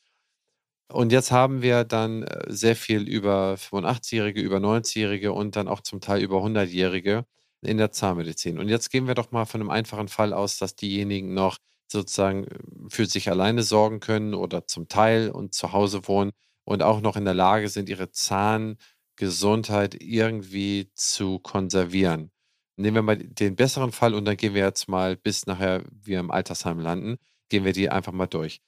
Und 0.88 1.12
jetzt 1.12 1.30
haben 1.30 1.62
wir 1.62 1.84
dann 1.84 2.24
äh, 2.24 2.46
sehr 2.48 2.74
viel 2.74 3.02
über 3.08 3.54
85-Jährige, 3.54 4.40
über 4.40 4.56
90-Jährige 4.56 5.32
und 5.32 5.54
dann 5.54 5.68
auch 5.68 5.80
zum 5.82 6.00
Teil 6.00 6.22
über 6.22 6.38
100-Jährige 6.38 7.24
in 7.62 7.78
der 7.78 7.92
Zahnmedizin. 7.92 8.58
Und 8.58 8.68
jetzt 8.68 8.90
gehen 8.90 9.06
wir 9.06 9.14
doch 9.14 9.30
mal 9.30 9.44
von 9.44 9.60
einem 9.60 9.70
einfachen 9.70 10.08
Fall 10.08 10.32
aus, 10.32 10.58
dass 10.58 10.74
diejenigen 10.74 11.34
noch 11.34 11.58
sozusagen 11.86 12.46
äh, 12.48 12.58
für 12.88 13.06
sich 13.06 13.30
alleine 13.30 13.62
sorgen 13.62 14.00
können 14.00 14.34
oder 14.34 14.66
zum 14.66 14.88
Teil 14.88 15.30
und 15.30 15.54
zu 15.54 15.72
Hause 15.72 16.08
wohnen 16.08 16.32
und 16.64 16.82
auch 16.82 17.00
noch 17.00 17.16
in 17.16 17.24
der 17.24 17.34
Lage 17.34 17.68
sind, 17.68 17.88
ihre 17.88 18.10
Zahngesundheit 18.10 19.94
irgendwie 20.00 20.90
zu 20.94 21.38
konservieren. 21.38 22.32
Nehmen 22.78 22.94
wir 22.94 23.02
mal 23.02 23.16
den 23.16 23.56
besseren 23.56 23.92
Fall 23.92 24.14
und 24.14 24.24
dann 24.24 24.36
gehen 24.36 24.54
wir 24.54 24.62
jetzt 24.62 24.88
mal 24.88 25.16
bis 25.16 25.46
nachher 25.46 25.84
wir 25.90 26.20
im 26.20 26.30
Altersheim 26.30 26.78
landen, 26.78 27.16
gehen 27.48 27.64
wir 27.64 27.72
die 27.72 27.90
einfach 27.90 28.12
mal 28.12 28.26
durch. 28.26 28.60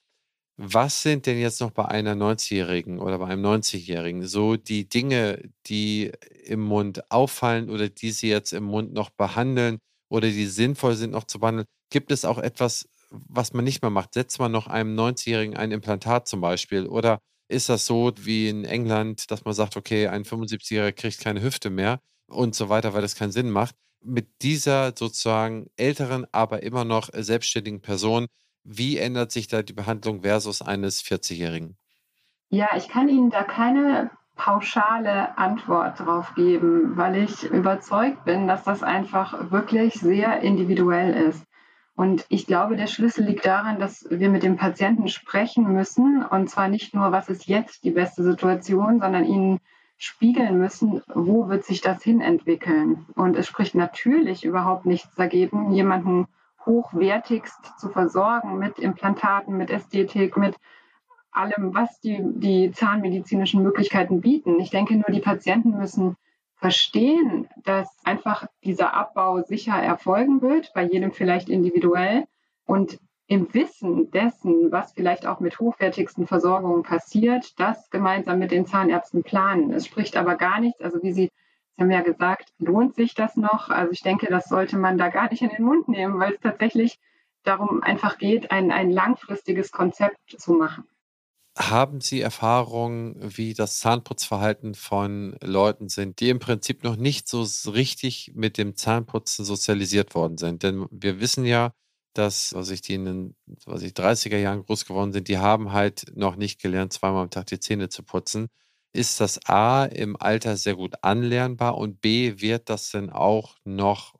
Was 0.57 1.01
sind 1.01 1.25
denn 1.25 1.39
jetzt 1.39 1.61
noch 1.61 1.71
bei 1.71 1.85
einer 1.85 2.13
90-Jährigen 2.13 2.99
oder 2.99 3.17
bei 3.19 3.27
einem 3.27 3.45
90-Jährigen 3.45 4.27
so 4.27 4.57
die 4.57 4.87
Dinge, 4.87 5.49
die 5.67 6.11
im 6.43 6.61
Mund 6.61 7.09
auffallen 7.09 7.69
oder 7.69 7.89
die 7.89 8.11
Sie 8.11 8.29
jetzt 8.29 8.53
im 8.53 8.65
Mund 8.65 8.93
noch 8.93 9.09
behandeln 9.11 9.79
oder 10.09 10.27
die 10.27 10.45
sinnvoll 10.45 10.95
sind 10.95 11.11
noch 11.11 11.23
zu 11.23 11.39
behandeln? 11.39 11.67
Gibt 11.89 12.11
es 12.11 12.25
auch 12.25 12.37
etwas, 12.37 12.89
was 13.09 13.53
man 13.53 13.63
nicht 13.63 13.81
mehr 13.81 13.91
macht? 13.91 14.13
Setzt 14.13 14.39
man 14.39 14.51
noch 14.51 14.67
einem 14.67 14.95
90-Jährigen 14.99 15.55
ein 15.57 15.71
Implantat 15.71 16.27
zum 16.27 16.41
Beispiel? 16.41 16.85
Oder 16.85 17.19
ist 17.49 17.69
das 17.69 17.85
so 17.85 18.11
wie 18.17 18.49
in 18.49 18.65
England, 18.65 19.31
dass 19.31 19.45
man 19.45 19.53
sagt, 19.53 19.77
okay, 19.77 20.07
ein 20.07 20.25
75-Jähriger 20.25 20.91
kriegt 20.91 21.19
keine 21.21 21.41
Hüfte 21.41 21.69
mehr 21.69 21.99
und 22.27 22.55
so 22.55 22.69
weiter, 22.69 22.93
weil 22.93 23.01
das 23.01 23.15
keinen 23.15 23.31
Sinn 23.31 23.49
macht? 23.49 23.75
Mit 24.03 24.41
dieser 24.41 24.93
sozusagen 24.95 25.69
älteren, 25.77 26.25
aber 26.31 26.63
immer 26.63 26.85
noch 26.85 27.09
selbstständigen 27.13 27.81
Person 27.81 28.27
wie 28.63 28.97
ändert 28.97 29.31
sich 29.31 29.47
da 29.47 29.61
die 29.63 29.73
Behandlung 29.73 30.21
versus 30.21 30.61
eines 30.61 31.01
40-Jährigen? 31.03 31.77
Ja, 32.49 32.69
ich 32.75 32.89
kann 32.89 33.09
Ihnen 33.09 33.29
da 33.29 33.43
keine 33.43 34.11
pauschale 34.35 35.37
Antwort 35.37 35.99
drauf 35.99 36.33
geben, 36.35 36.97
weil 36.97 37.23
ich 37.23 37.43
überzeugt 37.43 38.25
bin, 38.25 38.47
dass 38.47 38.63
das 38.63 38.83
einfach 38.83 39.51
wirklich 39.51 39.93
sehr 39.95 40.41
individuell 40.41 41.13
ist. 41.29 41.43
Und 41.95 42.25
ich 42.29 42.47
glaube, 42.47 42.75
der 42.75 42.87
Schlüssel 42.87 43.25
liegt 43.25 43.45
daran, 43.45 43.79
dass 43.79 44.05
wir 44.09 44.29
mit 44.29 44.43
dem 44.43 44.57
Patienten 44.57 45.07
sprechen 45.07 45.71
müssen. 45.71 46.23
Und 46.25 46.49
zwar 46.49 46.67
nicht 46.67 46.93
nur, 46.95 47.11
was 47.11 47.29
ist 47.29 47.47
jetzt 47.47 47.83
die 47.83 47.91
beste 47.91 48.23
Situation, 48.23 48.99
sondern 48.99 49.25
ihnen 49.25 49.59
spiegeln 50.01 50.57
müssen, 50.57 51.03
wo 51.13 51.47
wird 51.47 51.63
sich 51.63 51.81
das 51.81 52.01
hin 52.01 52.21
entwickeln. 52.21 53.05
Und 53.13 53.35
es 53.37 53.45
spricht 53.45 53.75
natürlich 53.75 54.43
überhaupt 54.43 54.87
nichts 54.87 55.13
dagegen, 55.15 55.71
jemanden 55.71 56.27
hochwertigst 56.65 57.79
zu 57.79 57.89
versorgen 57.89 58.57
mit 58.57 58.79
Implantaten, 58.79 59.55
mit 59.55 59.69
Ästhetik, 59.69 60.37
mit 60.37 60.55
allem, 61.31 61.75
was 61.75 61.99
die, 61.99 62.19
die 62.19 62.71
zahnmedizinischen 62.71 63.61
Möglichkeiten 63.61 64.21
bieten. 64.21 64.59
Ich 64.59 64.71
denke 64.71 64.95
nur, 64.95 65.11
die 65.11 65.21
Patienten 65.21 65.77
müssen 65.77 66.17
verstehen, 66.55 67.47
dass 67.63 67.87
einfach 68.03 68.47
dieser 68.63 68.95
Abbau 68.95 69.43
sicher 69.43 69.75
erfolgen 69.75 70.41
wird, 70.41 70.71
bei 70.73 70.83
jedem 70.83 71.11
vielleicht 71.11 71.47
individuell 71.47 72.25
und 72.65 72.99
im 73.31 73.53
Wissen 73.53 74.11
dessen, 74.11 74.73
was 74.73 74.91
vielleicht 74.91 75.25
auch 75.25 75.39
mit 75.39 75.57
hochwertigsten 75.57 76.27
Versorgungen 76.27 76.83
passiert, 76.83 77.57
das 77.61 77.89
gemeinsam 77.89 78.39
mit 78.39 78.51
den 78.51 78.65
Zahnärzten 78.65 79.23
planen. 79.23 79.71
Es 79.71 79.85
spricht 79.85 80.17
aber 80.17 80.35
gar 80.35 80.59
nichts, 80.59 80.81
also 80.81 81.01
wie 81.01 81.13
Sie 81.13 81.31
Sie 81.77 81.83
haben 81.83 81.91
ja 81.91 82.01
gesagt, 82.01 82.51
lohnt 82.59 82.93
sich 82.95 83.15
das 83.15 83.37
noch? 83.37 83.69
Also 83.69 83.93
ich 83.93 84.01
denke, 84.01 84.27
das 84.27 84.49
sollte 84.49 84.77
man 84.77 84.97
da 84.97 85.07
gar 85.07 85.31
nicht 85.31 85.41
in 85.41 85.49
den 85.49 85.63
Mund 85.63 85.87
nehmen, 85.87 86.19
weil 86.19 86.33
es 86.33 86.41
tatsächlich 86.41 86.99
darum 87.43 87.81
einfach 87.81 88.17
geht, 88.17 88.51
ein, 88.51 88.69
ein 88.69 88.91
langfristiges 88.91 89.71
Konzept 89.71 90.35
zu 90.37 90.51
machen. 90.51 90.83
Haben 91.57 92.01
Sie 92.01 92.19
Erfahrungen, 92.19 93.15
wie 93.19 93.53
das 93.53 93.79
Zahnputzverhalten 93.79 94.75
von 94.75 95.37
Leuten 95.41 95.87
sind, 95.87 96.19
die 96.19 96.29
im 96.29 96.39
Prinzip 96.39 96.83
noch 96.83 96.97
nicht 96.97 97.29
so 97.29 97.43
richtig 97.71 98.33
mit 98.35 98.57
dem 98.57 98.75
Zahnputzen 98.75 99.45
sozialisiert 99.45 100.13
worden 100.13 100.37
sind? 100.37 100.63
Denn 100.63 100.85
wir 100.91 101.21
wissen 101.21 101.45
ja, 101.45 101.71
dass, 102.13 102.53
was 102.53 102.69
ich 102.69 102.81
die 102.81 102.95
in 102.95 103.05
den 103.05 103.35
was 103.65 103.81
ich, 103.83 103.93
30er 103.93 104.37
Jahren 104.37 104.63
groß 104.63 104.85
geworden 104.85 105.13
sind, 105.13 105.27
die 105.27 105.37
haben 105.37 105.71
halt 105.71 106.05
noch 106.15 106.35
nicht 106.35 106.61
gelernt, 106.61 106.93
zweimal 106.93 107.23
am 107.23 107.29
Tag 107.29 107.47
die 107.47 107.59
Zähne 107.59 107.89
zu 107.89 108.03
putzen 108.03 108.49
ist 108.93 109.21
das 109.21 109.39
A 109.47 109.85
im 109.85 110.17
Alter 110.19 110.57
sehr 110.57 110.75
gut 110.75 110.95
anlernbar 111.01 111.77
und 111.77 112.01
B 112.01 112.35
wird 112.37 112.69
das 112.69 112.91
denn 112.91 113.09
auch 113.09 113.55
noch 113.63 114.15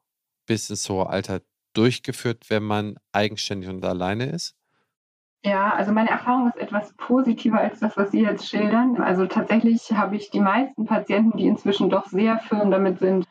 bis 0.46 0.70
ins 0.70 0.90
hohe 0.90 1.08
Alter 1.10 1.42
durchgeführt, 1.74 2.50
wenn 2.50 2.64
man 2.64 2.96
eigenständig 3.12 3.70
und 3.70 3.84
alleine 3.84 4.26
ist? 4.26 4.56
Ja, 5.44 5.74
also 5.74 5.92
meine 5.92 6.10
Erfahrung 6.10 6.48
ist 6.48 6.58
etwas 6.58 6.94
positiver 6.98 7.60
als 7.60 7.80
das, 7.80 7.98
was 7.98 8.12
Sie 8.12 8.22
jetzt 8.22 8.48
schildern. 8.48 9.02
Also 9.02 9.26
tatsächlich 9.26 9.92
habe 9.92 10.16
ich 10.16 10.30
die 10.30 10.40
meisten 10.40 10.86
Patienten, 10.86 11.38
die 11.38 11.48
inzwischen 11.48 11.90
doch 11.90 12.06
sehr 12.06 12.38
firm 12.40 12.70
damit 12.70 13.00
sind, 13.00 13.26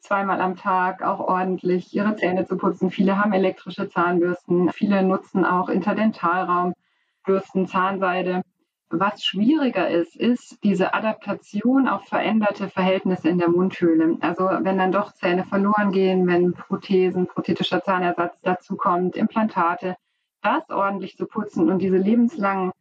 zweimal 0.00 0.40
am 0.40 0.56
Tag 0.56 1.02
auch 1.02 1.20
ordentlich 1.20 1.94
ihre 1.94 2.16
Zähne 2.16 2.46
zu 2.46 2.56
putzen. 2.56 2.90
Viele 2.90 3.18
haben 3.18 3.32
elektrische 3.32 3.88
Zahnbürsten, 3.88 4.70
viele 4.72 5.02
nutzen 5.02 5.44
auch 5.44 5.68
Interdentalraumbürsten, 5.68 7.66
Zahnseide. 7.66 8.42
Was 8.90 9.22
schwieriger 9.22 9.88
ist, 9.88 10.16
ist 10.16 10.64
diese 10.64 10.94
Adaptation 10.94 11.88
auf 11.88 12.04
veränderte 12.06 12.68
Verhältnisse 12.68 13.28
in 13.28 13.38
der 13.38 13.50
Mundhöhle. 13.50 14.16
Also 14.20 14.44
wenn 14.44 14.78
dann 14.78 14.92
doch 14.92 15.12
Zähne 15.12 15.44
verloren 15.44 15.92
gehen, 15.92 16.26
wenn 16.26 16.54
Prothesen, 16.54 17.26
prothetischer 17.26 17.82
Zahnersatz 17.82 18.40
dazukommt, 18.40 19.14
Implantate, 19.16 19.96
das 20.42 20.70
ordentlich 20.70 21.16
zu 21.18 21.26
putzen 21.26 21.70
und 21.70 21.80
diese 21.80 21.98
lebenslangen 21.98 22.72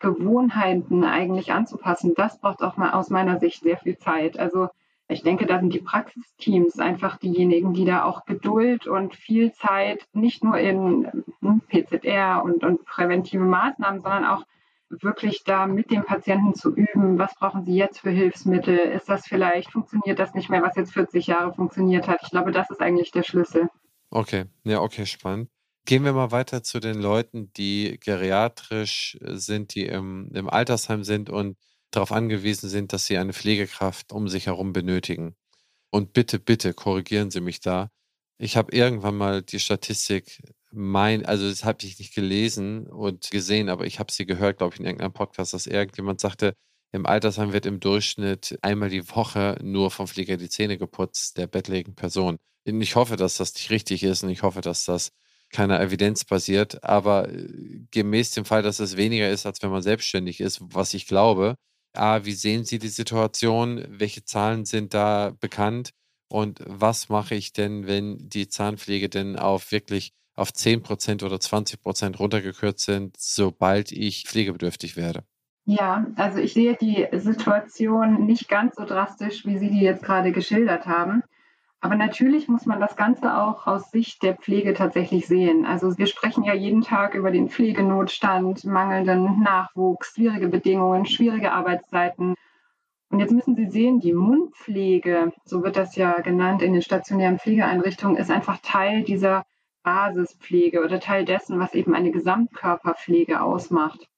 Gewohnheiten 0.00 1.04
eigentlich 1.04 1.52
anzupassen, 1.52 2.14
das 2.16 2.40
braucht 2.40 2.62
auch 2.62 2.76
mal 2.76 2.90
aus 2.90 3.08
meiner 3.08 3.38
Sicht 3.38 3.62
sehr 3.62 3.76
viel 3.76 3.96
Zeit. 3.96 4.40
Also 4.40 4.68
ich 5.08 5.22
denke, 5.22 5.46
da 5.46 5.60
sind 5.60 5.74
die 5.74 5.80
Praxisteams 5.80 6.78
einfach 6.78 7.18
diejenigen, 7.18 7.74
die 7.74 7.84
da 7.84 8.04
auch 8.04 8.24
Geduld 8.24 8.86
und 8.86 9.14
viel 9.14 9.52
Zeit 9.52 10.06
nicht 10.12 10.42
nur 10.42 10.58
in 10.58 11.24
hm, 11.40 11.60
PZR 11.68 12.42
und, 12.44 12.64
und 12.64 12.84
präventive 12.84 13.42
Maßnahmen, 13.42 14.02
sondern 14.02 14.24
auch 14.24 14.44
wirklich 15.00 15.42
da 15.44 15.66
mit 15.66 15.90
dem 15.90 16.04
Patienten 16.04 16.54
zu 16.54 16.74
üben, 16.74 17.18
was 17.18 17.34
brauchen 17.34 17.64
Sie 17.64 17.74
jetzt 17.74 18.00
für 18.00 18.10
Hilfsmittel? 18.10 18.76
Ist 18.76 19.08
das 19.08 19.26
vielleicht, 19.26 19.70
funktioniert 19.70 20.18
das 20.18 20.34
nicht 20.34 20.50
mehr, 20.50 20.62
was 20.62 20.76
jetzt 20.76 20.92
40 20.92 21.26
Jahre 21.26 21.54
funktioniert 21.54 22.08
hat? 22.08 22.20
Ich 22.22 22.30
glaube, 22.30 22.52
das 22.52 22.70
ist 22.70 22.80
eigentlich 22.80 23.10
der 23.10 23.22
Schlüssel. 23.22 23.68
Okay, 24.10 24.44
ja, 24.64 24.80
okay, 24.80 25.06
spannend. 25.06 25.48
Gehen 25.84 26.04
wir 26.04 26.12
mal 26.12 26.30
weiter 26.30 26.62
zu 26.62 26.78
den 26.78 27.00
Leuten, 27.00 27.52
die 27.54 27.98
geriatrisch 28.00 29.18
sind, 29.22 29.74
die 29.74 29.86
im, 29.86 30.30
im 30.32 30.48
Altersheim 30.48 31.02
sind 31.02 31.30
und 31.30 31.56
darauf 31.94 32.12
angewiesen 32.12 32.68
sind, 32.68 32.92
dass 32.92 33.06
sie 33.06 33.18
eine 33.18 33.32
Pflegekraft 33.32 34.12
um 34.12 34.28
sich 34.28 34.46
herum 34.46 34.72
benötigen. 34.72 35.36
Und 35.90 36.12
bitte, 36.12 36.38
bitte 36.38 36.74
korrigieren 36.74 37.30
Sie 37.30 37.40
mich 37.40 37.60
da. 37.60 37.90
Ich 38.38 38.56
habe 38.56 38.74
irgendwann 38.74 39.16
mal 39.16 39.42
die 39.42 39.60
Statistik 39.60 40.42
mein, 40.72 41.24
also 41.26 41.48
das 41.48 41.64
habe 41.64 41.84
ich 41.84 41.98
nicht 41.98 42.14
gelesen 42.14 42.86
und 42.86 43.30
gesehen, 43.30 43.68
aber 43.68 43.86
ich 43.86 43.98
habe 43.98 44.10
sie 44.10 44.26
gehört, 44.26 44.58
glaube 44.58 44.74
ich, 44.74 44.80
in 44.80 44.86
irgendeinem 44.86 45.12
Podcast, 45.12 45.52
dass 45.54 45.66
irgendjemand 45.66 46.20
sagte, 46.20 46.54
im 46.92 47.06
Altersheim 47.06 47.52
wird 47.52 47.66
im 47.66 47.80
Durchschnitt 47.80 48.58
einmal 48.62 48.90
die 48.90 49.08
Woche 49.10 49.58
nur 49.62 49.90
vom 49.90 50.06
Pfleger 50.06 50.36
die 50.36 50.48
Zähne 50.48 50.78
geputzt, 50.78 51.38
der 51.38 51.46
bettlägerigen 51.46 51.94
Person. 51.94 52.38
Und 52.66 52.80
ich 52.80 52.96
hoffe, 52.96 53.16
dass 53.16 53.36
das 53.36 53.54
nicht 53.54 53.70
richtig 53.70 54.02
ist 54.02 54.22
und 54.22 54.30
ich 54.30 54.42
hoffe, 54.42 54.60
dass 54.60 54.84
das 54.84 55.10
keiner 55.50 55.80
Evidenz 55.80 56.24
basiert, 56.24 56.82
aber 56.84 57.28
äh, 57.28 57.48
gemäß 57.90 58.32
dem 58.32 58.44
Fall, 58.44 58.62
dass 58.62 58.80
es 58.80 58.96
weniger 58.96 59.30
ist, 59.30 59.46
als 59.46 59.62
wenn 59.62 59.70
man 59.70 59.82
selbstständig 59.82 60.40
ist, 60.40 60.60
was 60.62 60.94
ich 60.94 61.06
glaube. 61.06 61.56
A, 61.94 62.24
wie 62.24 62.32
sehen 62.32 62.64
Sie 62.64 62.78
die 62.78 62.88
Situation? 62.88 63.84
Welche 63.88 64.24
Zahlen 64.24 64.64
sind 64.64 64.94
da 64.94 65.32
bekannt? 65.40 65.92
Und 66.28 66.60
was 66.66 67.10
mache 67.10 67.34
ich 67.34 67.52
denn, 67.52 67.86
wenn 67.86 68.28
die 68.28 68.48
Zahnpflege 68.48 69.10
denn 69.10 69.36
auf 69.36 69.70
wirklich 69.70 70.14
auf 70.34 70.50
10% 70.50 71.24
oder 71.24 71.36
20% 71.36 72.16
runtergekürzt 72.16 72.86
sind, 72.86 73.16
sobald 73.18 73.92
ich 73.92 74.26
pflegebedürftig 74.26 74.96
werde? 74.96 75.24
Ja, 75.64 76.06
also 76.16 76.38
ich 76.38 76.54
sehe 76.54 76.74
die 76.74 77.06
Situation 77.12 78.26
nicht 78.26 78.48
ganz 78.48 78.76
so 78.76 78.84
drastisch, 78.84 79.44
wie 79.44 79.58
Sie 79.58 79.70
die 79.70 79.80
jetzt 79.80 80.02
gerade 80.02 80.32
geschildert 80.32 80.86
haben. 80.86 81.22
Aber 81.84 81.96
natürlich 81.96 82.46
muss 82.46 82.64
man 82.64 82.78
das 82.78 82.94
Ganze 82.94 83.36
auch 83.36 83.66
aus 83.66 83.90
Sicht 83.90 84.22
der 84.22 84.36
Pflege 84.36 84.72
tatsächlich 84.72 85.26
sehen. 85.26 85.66
Also 85.66 85.98
wir 85.98 86.06
sprechen 86.06 86.44
ja 86.44 86.54
jeden 86.54 86.82
Tag 86.82 87.16
über 87.16 87.32
den 87.32 87.48
Pflegenotstand, 87.48 88.64
mangelnden 88.64 89.42
Nachwuchs, 89.42 90.14
schwierige 90.14 90.46
Bedingungen, 90.46 91.06
schwierige 91.06 91.50
Arbeitszeiten. 91.50 92.36
Und 93.10 93.18
jetzt 93.18 93.32
müssen 93.32 93.56
Sie 93.56 93.66
sehen, 93.66 93.98
die 93.98 94.12
Mundpflege, 94.12 95.32
so 95.44 95.64
wird 95.64 95.76
das 95.76 95.96
ja 95.96 96.20
genannt 96.20 96.62
in 96.62 96.72
den 96.72 96.82
stationären 96.82 97.40
Pflegeeinrichtungen, 97.40 98.16
ist 98.16 98.30
einfach 98.30 98.58
Teil 98.62 99.02
dieser 99.02 99.44
Basispflege 99.82 100.84
oder 100.84 101.00
Teil 101.00 101.24
dessen, 101.24 101.58
was 101.58 101.74
eben 101.74 101.96
eine 101.96 102.12
Gesamtkörperpflege 102.12 103.42
ausmacht. 103.42 104.08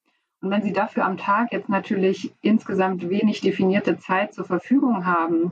Und 0.43 0.51
wenn 0.51 0.63
Sie 0.63 0.75
dafür 0.75 1.07
am 1.07 1.17
Tag 1.17 1.51
jetzt 1.51 1.71
natürlich 1.71 2.35
insgesamt 2.43 3.09
wenig 3.09 3.41
definierte 3.41 3.97
Zeit 3.97 4.35
zur 4.35 4.45
Verfügung 4.45 5.07
haben, 5.07 5.51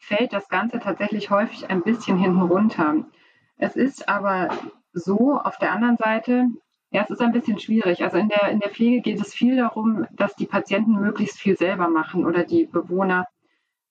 fällt 0.00 0.32
das 0.32 0.48
Ganze 0.48 0.80
tatsächlich 0.80 1.30
häufig 1.30 1.70
ein 1.70 1.82
bisschen 1.82 2.18
hinten 2.18 2.42
runter. 2.42 3.04
Es 3.56 3.76
ist 3.76 4.08
aber 4.08 4.48
so, 4.92 5.38
auf 5.38 5.58
der 5.58 5.72
anderen 5.72 5.96
Seite, 5.96 6.46
ja, 6.90 7.02
es 7.02 7.10
ist 7.10 7.20
ein 7.20 7.32
bisschen 7.32 7.60
schwierig. 7.60 8.02
Also 8.02 8.16
in 8.16 8.28
der, 8.28 8.48
in 8.48 8.58
der 8.58 8.70
Pflege 8.70 9.02
geht 9.02 9.20
es 9.20 9.32
viel 9.32 9.56
darum, 9.56 10.06
dass 10.10 10.34
die 10.34 10.46
Patienten 10.46 10.94
möglichst 10.94 11.38
viel 11.38 11.56
selber 11.56 11.88
machen 11.88 12.26
oder 12.26 12.42
die 12.42 12.64
Bewohner. 12.64 13.26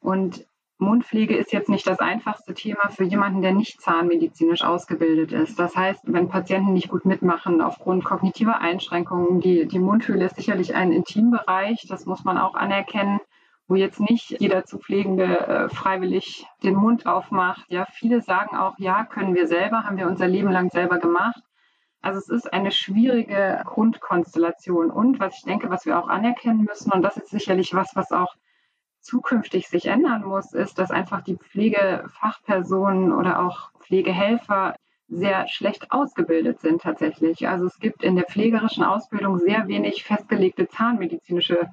Und 0.02 0.46
Mundpflege 0.80 1.36
ist 1.36 1.52
jetzt 1.52 1.70
nicht 1.70 1.86
das 1.86 2.00
einfachste 2.00 2.54
Thema 2.54 2.90
für 2.90 3.04
jemanden, 3.04 3.42
der 3.42 3.54
nicht 3.54 3.82
zahnmedizinisch 3.82 4.64
ausgebildet 4.64 5.34
ist. 5.34 5.60
Das 5.60 5.76
heißt, 5.76 6.02
wenn 6.06 6.30
Patienten 6.30 6.74
nicht 6.74 6.90
gut 6.90 7.06
mitmachen 7.06 7.62
aufgrund 7.62 8.06
kognitiver 8.06 8.60
Einschränkungen, 8.60 9.42
die, 9.42 9.68
die 9.68 9.80
Mundhöhle 9.80 10.26
ist 10.26 10.38
sicherlich 10.38 10.76
ein 10.76 10.94
Intimbereich, 10.94 11.86
das 11.88 12.06
muss 12.06 12.24
man 12.24 12.38
auch 12.38 12.56
anerkennen. 12.56 13.20
Wo 13.70 13.76
jetzt 13.76 14.00
nicht 14.00 14.32
jeder 14.42 14.66
zu 14.66 14.80
Pflegende 14.80 15.48
äh, 15.48 15.70
freiwillig 15.70 16.48
den 16.64 16.74
Mund 16.74 17.06
aufmacht. 17.06 17.66
Ja, 17.70 17.86
viele 17.86 18.20
sagen 18.22 18.58
auch, 18.58 18.74
ja, 18.80 19.06
können 19.06 19.36
wir 19.36 19.48
selber, 19.48 19.84
haben 19.84 19.96
wir 19.96 20.08
unser 20.08 20.28
Leben 20.28 20.52
lang 20.52 20.72
selber 20.72 20.98
gemacht. 20.98 21.44
Also 22.02 22.18
es 22.18 22.30
ist 22.30 22.52
eine 22.52 22.72
schwierige 22.72 23.62
Grundkonstellation. 23.66 24.90
Und 24.90 25.20
was 25.20 25.38
ich 25.38 25.44
denke, 25.44 25.70
was 25.70 25.86
wir 25.86 26.00
auch 26.00 26.08
anerkennen 26.08 26.64
müssen, 26.64 26.92
und 26.92 27.04
das 27.04 27.16
ist 27.18 27.30
sicherlich 27.30 27.76
was, 27.76 27.96
was 27.96 28.12
auch 28.12 28.34
zukünftig 29.02 29.68
sich 29.70 29.86
ändern 29.86 30.24
muss, 30.24 30.54
ist, 30.54 30.80
dass 30.80 30.90
einfach 30.90 31.22
die 31.22 31.38
Pflegefachpersonen 31.38 33.14
oder 33.14 33.46
auch 33.46 33.72
Pflegehelfer 33.82 34.76
sehr 35.08 35.48
schlecht 35.48 35.92
ausgebildet 35.92 36.60
sind 36.60 36.82
tatsächlich. 36.82 37.48
Also 37.48 37.68
es 37.68 37.78
gibt 37.78 38.04
in 38.04 38.16
der 38.16 38.26
pflegerischen 38.26 38.84
Ausbildung 38.84 39.38
sehr 39.38 39.68
wenig 39.68 40.04
festgelegte 40.04 40.68
zahnmedizinische 40.68 41.70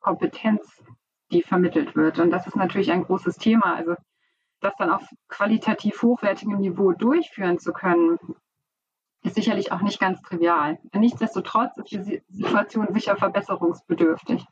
Kompetenz 0.00 0.84
die 1.32 1.42
vermittelt 1.42 1.96
wird. 1.96 2.18
Und 2.18 2.30
das 2.30 2.46
ist 2.46 2.56
natürlich 2.56 2.90
ein 2.90 3.04
großes 3.04 3.36
Thema. 3.36 3.74
Also 3.74 3.94
das 4.60 4.74
dann 4.78 4.90
auf 4.90 5.02
qualitativ 5.28 6.02
hochwertigem 6.02 6.58
Niveau 6.58 6.92
durchführen 6.92 7.58
zu 7.58 7.72
können, 7.72 8.18
ist 9.22 9.34
sicherlich 9.34 9.72
auch 9.72 9.82
nicht 9.82 10.00
ganz 10.00 10.20
trivial. 10.22 10.78
Nichtsdestotrotz 10.94 11.76
ist 11.76 11.90
die 11.90 12.22
Situation 12.28 12.88
sicher 12.92 13.16
verbesserungsbedürftig. 13.16 14.44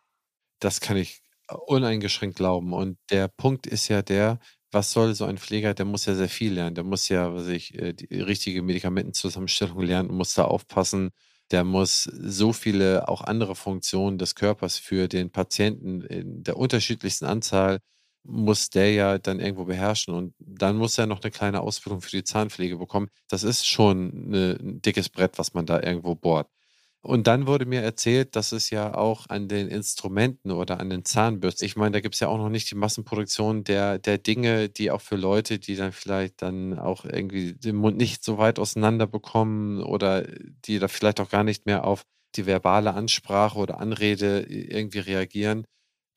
Das 0.61 0.81
kann 0.81 0.97
ich 0.97 1.22
uneingeschränkt 1.66 2.37
glauben. 2.37 2.72
Und 2.72 2.99
der 3.11 3.29
Punkt 3.29 3.66
ist 3.66 3.89
ja 3.89 4.03
der, 4.03 4.39
was 4.70 4.93
soll 4.93 5.14
so 5.14 5.24
ein 5.24 5.39
Pfleger, 5.39 5.72
der 5.72 5.87
muss 5.87 6.05
ja 6.07 6.14
sehr 6.14 6.29
viel 6.29 6.53
lernen. 6.53 6.74
Der 6.74 6.85
muss 6.85 7.09
ja, 7.09 7.33
was 7.33 7.47
ich, 7.49 7.74
äh, 7.79 7.95
die 7.95 8.20
richtige 8.20 8.62
Medikamentenzusammenstellung 8.62 9.81
lernen, 9.81 10.14
muss 10.14 10.35
da 10.35 10.45
aufpassen, 10.45 11.11
der 11.51 11.65
muss 11.65 12.05
so 12.05 12.53
viele 12.53 13.09
auch 13.09 13.23
andere 13.23 13.55
Funktionen 13.57 14.19
des 14.19 14.35
Körpers 14.35 14.79
für 14.79 15.09
den 15.09 15.31
Patienten 15.31 16.03
in 16.03 16.43
der 16.43 16.57
unterschiedlichsten 16.57 17.25
Anzahl 17.27 17.81
muss 18.25 18.69
der 18.71 18.93
ja 18.93 19.19
dann 19.19 19.41
irgendwo 19.41 19.65
beherrschen 19.65 20.15
und 20.15 20.35
dann 20.39 20.77
muss 20.77 20.99
er 20.99 21.07
noch 21.07 21.23
eine 21.23 21.31
kleine 21.31 21.61
Ausbildung 21.61 22.03
für 22.03 22.11
die 22.11 22.25
Zahnpflege 22.25 22.77
bekommen. 22.77 23.09
Das 23.29 23.43
ist 23.43 23.67
schon 23.67 24.27
eine, 24.27 24.59
ein 24.61 24.83
dickes 24.83 25.09
Brett, 25.09 25.39
was 25.39 25.55
man 25.55 25.65
da 25.67 25.81
irgendwo 25.81 26.15
bohrt. 26.15 26.49
Und 27.09 27.27
dann 27.27 27.47
wurde 27.47 27.65
mir 27.65 27.81
erzählt, 27.81 28.37
dass 28.37 28.53
es 28.53 28.69
ja 28.69 28.95
auch 28.95 29.31
an 29.31 29.49
den 29.49 29.69
Instrumenten 29.69 30.51
oder 30.51 30.79
an 30.79 30.91
den 30.91 31.07
Zahnbürsten, 31.07 31.65
ich 31.65 31.75
meine, 31.75 31.93
da 31.93 32.01
gibt 32.01 32.17
es 32.17 32.21
ja 32.21 32.29
auch 32.29 32.37
noch 32.37 32.51
nicht 32.51 32.71
die 32.71 32.75
Massenproduktion 32.75 33.65
der, 33.65 33.99
der 33.99 34.19
Dinge, 34.19 34.69
die 34.69 34.91
auch 34.91 35.01
für 35.01 35.17
Leute, 35.17 35.59
die 35.59 35.75
dann 35.75 35.93
vielleicht 35.93 36.43
dann 36.43 36.79
auch 36.79 37.07
irgendwie 37.07 37.55
den 37.55 37.77
Mund 37.77 37.97
nicht 37.97 38.23
so 38.23 38.37
weit 38.37 38.59
auseinander 38.59 39.07
bekommen 39.07 39.83
oder 39.83 40.27
die 40.67 40.79
da 40.79 40.87
vielleicht 40.89 41.19
auch 41.21 41.31
gar 41.31 41.45
nicht 41.45 41.65
mehr 41.65 41.85
auf 41.87 42.03
die 42.37 42.45
verbale 42.45 42.93
Ansprache 42.93 43.59
oder 43.59 43.81
Anrede 43.81 44.41
irgendwie 44.43 44.99
reagieren. 44.99 45.65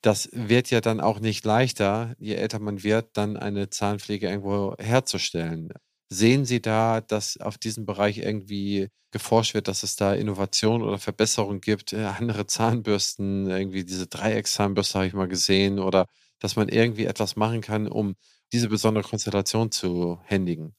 Das 0.02 0.28
wird 0.32 0.70
ja 0.70 0.82
dann 0.82 1.00
auch 1.00 1.20
nicht 1.20 1.44
leichter, 1.46 2.14
je 2.18 2.34
älter 2.34 2.58
man 2.58 2.82
wird, 2.82 3.16
dann 3.16 3.38
eine 3.38 3.70
Zahnpflege 3.70 4.28
irgendwo 4.28 4.74
herzustellen. 4.78 5.72
Sehen 6.12 6.44
Sie 6.44 6.60
da, 6.60 7.00
dass 7.00 7.40
auf 7.40 7.56
diesem 7.56 7.86
Bereich 7.86 8.18
irgendwie 8.18 8.90
geforscht 9.12 9.54
wird, 9.54 9.66
dass 9.66 9.82
es 9.82 9.96
da 9.96 10.12
Innovation 10.12 10.82
oder 10.82 10.98
Verbesserung 10.98 11.62
gibt? 11.62 11.94
Äh, 11.94 12.04
andere 12.04 12.46
Zahnbürsten, 12.46 13.48
irgendwie 13.48 13.82
diese 13.82 14.08
Dreieckszahnbürste 14.08 14.98
habe 14.98 15.06
ich 15.06 15.14
mal 15.14 15.26
gesehen 15.26 15.78
oder 15.78 16.04
dass 16.38 16.54
man 16.54 16.68
irgendwie 16.68 17.06
etwas 17.06 17.34
machen 17.36 17.62
kann, 17.62 17.88
um 17.88 18.14
diese 18.52 18.68
besondere 18.68 19.08
Konstellation 19.08 19.70
zu 19.70 20.18
händigen? 20.24 20.74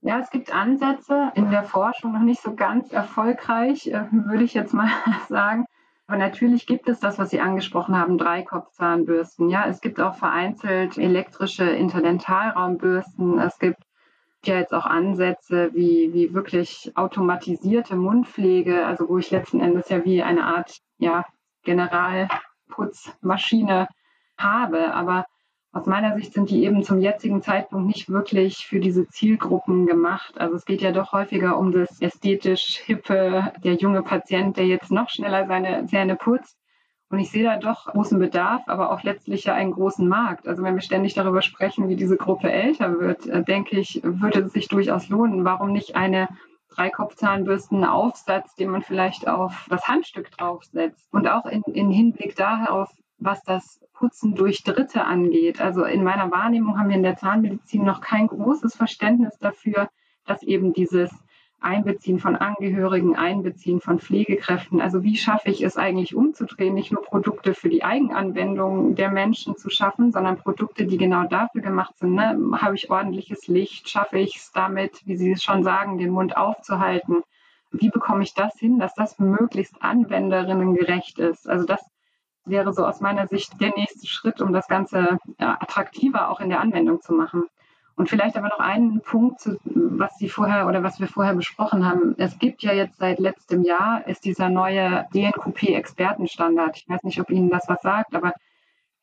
Ja, 0.00 0.20
es 0.20 0.30
gibt 0.30 0.54
Ansätze 0.54 1.32
in 1.34 1.50
der 1.50 1.64
Forschung, 1.64 2.12
noch 2.12 2.22
nicht 2.22 2.40
so 2.40 2.54
ganz 2.54 2.92
erfolgreich, 2.92 3.88
äh, 3.88 4.04
würde 4.12 4.44
ich 4.44 4.54
jetzt 4.54 4.74
mal 4.74 4.90
sagen. 5.28 5.64
Aber 6.06 6.18
natürlich 6.18 6.68
gibt 6.68 6.88
es 6.88 7.00
das, 7.00 7.18
was 7.18 7.30
Sie 7.30 7.40
angesprochen 7.40 7.96
haben, 7.96 8.16
Dreikopfzahnbürsten. 8.16 9.48
Ja, 9.48 9.66
es 9.66 9.80
gibt 9.80 9.98
auch 9.98 10.14
vereinzelt 10.14 10.98
elektrische 10.98 11.64
Interdentalraumbürsten. 11.64 13.40
Es 13.40 13.58
gibt 13.58 13.82
ja 14.46 14.58
jetzt 14.58 14.74
auch 14.74 14.86
Ansätze 14.86 15.70
wie, 15.74 16.12
wie 16.12 16.34
wirklich 16.34 16.92
automatisierte 16.94 17.96
Mundpflege, 17.96 18.86
also 18.86 19.08
wo 19.08 19.18
ich 19.18 19.30
letzten 19.30 19.60
Endes 19.60 19.88
ja 19.88 20.04
wie 20.04 20.22
eine 20.22 20.44
Art 20.44 20.78
ja, 20.98 21.24
Generalputzmaschine 21.64 23.88
habe. 24.36 24.94
Aber 24.94 25.26
aus 25.72 25.86
meiner 25.86 26.14
Sicht 26.16 26.34
sind 26.34 26.50
die 26.50 26.64
eben 26.64 26.82
zum 26.82 27.00
jetzigen 27.00 27.40
Zeitpunkt 27.40 27.86
nicht 27.86 28.10
wirklich 28.10 28.66
für 28.66 28.78
diese 28.78 29.08
Zielgruppen 29.08 29.86
gemacht. 29.86 30.38
Also 30.38 30.56
es 30.56 30.64
geht 30.64 30.82
ja 30.82 30.92
doch 30.92 31.12
häufiger 31.12 31.56
um 31.56 31.72
das 31.72 32.00
ästhetisch 32.00 32.80
hippe, 32.84 33.52
der 33.64 33.74
junge 33.74 34.02
Patient, 34.02 34.56
der 34.56 34.66
jetzt 34.66 34.90
noch 34.90 35.08
schneller 35.08 35.46
seine 35.46 35.86
Zähne 35.86 36.16
putzt. 36.16 36.56
Und 37.12 37.18
ich 37.18 37.30
sehe 37.30 37.44
da 37.44 37.58
doch 37.58 37.84
großen 37.84 38.18
Bedarf, 38.18 38.62
aber 38.68 38.90
auch 38.90 39.02
letztlich 39.02 39.44
ja 39.44 39.52
einen 39.52 39.72
großen 39.72 40.08
Markt. 40.08 40.48
Also 40.48 40.62
wenn 40.62 40.74
wir 40.74 40.80
ständig 40.80 41.12
darüber 41.12 41.42
sprechen, 41.42 41.90
wie 41.90 41.94
diese 41.94 42.16
Gruppe 42.16 42.50
älter 42.50 42.98
wird, 42.98 43.26
äh, 43.26 43.44
denke 43.44 43.78
ich, 43.78 44.00
würde 44.02 44.40
es 44.40 44.54
sich 44.54 44.66
durchaus 44.68 45.10
lohnen. 45.10 45.44
Warum 45.44 45.72
nicht 45.72 45.94
eine 45.94 46.26
Dreikopfzahnbürstenaufsatz, 46.70 48.54
den 48.54 48.70
man 48.70 48.80
vielleicht 48.80 49.28
auf 49.28 49.66
das 49.68 49.86
Handstück 49.86 50.30
draufsetzt? 50.30 51.06
Und 51.12 51.28
auch 51.28 51.44
in, 51.44 51.60
in 51.64 51.90
Hinblick 51.90 52.34
darauf, 52.34 52.88
was 53.18 53.42
das 53.42 53.84
Putzen 53.92 54.34
durch 54.34 54.64
Dritte 54.64 55.04
angeht. 55.04 55.60
Also 55.60 55.84
in 55.84 56.02
meiner 56.02 56.32
Wahrnehmung 56.32 56.78
haben 56.78 56.88
wir 56.88 56.96
in 56.96 57.02
der 57.02 57.18
Zahnmedizin 57.18 57.84
noch 57.84 58.00
kein 58.00 58.26
großes 58.26 58.74
Verständnis 58.74 59.36
dafür, 59.38 59.90
dass 60.24 60.42
eben 60.42 60.72
dieses 60.72 61.10
Einbeziehen 61.62 62.18
von 62.18 62.36
Angehörigen, 62.36 63.16
Einbeziehen 63.16 63.80
von 63.80 63.98
Pflegekräften. 63.98 64.80
Also 64.80 65.02
wie 65.02 65.16
schaffe 65.16 65.50
ich 65.50 65.62
es 65.62 65.76
eigentlich 65.76 66.14
umzudrehen, 66.14 66.74
nicht 66.74 66.92
nur 66.92 67.02
Produkte 67.02 67.54
für 67.54 67.68
die 67.68 67.84
Eigenanwendung 67.84 68.94
der 68.94 69.10
Menschen 69.10 69.56
zu 69.56 69.70
schaffen, 69.70 70.12
sondern 70.12 70.36
Produkte, 70.38 70.86
die 70.86 70.98
genau 70.98 71.24
dafür 71.24 71.62
gemacht 71.62 71.96
sind. 71.98 72.14
Ne? 72.14 72.38
Habe 72.60 72.74
ich 72.74 72.90
ordentliches 72.90 73.46
Licht? 73.48 73.88
Schaffe 73.88 74.18
ich 74.18 74.36
es 74.36 74.52
damit, 74.52 75.06
wie 75.06 75.16
Sie 75.16 75.32
es 75.32 75.42
schon 75.42 75.62
sagen, 75.62 75.98
den 75.98 76.10
Mund 76.10 76.36
aufzuhalten? 76.36 77.22
Wie 77.70 77.88
bekomme 77.88 78.22
ich 78.22 78.34
das 78.34 78.58
hin, 78.58 78.78
dass 78.78 78.94
das 78.94 79.18
möglichst 79.18 79.82
anwenderinnengerecht 79.82 81.18
ist? 81.18 81.48
Also 81.48 81.64
das 81.64 81.80
wäre 82.44 82.72
so 82.72 82.84
aus 82.84 83.00
meiner 83.00 83.26
Sicht 83.28 83.60
der 83.60 83.72
nächste 83.76 84.06
Schritt, 84.06 84.40
um 84.40 84.52
das 84.52 84.68
Ganze 84.68 85.18
attraktiver 85.38 86.28
auch 86.28 86.40
in 86.40 86.48
der 86.48 86.60
Anwendung 86.60 87.00
zu 87.00 87.14
machen. 87.14 87.44
Und 87.94 88.08
vielleicht 88.08 88.36
aber 88.36 88.48
noch 88.48 88.58
einen 88.58 89.00
Punkt, 89.00 89.48
was 89.64 90.16
Sie 90.16 90.28
vorher 90.28 90.66
oder 90.66 90.82
was 90.82 90.98
wir 90.98 91.08
vorher 91.08 91.34
besprochen 91.34 91.86
haben. 91.86 92.14
Es 92.18 92.38
gibt 92.38 92.62
ja 92.62 92.72
jetzt 92.72 92.98
seit 92.98 93.18
letztem 93.18 93.62
Jahr 93.62 94.06
ist 94.06 94.24
dieser 94.24 94.48
neue 94.48 95.06
DNQP-Expertenstandard. 95.14 96.76
Ich 96.76 96.88
weiß 96.88 97.02
nicht, 97.02 97.20
ob 97.20 97.30
Ihnen 97.30 97.50
das 97.50 97.68
was 97.68 97.82
sagt, 97.82 98.14
aber 98.14 98.32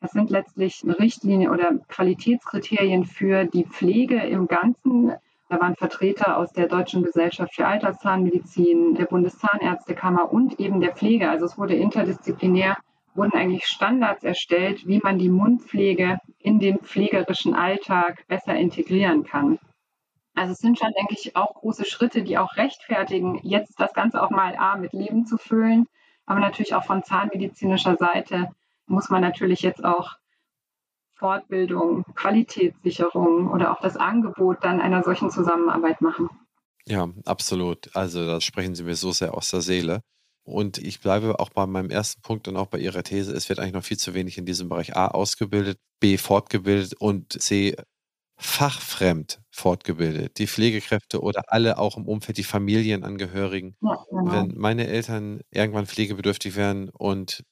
das 0.01 0.11
sind 0.11 0.29
letztlich 0.29 0.83
Richtlinien 0.99 1.51
oder 1.51 1.71
Qualitätskriterien 1.89 3.05
für 3.05 3.45
die 3.45 3.65
Pflege 3.65 4.15
im 4.15 4.47
Ganzen. 4.47 5.13
Da 5.49 5.59
waren 5.59 5.75
Vertreter 5.75 6.37
aus 6.37 6.53
der 6.53 6.67
Deutschen 6.67 7.03
Gesellschaft 7.03 7.55
für 7.55 7.67
Alterszahnmedizin, 7.67 8.95
der 8.95 9.05
Bundeszahnärztekammer 9.05 10.31
und 10.31 10.59
eben 10.59 10.79
der 10.79 10.95
Pflege. 10.95 11.29
Also 11.29 11.45
es 11.45 11.57
wurde 11.57 11.75
interdisziplinär 11.75 12.77
wurden 13.19 13.33
eigentlich 13.33 13.65
Standards 13.65 14.23
erstellt, 14.23 14.87
wie 14.87 14.99
man 14.99 15.19
die 15.19 15.27
Mundpflege 15.27 16.19
in 16.37 16.57
den 16.59 16.79
pflegerischen 16.79 17.53
Alltag 17.53 18.25
besser 18.27 18.55
integrieren 18.55 19.25
kann. 19.25 19.59
Also 20.35 20.53
es 20.53 20.59
sind 20.59 20.79
schon, 20.79 20.93
denke 20.97 21.15
ich, 21.15 21.35
auch 21.35 21.53
große 21.55 21.83
Schritte, 21.83 22.23
die 22.23 22.37
auch 22.37 22.55
rechtfertigen, 22.55 23.41
jetzt 23.43 23.77
das 23.77 23.93
Ganze 23.93 24.23
auch 24.23 24.29
mal 24.29 24.55
A 24.55 24.77
mit 24.77 24.93
Leben 24.93 25.25
zu 25.25 25.37
füllen, 25.37 25.85
aber 26.25 26.39
natürlich 26.39 26.73
auch 26.73 26.85
von 26.85 27.03
zahnmedizinischer 27.03 27.97
Seite 27.97 28.47
muss 28.85 29.09
man 29.09 29.21
natürlich 29.21 29.61
jetzt 29.63 29.83
auch 29.83 30.15
Fortbildung, 31.15 32.05
Qualitätssicherung 32.15 33.51
oder 33.51 33.73
auch 33.73 33.81
das 33.81 33.97
Angebot 33.97 34.59
dann 34.61 34.79
einer 34.79 35.03
solchen 35.03 35.29
Zusammenarbeit 35.29 35.99
machen. 35.99 36.29
Ja, 36.85 37.09
absolut. 37.25 37.93
Also 37.93 38.25
da 38.25 38.39
sprechen 38.39 38.75
Sie 38.75 38.83
mir 38.83 38.95
so 38.95 39.11
sehr 39.11 39.33
aus 39.33 39.51
der 39.51 39.59
Seele. 39.59 40.03
Und 40.43 40.77
ich 40.79 40.99
bleibe 41.01 41.39
auch 41.39 41.49
bei 41.49 41.65
meinem 41.67 41.89
ersten 41.91 42.21
Punkt 42.21 42.47
und 42.47 42.57
auch 42.57 42.67
bei 42.67 42.79
Ihrer 42.79 43.03
These, 43.03 43.31
es 43.33 43.49
wird 43.49 43.59
eigentlich 43.59 43.73
noch 43.73 43.83
viel 43.83 43.97
zu 43.97 44.13
wenig 44.13 44.37
in 44.37 44.45
diesem 44.45 44.69
Bereich 44.69 44.95
A 44.95 45.07
ausgebildet, 45.09 45.77
B 45.99 46.17
fortgebildet 46.17 46.95
und 46.99 47.33
C 47.41 47.75
fachfremd 48.37 49.41
fortgebildet. 49.51 50.37
Die 50.39 50.47
Pflegekräfte 50.47 51.21
oder 51.21 51.43
alle 51.47 51.77
auch 51.77 51.97
im 51.97 52.07
Umfeld, 52.07 52.37
die 52.37 52.43
Familienangehörigen. 52.43 53.75
Ja, 53.81 54.05
genau. 54.09 54.31
Wenn 54.31 54.57
meine 54.57 54.87
Eltern 54.87 55.41
irgendwann 55.51 55.87
pflegebedürftig 55.87 56.55
wären 56.55 56.89
und 56.89 57.43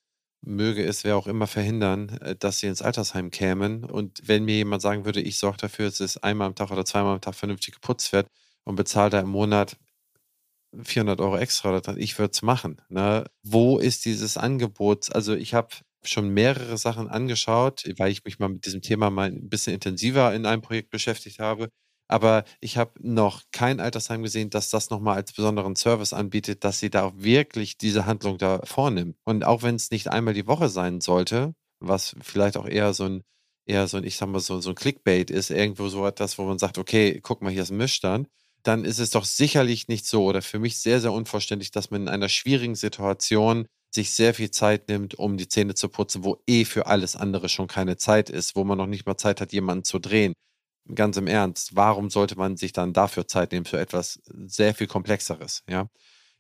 möge 0.42 0.86
es 0.86 1.04
wer 1.04 1.18
auch 1.18 1.28
immer 1.28 1.48
verhindern, 1.48 2.10
äh, 2.22 2.36
dass 2.36 2.60
sie 2.60 2.68
ins 2.68 2.82
Altersheim 2.82 3.32
kämen. 3.32 3.84
Und 3.84 4.22
wenn 4.26 4.46
mir 4.46 4.56
jemand 4.56 4.82
sagen 4.82 5.06
würde, 5.06 5.22
ich 5.22 5.38
sorge 5.40 5.58
dafür, 5.58 5.86
dass 5.88 6.00
es 6.00 6.18
einmal 6.18 6.48
am 6.48 6.56
Tag 6.56 6.72
oder 6.72 6.86
zweimal 6.86 7.16
am 7.16 7.22
Tag 7.22 7.36
vernünftig 7.36 7.76
geputzt 7.76 8.14
wird 8.14 8.28
und 8.64 8.76
bezahle 8.76 9.10
da 9.10 9.20
im 9.20 9.30
Monat 9.30 9.78
400 10.84 11.22
Euro 11.22 11.38
extra, 11.38 11.82
ich 11.98 12.18
würde 12.20 12.32
es 12.32 12.42
machen. 12.42 12.82
Ne? 12.90 13.26
Wo 13.44 13.80
ist 13.80 14.06
dieses 14.06 14.38
Angebot? 14.38 15.14
Also 15.14 15.36
ich 15.36 15.54
habe 15.54 15.70
schon 16.04 16.30
mehrere 16.30 16.78
Sachen 16.78 17.08
angeschaut, 17.08 17.84
weil 17.98 18.12
ich 18.12 18.24
mich 18.24 18.40
mal 18.40 18.50
mit 18.50 18.66
diesem 18.66 18.82
Thema 18.82 19.10
mal 19.10 19.30
ein 19.30 19.50
bisschen 19.50 19.74
intensiver 19.74 20.34
in 20.34 20.46
einem 20.46 20.62
Projekt 20.62 20.90
beschäftigt 20.90 21.40
habe. 21.40 21.70
Aber 22.10 22.46
ich 22.62 22.78
habe 22.78 22.94
noch 23.02 23.44
kein 23.52 23.80
Altersheim 23.82 24.24
gesehen, 24.24 24.50
dass 24.50 24.70
das 24.70 24.90
nochmal 24.90 25.18
als 25.18 25.34
besonderen 25.34 25.76
Service 25.76 26.14
anbietet, 26.14 26.64
dass 26.64 26.80
sie 26.80 26.90
da 26.90 27.12
wirklich 27.18 27.78
diese 27.78 28.06
Handlung 28.06 28.38
da 28.38 28.62
vornimmt. 28.64 29.18
Und 29.26 29.44
auch 29.44 29.64
wenn 29.64 29.76
es 29.76 29.92
nicht 29.92 30.08
einmal 30.08 30.34
die 30.34 30.48
Woche 30.48 30.70
sein 30.70 31.02
sollte, 31.02 31.54
was 31.80 32.16
vielleicht 32.22 32.56
auch 32.58 32.68
eher 32.68 32.94
so 32.94 33.06
ein, 33.06 33.24
eher 33.66 33.88
so 33.88 33.98
ein, 33.98 34.06
ich 34.06 34.16
sag 34.16 34.30
mal, 34.30 34.40
so, 34.40 34.62
so 34.62 34.70
ein 34.70 34.76
Clickbait 34.76 35.30
ist, 35.30 35.50
irgendwo 35.50 35.90
so 35.90 36.08
etwas, 36.08 36.38
wo 36.38 36.44
man 36.46 36.60
sagt, 36.60 36.78
okay, 36.78 37.20
guck 37.22 37.42
mal, 37.42 37.52
hier 37.52 37.64
ist 37.64 37.72
ein 37.72 37.78
Mischstand, 37.78 38.30
dann 38.68 38.86
ist 38.86 39.00
es 39.00 39.12
doch 39.12 39.26
sicherlich 39.26 39.88
nicht 39.88 40.06
so 40.06 40.26
oder 40.26 40.42
für 40.42 40.60
mich 40.60 40.80
sehr, 40.80 41.00
sehr 41.02 41.14
unverständlich, 41.14 41.72
dass 41.72 41.92
man 41.92 42.04
in 42.04 42.10
einer 42.10 42.30
schwierigen 42.30 42.76
Situation 42.76 43.66
sich 43.94 44.12
sehr 44.12 44.34
viel 44.34 44.52
Zeit 44.52 44.90
nimmt, 44.90 45.16
um 45.16 45.38
die 45.38 45.48
Zähne 45.48 45.74
zu 45.76 45.90
putzen, 45.90 46.24
wo 46.24 46.38
eh 46.48 46.66
für 46.66 46.88
alles 46.88 47.16
andere 47.16 47.50
schon 47.50 47.68
keine 47.68 47.98
Zeit 47.98 48.30
ist, 48.30 48.56
wo 48.56 48.64
man 48.66 48.78
noch 48.78 48.88
nicht 48.88 49.06
mal 49.06 49.18
Zeit 49.18 49.40
hat, 49.42 49.54
jemanden 49.54 49.86
zu 49.86 50.00
drehen. 50.00 50.34
Ganz 50.96 51.18
im 51.18 51.28
Ernst, 51.28 51.76
warum 51.76 52.10
sollte 52.10 52.38
man 52.38 52.58
sich 52.58 52.72
dann 52.74 52.94
dafür 52.94 53.28
Zeit 53.28 53.52
nehmen 53.52 53.66
für 53.66 53.80
etwas 53.80 54.22
sehr 54.48 54.74
viel 54.74 54.88
komplexeres, 54.88 55.64
ja? 55.70 55.90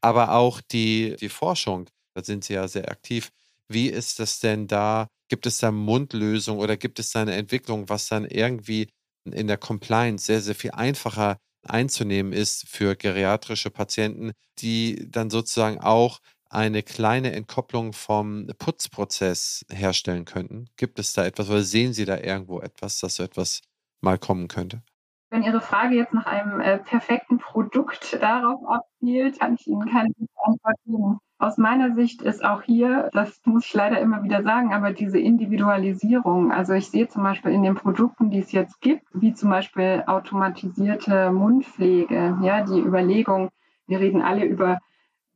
Aber 0.01 0.34
auch 0.34 0.61
die, 0.61 1.15
die 1.19 1.30
Forschung, 1.30 1.89
da 2.13 2.23
sind 2.23 2.43
Sie 2.43 2.53
ja 2.53 2.67
sehr 2.67 2.89
aktiv. 2.91 3.32
Wie 3.67 3.88
ist 3.89 4.19
das 4.19 4.39
denn 4.39 4.67
da? 4.67 5.07
Gibt 5.30 5.45
es 5.47 5.57
da 5.57 5.71
Mundlösungen 5.71 6.61
oder 6.61 6.78
gibt 6.78 6.99
es 6.99 7.11
da 7.11 7.21
eine 7.21 7.36
Entwicklung, 7.36 7.89
was 7.89 8.07
dann 8.07 8.25
irgendwie 8.25 8.89
in 9.25 9.47
der 9.47 9.57
Compliance 9.57 10.25
sehr, 10.25 10.41
sehr 10.41 10.55
viel 10.55 10.71
einfacher 10.71 11.38
einzunehmen 11.68 12.34
ist 12.34 12.68
für 12.68 12.95
geriatrische 12.95 13.70
Patienten, 13.70 14.32
die 14.59 15.09
dann 15.09 15.30
sozusagen 15.30 15.80
auch 15.80 16.20
eine 16.49 16.84
kleine 16.84 17.34
Entkopplung 17.34 17.93
vom 17.93 18.47
Putzprozess 18.57 19.65
herstellen 19.70 20.26
könnten? 20.26 20.70
Gibt 20.78 20.99
es 20.99 21.13
da 21.13 21.26
etwas 21.26 21.49
oder 21.49 21.61
sehen 21.61 21.93
Sie 21.93 22.05
da 22.05 22.18
irgendwo 22.18 22.59
etwas, 22.61 22.99
dass 22.99 23.15
so 23.15 23.24
etwas 23.24 23.61
mal 24.01 24.18
kommen 24.18 24.47
könnte? 24.47 24.82
Wenn 25.30 25.43
Ihre 25.43 25.59
Frage 25.59 25.95
jetzt 25.95 26.13
nach 26.13 26.26
einem 26.26 26.61
äh, 26.61 26.78
perfekten 26.78 27.38
Produkt 27.38 28.18
darauf 28.22 28.61
abzielt, 28.65 29.39
kann 29.39 29.55
ich 29.55 29.68
Ihnen 29.68 29.89
keine 29.89 30.13
Antwort 30.36 30.78
geben. 30.86 31.20
Aus 31.40 31.60
meiner 31.60 31.94
Sicht 31.94 32.24
ist 32.24 32.44
auch 32.44 32.64
hier, 32.64 33.12
das 33.14 33.42
muss 33.46 33.66
ich 33.66 33.74
leider 33.76 34.00
immer 34.00 34.24
wieder 34.24 34.42
sagen, 34.42 34.74
aber 34.74 34.92
diese 34.92 35.20
Individualisierung. 35.20 36.52
Also 36.52 36.74
ich 36.74 36.90
sehe 36.90 37.08
zum 37.08 37.22
Beispiel 37.22 37.52
in 37.52 37.62
den 37.62 37.76
Produkten, 37.76 38.32
die 38.32 38.40
es 38.40 38.52
jetzt 38.52 38.82
gibt, 38.82 39.06
wie 39.14 39.36
zum 39.36 39.52
Beispiel 39.52 40.04
automatisierte 40.08 41.32
Mundpflege, 41.32 42.40
ja, 42.42 42.64
die 42.64 42.80
Überlegung, 42.80 43.50
wir 43.86 44.00
reden 44.00 44.24
alle 44.24 44.46
über 44.46 44.80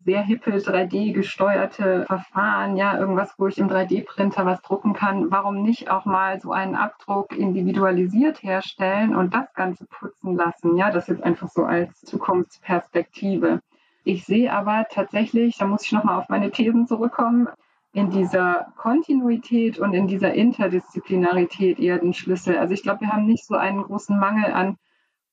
sehr 0.04 0.24
hippe 0.24 0.58
3D-gesteuerte 0.58 2.06
Verfahren, 2.08 2.76
ja, 2.78 2.98
irgendwas, 2.98 3.36
wo 3.38 3.46
ich 3.46 3.60
im 3.60 3.70
3D-Printer 3.70 4.44
was 4.44 4.62
drucken 4.64 4.94
kann. 4.94 5.30
Warum 5.30 5.62
nicht 5.62 5.92
auch 5.92 6.06
mal 6.06 6.42
so 6.42 6.52
einen 6.52 6.76
Abdruck 6.76 7.38
individualisiert 7.38 8.42
herstellen 8.42 9.16
und 9.16 9.36
das 9.36 9.54
Ganze 9.54 9.86
putzen 9.86 10.36
lassen? 10.36 10.78
Ja, 10.78 10.90
das 10.90 11.06
jetzt 11.08 11.24
einfach 11.24 11.50
so 11.50 11.64
als 11.64 12.02
Zukunftsperspektive. 12.02 13.62
Ich 14.04 14.26
sehe 14.26 14.52
aber 14.52 14.86
tatsächlich, 14.90 15.58
da 15.58 15.68
muss 15.68 15.86
ich 15.86 15.92
nochmal 15.92 16.20
auf 16.20 16.30
meine 16.30 16.52
Thesen 16.52 16.88
zurückkommen, 16.88 17.48
in 17.94 18.10
dieser 18.10 18.72
Kontinuität 18.78 19.78
und 19.78 19.94
in 19.94 20.08
dieser 20.08 20.34
Interdisziplinarität 20.34 21.80
eher 21.80 22.00
den 22.00 22.14
Schlüssel. 22.14 22.58
Also 22.58 22.74
ich 22.74 22.84
glaube, 22.84 23.02
wir 23.02 23.10
haben 23.10 23.26
nicht 23.26 23.46
so 23.46 23.56
einen 23.56 23.84
großen 23.84 24.18
Mangel 24.18 24.52
an 24.54 24.78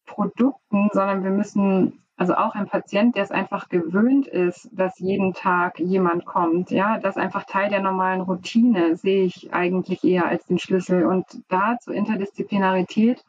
Produkten, 0.07 0.89
sondern 0.93 1.23
wir 1.23 1.31
müssen 1.31 2.03
also 2.17 2.35
auch 2.35 2.57
ein 2.57 2.67
Patient, 2.67 3.15
der 3.15 3.23
es 3.23 3.31
einfach 3.31 3.69
gewöhnt 3.69 4.27
ist, 4.27 4.69
dass 4.73 4.99
jeden 4.99 5.35
Tag 5.35 5.79
jemand 5.79 6.27
kommt, 6.27 6.73
ja, 6.73 6.99
das 6.99 7.17
einfach 7.17 7.45
Teil 7.45 7.71
der 7.71 7.81
normalen 7.81 8.23
Routine, 8.23 8.97
sehe 8.97 9.23
ich 9.23 9.55
eigentlich 9.55 10.03
eher 10.03 10.27
als 10.27 10.45
den 10.47 10.59
Schlüssel. 10.59 11.07
Und 11.07 11.25
da 11.49 11.79
zur 11.79 11.95
Interdisziplinarität, 11.95 13.25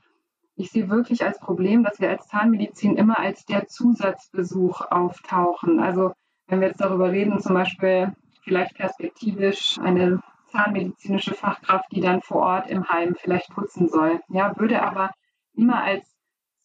ich 0.59 0.71
sehe 0.71 0.89
wirklich 0.89 1.23
als 1.23 1.39
Problem, 1.39 1.83
dass 1.83 2.01
wir 2.01 2.09
als 2.09 2.27
Zahnmedizin 2.27 2.97
immer 2.97 3.17
als 3.17 3.45
der 3.45 3.67
Zusatzbesuch 3.67 4.81
auftauchen. 4.91 5.79
Also 5.79 6.11
wenn 6.47 6.59
wir 6.59 6.67
jetzt 6.67 6.81
darüber 6.81 7.11
reden, 7.11 7.39
zum 7.39 7.53
Beispiel 7.53 8.13
vielleicht 8.43 8.75
perspektivisch 8.75 9.79
eine 9.79 10.21
zahnmedizinische 10.47 11.33
Fachkraft, 11.33 11.85
die 11.91 12.01
dann 12.01 12.21
vor 12.21 12.41
Ort 12.41 12.69
im 12.69 12.89
Heim 12.89 13.15
vielleicht 13.17 13.49
putzen 13.51 13.87
soll, 13.87 14.19
ja, 14.27 14.53
würde 14.57 14.81
aber 14.81 15.11
immer 15.53 15.81
als 15.81 16.13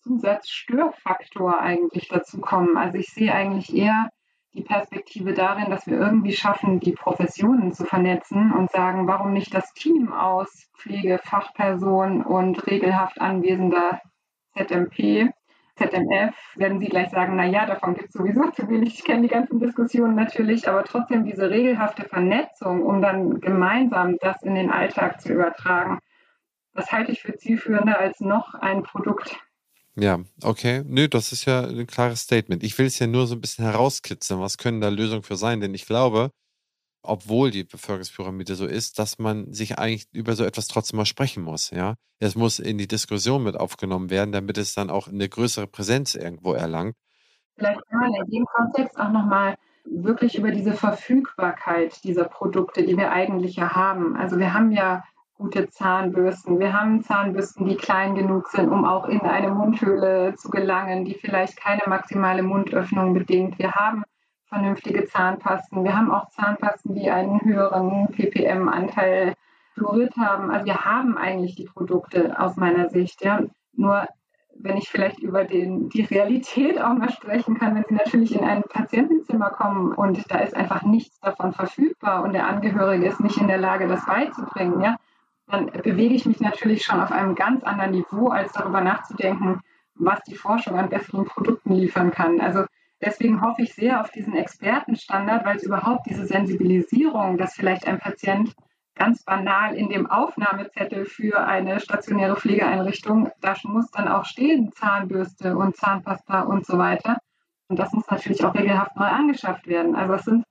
Zusatzstörfaktor 0.03 1.61
eigentlich 1.61 2.09
dazu 2.09 2.41
kommen. 2.41 2.77
Also 2.77 2.99
ich 2.99 3.09
sehe 3.09 3.33
eigentlich 3.33 3.75
eher 3.75 4.11
die 4.55 4.63
Perspektive 4.63 5.35
darin, 5.35 5.71
dass 5.71 5.87
wir 5.87 5.99
irgendwie 5.99 6.33
schaffen, 6.33 6.79
die 6.79 6.93
Professionen 6.93 7.73
zu 7.73 7.85
vernetzen 7.85 8.53
und 8.53 8.71
sagen, 8.71 9.09
warum 9.09 9.33
nicht 9.33 9.53
das 9.53 9.73
Team 9.75 10.13
aus 10.13 10.71
Pflege, 10.79 11.19
Fachperson 11.23 12.23
und 12.23 12.67
regelhaft 12.69 13.21
anwesender 13.21 14.01
ZMP, 14.57 15.31
ZMF, 15.77 16.37
werden 16.55 16.79
Sie 16.79 16.87
gleich 16.87 17.11
sagen, 17.11 17.35
na 17.35 17.45
ja, 17.47 17.67
davon 17.67 17.95
gibt 17.95 18.11
es 18.11 18.13
sowieso 18.13 18.49
zu 18.53 18.69
wenig. 18.69 18.95
Ich 18.95 19.05
kenne 19.05 19.23
die 19.23 19.29
ganzen 19.29 19.59
Diskussionen 19.59 20.15
natürlich, 20.15 20.69
aber 20.69 20.85
trotzdem 20.85 21.25
diese 21.25 21.51
regelhafte 21.51 22.05
Vernetzung, 22.05 22.83
um 22.83 23.03
dann 23.03 23.41
gemeinsam 23.41 24.17
das 24.21 24.41
in 24.45 24.55
den 24.55 24.71
Alltag 24.71 25.21
zu 25.21 25.33
übertragen, 25.33 25.99
das 26.75 26.93
halte 26.93 27.11
ich 27.11 27.23
für 27.23 27.35
zielführender 27.37 27.99
als 27.99 28.21
noch 28.21 28.55
ein 28.55 28.85
Produkt 28.85 29.37
ja, 29.97 30.21
okay. 30.43 30.83
Nö, 30.87 31.09
das 31.09 31.33
ist 31.33 31.45
ja 31.45 31.63
ein 31.63 31.87
klares 31.87 32.21
Statement. 32.21 32.63
Ich 32.63 32.77
will 32.79 32.87
es 32.87 32.99
ja 32.99 33.07
nur 33.07 33.27
so 33.27 33.35
ein 33.35 33.41
bisschen 33.41 33.65
herauskitzeln. 33.65 34.41
Was 34.41 34.59
können 34.59 34.81
da 34.81 34.89
Lösungen 34.89 35.23
für 35.23 35.37
sein? 35.37 35.61
Denn 35.61 35.75
ich 35.75 35.87
glaube, 35.87 36.31
obwohl 37.03 37.51
die 37.51 37.65
Bevölkerungspyramide 37.65 38.55
so 38.55 38.67
ist, 38.67 38.99
dass 38.99 39.19
man 39.19 39.53
sich 39.53 39.79
eigentlich 39.79 40.07
über 40.13 40.35
so 40.35 40.45
etwas 40.45 40.67
trotzdem 40.69 40.97
mal 40.97 41.05
sprechen 41.05 41.43
muss. 41.43 41.71
Ja, 41.71 41.95
es 42.19 42.35
muss 42.35 42.59
in 42.59 42.79
die 42.79 42.89
Diskussion 42.89 43.45
mit 43.45 43.57
aufgenommen 43.57 44.11
werden, 44.11 44.33
damit 44.33 44.59
es 44.59 44.75
dann 44.75 44.91
auch 44.91 45.09
eine 45.09 45.29
größere 45.29 45.67
Präsenz 45.67 46.15
irgendwo 46.15 46.55
erlangt. 46.55 46.97
Vielleicht 47.57 47.81
kann 47.89 48.01
man 48.01 48.15
in 48.15 48.31
dem 48.31 48.45
Kontext 48.47 48.99
auch 48.99 49.11
nochmal 49.11 49.57
wirklich 49.85 50.37
über 50.37 50.51
diese 50.51 50.73
Verfügbarkeit 50.73 52.03
dieser 52.05 52.25
Produkte, 52.25 52.85
die 52.85 52.97
wir 52.97 53.13
eigentlich 53.13 53.57
ja 53.57 53.75
haben. 53.75 54.17
Also 54.17 54.39
wir 54.39 54.55
haben 54.55 54.73
ja 54.73 55.05
gute 55.45 55.69
Zahnbürsten. 55.69 56.59
Wir 56.59 56.73
haben 56.73 57.03
Zahnbürsten, 57.03 57.67
die 57.67 57.77
klein 57.77 58.15
genug 58.15 58.49
sind, 58.49 58.71
um 58.71 58.87
auch 58.87 59.07
in 59.07 59.21
eine 59.21 59.51
Mundhöhle 59.51 60.35
zu 60.37 60.49
gelangen, 60.49 61.05
die 61.05 61.13
vielleicht 61.13 61.59
keine 61.59 61.83
maximale 61.85 62.43
Mundöffnung 62.43 63.13
bedingt. 63.13 63.59
Wir 63.59 63.73
haben 63.73 64.05
vernünftige 64.47 65.05
Zahnpasten. 65.05 65.85
Wir 65.85 65.95
haben 65.95 66.11
auch 66.11 66.31
Zahnpasten, 66.31 66.95
die 66.95 67.11
einen 67.11 67.43
höheren 67.43 68.09
ppm-Anteil 68.13 69.35
Fluorid 69.75 70.17
haben. 70.17 70.51
Also 70.51 70.65
wir 70.65 70.83
haben 70.83 71.19
eigentlich 71.19 71.57
die 71.57 71.67
Produkte 71.67 72.41
aus 72.41 72.57
meiner 72.57 72.89
Sicht. 72.89 73.23
Ja. 73.23 73.43
Nur 73.75 74.09
wenn 74.57 74.79
ich 74.79 74.89
vielleicht 74.89 75.19
über 75.19 75.45
den, 75.45 75.91
die 75.91 76.05
Realität 76.05 76.81
auch 76.81 76.95
mal 76.95 77.11
sprechen 77.11 77.59
kann, 77.59 77.75
wenn 77.75 77.85
Sie 77.87 77.97
natürlich 77.97 78.35
in 78.35 78.45
ein 78.45 78.63
Patientenzimmer 78.63 79.51
kommen 79.51 79.93
und 79.93 80.25
da 80.31 80.39
ist 80.39 80.57
einfach 80.57 80.85
nichts 80.85 81.21
davon 81.21 81.53
verfügbar 81.53 82.23
und 82.23 82.33
der 82.33 82.47
Angehörige 82.47 83.07
ist 83.07 83.21
nicht 83.21 83.37
in 83.37 83.49
der 83.49 83.59
Lage, 83.59 83.89
das 83.89 84.07
beizubringen, 84.07 84.81
ja, 84.81 84.97
dann 85.47 85.67
bewege 85.67 86.15
ich 86.15 86.27
mich 86.27 86.41
natürlich 86.41 86.85
schon 86.85 87.01
auf 87.01 87.13
einem 87.13 87.35
ganz 87.35 87.63
anderen 87.65 87.93
Niveau, 87.93 88.29
als 88.29 88.53
darüber 88.53 88.81
nachzudenken, 88.81 89.61
was 89.95 90.23
die 90.25 90.35
Forschung 90.35 90.79
an 90.79 90.89
besseren 90.89 91.27
Produkten 91.27 91.75
liefern 91.75 92.11
kann. 92.11 92.41
Also 92.41 92.65
deswegen 93.01 93.41
hoffe 93.43 93.63
ich 93.63 93.75
sehr 93.75 94.01
auf 94.01 94.11
diesen 94.11 94.35
Expertenstandard, 94.35 95.45
weil 95.45 95.57
es 95.57 95.63
überhaupt 95.63 96.07
diese 96.07 96.27
Sensibilisierung, 96.27 97.39
dass 97.39 97.55
vielleicht 97.55 97.87
ein 97.87 97.99
Patient 97.99 98.55
ganz 98.95 99.25
banal 99.25 99.75
in 99.75 99.89
dem 99.89 100.09
Aufnahmezettel 100.11 101.05
für 101.05 101.47
eine 101.47 101.81
stationäre 101.81 102.37
Pflegeeinrichtung, 102.37 103.31
da 103.41 103.55
muss 103.65 103.91
dann 103.91 104.09
auch 104.09 104.25
stehen 104.25 104.73
Zahnbürste 104.73 105.57
und 105.57 105.77
Zahnpasta 105.77 106.43
und 106.43 106.65
so 106.65 106.79
weiter. 106.79 107.19
Und 107.69 107.79
das 107.79 107.93
muss 107.93 108.09
natürlich 108.09 108.45
auch 108.45 108.55
regelhaft 108.55 108.97
neu 108.97 109.07
angeschafft 109.07 109.67
werden. 109.67 109.97
Also 109.97 110.15
es 110.15 110.25
sind 110.25 110.45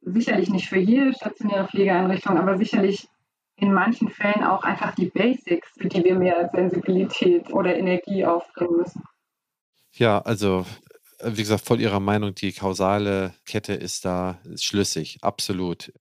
sicherlich 0.00 0.50
nicht 0.50 0.68
für 0.68 0.78
jede 0.78 1.12
stationäre 1.12 1.66
Pflegeeinrichtung, 1.66 2.38
aber 2.38 2.56
sicherlich 2.56 3.08
in 3.56 3.72
manchen 3.72 4.08
Fällen 4.08 4.44
auch 4.44 4.64
einfach 4.64 4.94
die 4.94 5.06
Basics, 5.06 5.68
für 5.78 5.88
die 5.88 6.04
wir 6.04 6.14
mehr 6.14 6.50
Sensibilität 6.52 7.52
oder 7.52 7.76
Energie 7.76 8.24
aufbringen 8.24 8.76
müssen. 8.76 9.02
Ja, 9.92 10.20
also 10.20 10.64
wie 11.24 11.42
gesagt, 11.42 11.64
voll 11.64 11.80
Ihrer 11.80 12.00
Meinung, 12.00 12.34
die 12.34 12.52
kausale 12.52 13.34
Kette 13.44 13.74
ist 13.74 14.04
da 14.04 14.40
schlüssig, 14.56 15.18
absolut. 15.22 15.92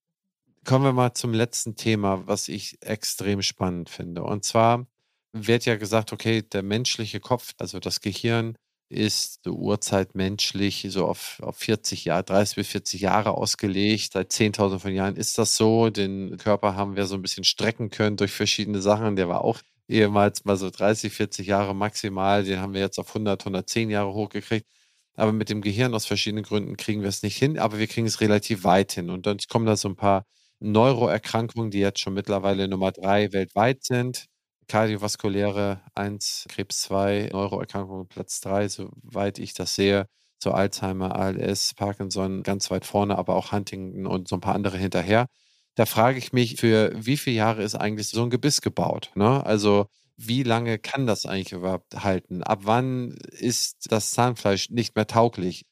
Kommen 0.66 0.86
wir 0.86 0.94
mal 0.94 1.14
zum 1.14 1.34
letzten 1.34 1.76
Thema, 1.76 2.28
was 2.28 2.48
ich 2.48 2.78
extrem 2.82 3.42
spannend 3.42 3.90
finde. 3.90 4.24
Und 4.24 4.46
zwar 4.46 4.86
wird 5.34 5.66
ja 5.66 5.76
gesagt, 5.76 6.14
okay, 6.14 6.42
der 6.42 6.64
menschliche 6.64 7.20
Kopf, 7.20 7.54
also 7.60 7.80
das 7.80 8.02
Gehirn, 8.02 8.56
ist 8.92 9.44
so 9.44 9.54
urzeitmenschlich, 9.54 10.86
so 10.90 11.08
auf, 11.08 11.40
auf 11.42 11.58
40 11.58 12.06
Jahre, 12.06 12.24
30 12.24 12.56
bis 12.58 12.68
40 12.68 13.02
Jahre 13.02 13.32
ausgelegt. 13.32 14.14
Seit 14.14 14.32
10.000 14.32 14.80
von 14.80 14.94
Jahren 14.94 15.16
ist 15.16 15.38
das 15.38 15.56
so. 15.58 15.90
Den 15.90 16.38
Körper 16.38 16.76
haben 16.76 16.96
wir 16.96 17.06
so 17.06 17.16
ein 17.16 17.22
bisschen 17.22 17.44
strecken 17.44 17.90
können 17.90 18.18
durch 18.18 18.32
verschiedene 18.32 18.82
Sachen. 18.82 19.16
Der 19.16 19.30
war 19.30 19.44
auch 19.44 19.60
ehemals 19.88 20.46
mal 20.46 20.58
so 20.58 20.70
30, 20.70 21.12
40 21.14 21.48
Jahre 21.48 21.74
maximal. 21.74 22.44
Den 22.44 22.60
haben 22.60 22.74
wir 22.74 22.82
jetzt 22.82 23.00
auf 23.00 23.08
100, 23.10 23.42
110 23.42 23.90
Jahre 23.90 24.14
hochgekriegt. 24.14 24.68
Aber 25.16 25.32
mit 25.34 25.50
dem 25.50 25.62
Gehirn 25.62 25.94
aus 25.94 26.06
verschiedenen 26.06 26.44
Gründen 26.44 26.78
kriegen 26.78 27.02
wir 27.02 27.10
es 27.10 27.24
nicht 27.24 27.38
hin, 27.38 27.60
aber 27.60 27.80
wir 27.80 27.88
kriegen 27.88 28.08
es 28.08 28.22
relativ 28.22 28.64
weit 28.64 28.94
hin. 28.94 29.10
Und 29.10 29.26
dann 29.26 29.38
kommen 29.50 29.66
da 29.66 29.76
so 29.76 29.90
ein 29.90 29.96
paar 29.96 30.26
Neuroerkrankungen, 30.60 31.72
die 31.72 31.80
jetzt 31.80 32.00
schon 32.00 32.14
mittlerweile 32.14 32.68
Nummer 32.68 32.92
drei 32.92 33.32
weltweit 33.34 33.84
sind 33.84 34.28
kardiovaskuläre 34.68 35.82
1, 35.96 36.46
Krebs 36.50 36.82
2, 36.84 37.30
Neuroerkrankungen 37.34 38.08
Platz 38.08 38.42
3, 38.42 38.68
soweit 38.70 39.40
ich 39.40 39.54
das 39.54 39.76
sehe. 39.76 40.08
So 40.40 40.52
Alzheimer, 40.52 41.16
ALS, 41.16 41.74
Parkinson 41.76 42.44
ganz 42.44 42.72
weit 42.72 42.86
vorne, 42.86 43.18
aber 43.18 43.36
auch 43.36 43.52
Huntington 43.52 44.08
und 44.08 44.28
so 44.28 44.38
ein 44.38 44.42
paar 44.42 44.56
andere 44.56 44.78
hinterher. 44.78 45.28
Da 45.76 45.86
frage 45.86 46.18
ich 46.18 46.34
mich, 46.34 46.58
für 46.58 46.92
wie 46.96 47.18
viele 47.18 47.38
Jahre 47.38 47.64
ist 47.64 47.76
eigentlich 47.76 48.10
so 48.10 48.24
ein 48.24 48.30
Gebiss 48.30 48.62
gebaut? 48.62 49.12
Ne? 49.16 49.46
Also 49.46 49.88
wie 50.18 50.44
lange 50.44 50.80
kann 50.80 51.08
das 51.08 51.26
eigentlich 51.26 51.54
überhaupt 51.54 52.04
halten? 52.04 52.44
Ab 52.44 52.62
wann 52.64 53.12
ist 53.32 53.92
das 53.92 54.12
Zahnfleisch 54.12 54.70
nicht 54.70 54.96
mehr 54.96 55.08
tauglich? 55.08 55.66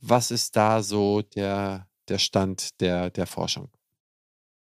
Was 0.00 0.30
ist 0.30 0.56
da 0.56 0.82
so 0.82 1.22
der, 1.22 1.88
der 2.08 2.18
Stand 2.18 2.80
der, 2.80 3.10
der 3.10 3.26
Forschung? 3.26 3.70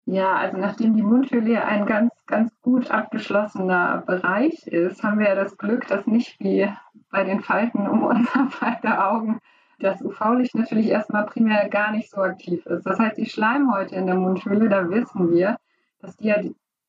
Ja, 0.06 0.36
also 0.36 0.58
nachdem 0.58 0.95
die 0.95 1.04
Mundhöhle 1.04 1.64
ein 1.64 1.86
ganz, 1.86 2.12
ganz 2.26 2.52
gut 2.62 2.89
abgeschlossener 2.89 4.04
Bereich 4.06 4.66
ist, 4.66 5.04
haben 5.04 5.20
wir 5.20 5.28
ja 5.28 5.36
das 5.36 5.58
Glück, 5.58 5.88
dass 5.88 6.08
nicht 6.08 6.39
wie 6.39 6.68
bei 7.12 7.24
den 7.24 7.41
Falten 7.41 7.88
um 7.88 8.04
unser 8.06 8.50
beide 8.60 9.06
Augen 9.06 9.39
das 9.80 10.02
UV-Licht 10.02 10.56
natürlich 10.56 10.88
erstmal 10.88 11.26
primär 11.26 11.70
gar 11.70 11.91
nicht 11.91 12.10
so 12.10 12.22
aktiv 12.22 12.66
ist. 12.66 12.86
Das 12.86 13.00
heißt, 13.00 13.18
die 13.18 13.30
Schleimhäute 13.30 13.95
in 13.95 14.08
der 14.08 14.16
Mundhöhle, 14.16 14.68
da 14.68 14.89
wissen 14.89 15.32
wir, 15.32 15.58
dass 16.02 16.18
die 16.18 16.28
ja 16.28 16.41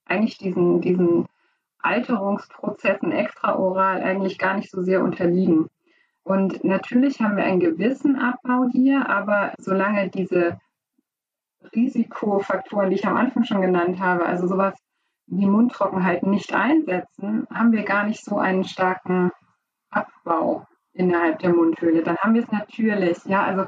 eigentlich 0.06 0.38
diesen, 0.38 0.80
diesen 0.80 1.26
Alterungsprozessen 1.82 3.12
extraoral 3.12 4.02
eigentlich 4.02 4.38
gar 4.38 4.54
nicht 4.54 4.70
so 4.70 4.82
sehr 4.82 5.02
unterliegen. 5.02 5.68
Und 6.22 6.64
natürlich 6.64 7.20
haben 7.20 7.36
wir 7.36 7.44
einen 7.44 7.60
gewissen 7.60 8.16
Abbau 8.16 8.66
hier, 8.70 9.08
aber 9.08 9.52
solange 9.58 10.08
diese 10.10 10.58
Risikofaktoren, 11.74 12.90
die 12.90 12.96
ich 12.96 13.06
am 13.06 13.16
Anfang 13.16 13.44
schon 13.44 13.62
genannt 13.62 14.00
habe, 14.00 14.26
also 14.26 14.46
sowas 14.46 14.74
wie 15.26 15.46
Mundtrockenheit 15.46 16.24
nicht 16.24 16.52
einsetzen, 16.52 17.46
haben 17.52 17.72
wir 17.72 17.84
gar 17.84 18.06
nicht 18.06 18.24
so 18.24 18.38
einen 18.38 18.64
starken 18.64 19.30
Abbau 19.90 20.66
innerhalb 20.92 21.38
der 21.38 21.50
Mundhöhle. 21.50 22.02
Dann 22.02 22.16
haben 22.18 22.34
wir 22.34 22.42
es 22.42 22.50
natürlich, 22.50 23.24
ja, 23.26 23.44
also 23.44 23.66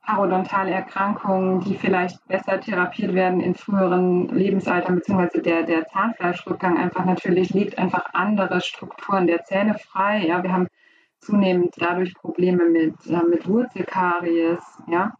parodontale 0.00 0.70
Erkrankungen, 0.70 1.60
die 1.60 1.76
vielleicht 1.76 2.26
besser 2.26 2.60
therapiert 2.60 3.14
werden 3.14 3.40
in 3.40 3.54
früheren 3.54 4.28
Lebensaltern, 4.28 4.96
beziehungsweise 4.96 5.40
der, 5.40 5.62
der 5.62 5.86
Zahnfleischrückgang 5.86 6.78
einfach 6.78 7.04
natürlich 7.04 7.50
legt 7.50 7.78
einfach 7.78 8.06
andere 8.12 8.60
Strukturen 8.60 9.26
der 9.26 9.44
Zähne 9.44 9.76
frei. 9.78 10.26
Ja, 10.26 10.42
wir 10.42 10.52
haben 10.52 10.68
zunehmend 11.20 11.74
dadurch 11.78 12.14
Probleme 12.14 12.68
mit, 12.68 12.94
äh, 13.06 13.22
mit 13.28 13.48
Wurzelkaries, 13.48 14.60
ja. 14.88 15.12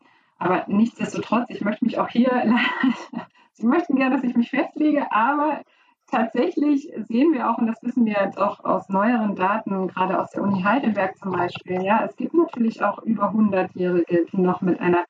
Aber 0.44 0.62
nichtsdestotrotz, 0.66 1.46
ich 1.48 1.62
möchte 1.62 1.86
mich 1.86 1.98
auch 1.98 2.10
hier, 2.10 2.30
Sie 3.54 3.66
möchten 3.66 3.96
gerne, 3.96 4.16
dass 4.16 4.24
ich 4.24 4.36
mich 4.36 4.50
festlege, 4.50 5.10
aber 5.10 5.62
tatsächlich 6.06 6.92
sehen 7.08 7.32
wir 7.32 7.48
auch, 7.48 7.56
und 7.56 7.66
das 7.66 7.82
wissen 7.82 8.04
wir 8.04 8.16
jetzt 8.22 8.36
auch 8.36 8.62
aus 8.62 8.90
neueren 8.90 9.36
Daten, 9.36 9.88
gerade 9.88 10.20
aus 10.20 10.32
der 10.32 10.42
Uni 10.42 10.60
Heidelberg 10.62 11.16
zum 11.16 11.32
Beispiel, 11.32 11.82
ja, 11.82 12.04
es 12.04 12.14
gibt 12.16 12.34
natürlich 12.34 12.82
auch 12.82 13.02
über 13.04 13.30
100-Jährige, 13.30 14.26
die 14.30 14.36
noch 14.36 14.60
mit 14.60 14.80
einer 14.80 15.06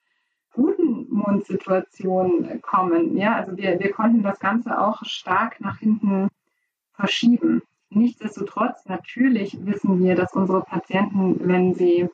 guten 0.53 1.13
Mundsituation 1.13 2.61
kommen. 2.63 3.17
Ja, 3.17 3.35
also 3.35 3.57
wir, 3.57 3.81
wir 3.81 3.91
konnten 3.91 4.23
das 4.23 4.39
Ganze 4.39 4.79
auch 4.79 5.05
stark 5.05 5.61
nach 5.61 5.79
hinten 5.79 6.29
verschieben. 6.93 7.61
Nichtsdestotrotz, 7.91 8.87
natürlich 8.87 9.59
wissen 9.67 9.99
wir, 10.01 10.15
dass 10.15 10.33
unsere 10.33 10.63
Patienten, 10.63 11.41
wenn 11.41 11.75
sie 11.75 12.09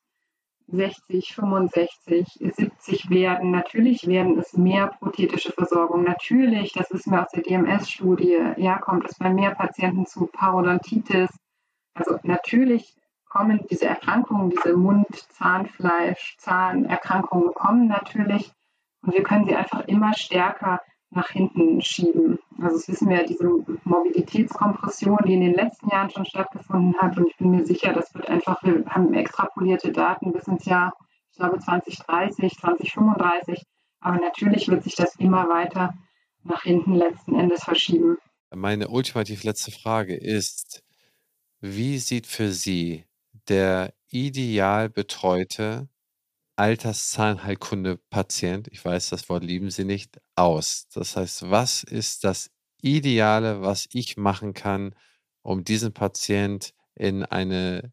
60, 0.72 1.34
65, 1.34 2.26
70 2.40 3.10
werden. 3.10 3.50
Natürlich 3.50 4.06
werden 4.06 4.38
es 4.38 4.54
mehr 4.56 4.88
prothetische 4.88 5.52
Versorgung. 5.52 6.04
Natürlich, 6.04 6.72
das 6.72 6.90
wissen 6.90 7.12
wir 7.12 7.22
aus 7.22 7.30
der 7.34 7.42
DMS-Studie, 7.42 8.38
ja, 8.56 8.78
kommt 8.78 9.06
es 9.08 9.18
bei 9.18 9.30
mehr 9.30 9.54
Patienten 9.54 10.06
zu 10.06 10.26
Parodontitis. 10.26 11.30
Also 11.94 12.18
natürlich 12.22 12.94
kommen 13.28 13.60
diese 13.70 13.86
Erkrankungen, 13.86 14.50
diese 14.50 14.76
Mund-, 14.76 15.26
Zahnfleisch-, 15.32 16.36
Zahnerkrankungen 16.38 17.54
kommen 17.54 17.86
natürlich. 17.88 18.52
Und 19.02 19.14
wir 19.14 19.22
können 19.22 19.46
sie 19.46 19.56
einfach 19.56 19.86
immer 19.86 20.14
stärker 20.14 20.80
nach 21.11 21.30
hinten 21.30 21.82
schieben. 21.82 22.38
Also 22.61 22.76
das 22.76 22.88
wissen 22.88 23.08
wir, 23.08 23.24
diese 23.24 23.48
Mobilitätskompression, 23.84 25.18
die 25.26 25.34
in 25.34 25.40
den 25.40 25.54
letzten 25.54 25.90
Jahren 25.90 26.11
schon 26.11 26.24
stattgefunden 26.24 26.94
hat. 27.00 27.16
Und 27.16 27.28
ich 27.28 27.36
bin 27.36 27.50
mir 27.50 27.66
sicher, 27.66 27.92
das 27.92 28.14
wird 28.14 28.28
einfach, 28.28 28.62
wir 28.62 28.84
haben 28.86 29.12
extrapolierte 29.14 29.92
Daten 29.92 30.32
bis 30.32 30.46
ins 30.46 30.64
Jahr, 30.64 30.92
ich 31.32 31.36
glaube 31.36 31.58
2030, 31.58 32.58
2035. 32.58 33.62
Aber 34.00 34.16
natürlich 34.16 34.68
wird 34.68 34.84
sich 34.84 34.94
das 34.94 35.16
immer 35.16 35.48
weiter 35.48 35.94
nach 36.44 36.62
hinten 36.62 36.94
letzten 36.94 37.34
Endes 37.34 37.64
verschieben. 37.64 38.16
Meine 38.54 38.88
ultimativ 38.88 39.44
letzte 39.44 39.70
Frage 39.70 40.16
ist, 40.16 40.82
wie 41.61 41.98
sieht 41.98 42.26
für 42.26 42.52
Sie 42.52 43.04
der 43.48 43.92
ideal 44.08 44.88
betreute 44.88 45.88
Alterszahnheilkunde-Patient, 46.56 48.66
ich 48.68 48.84
weiß, 48.84 49.11
das 49.11 49.28
Wort 49.28 49.44
lieben 49.44 49.70
Sie 49.70 49.84
nicht, 49.84 50.20
aus? 50.41 50.88
Das 50.95 51.16
heißt, 51.16 51.51
was 51.51 51.82
ist 51.82 52.24
das 52.24 52.51
Ideale, 52.82 53.62
was 53.62 53.88
ich 53.93 54.16
machen 54.16 54.55
kann, 54.55 54.95
um 55.43 55.64
diesen 55.64 55.93
Patient 55.93 56.72
in 56.95 57.24
eine 57.24 57.93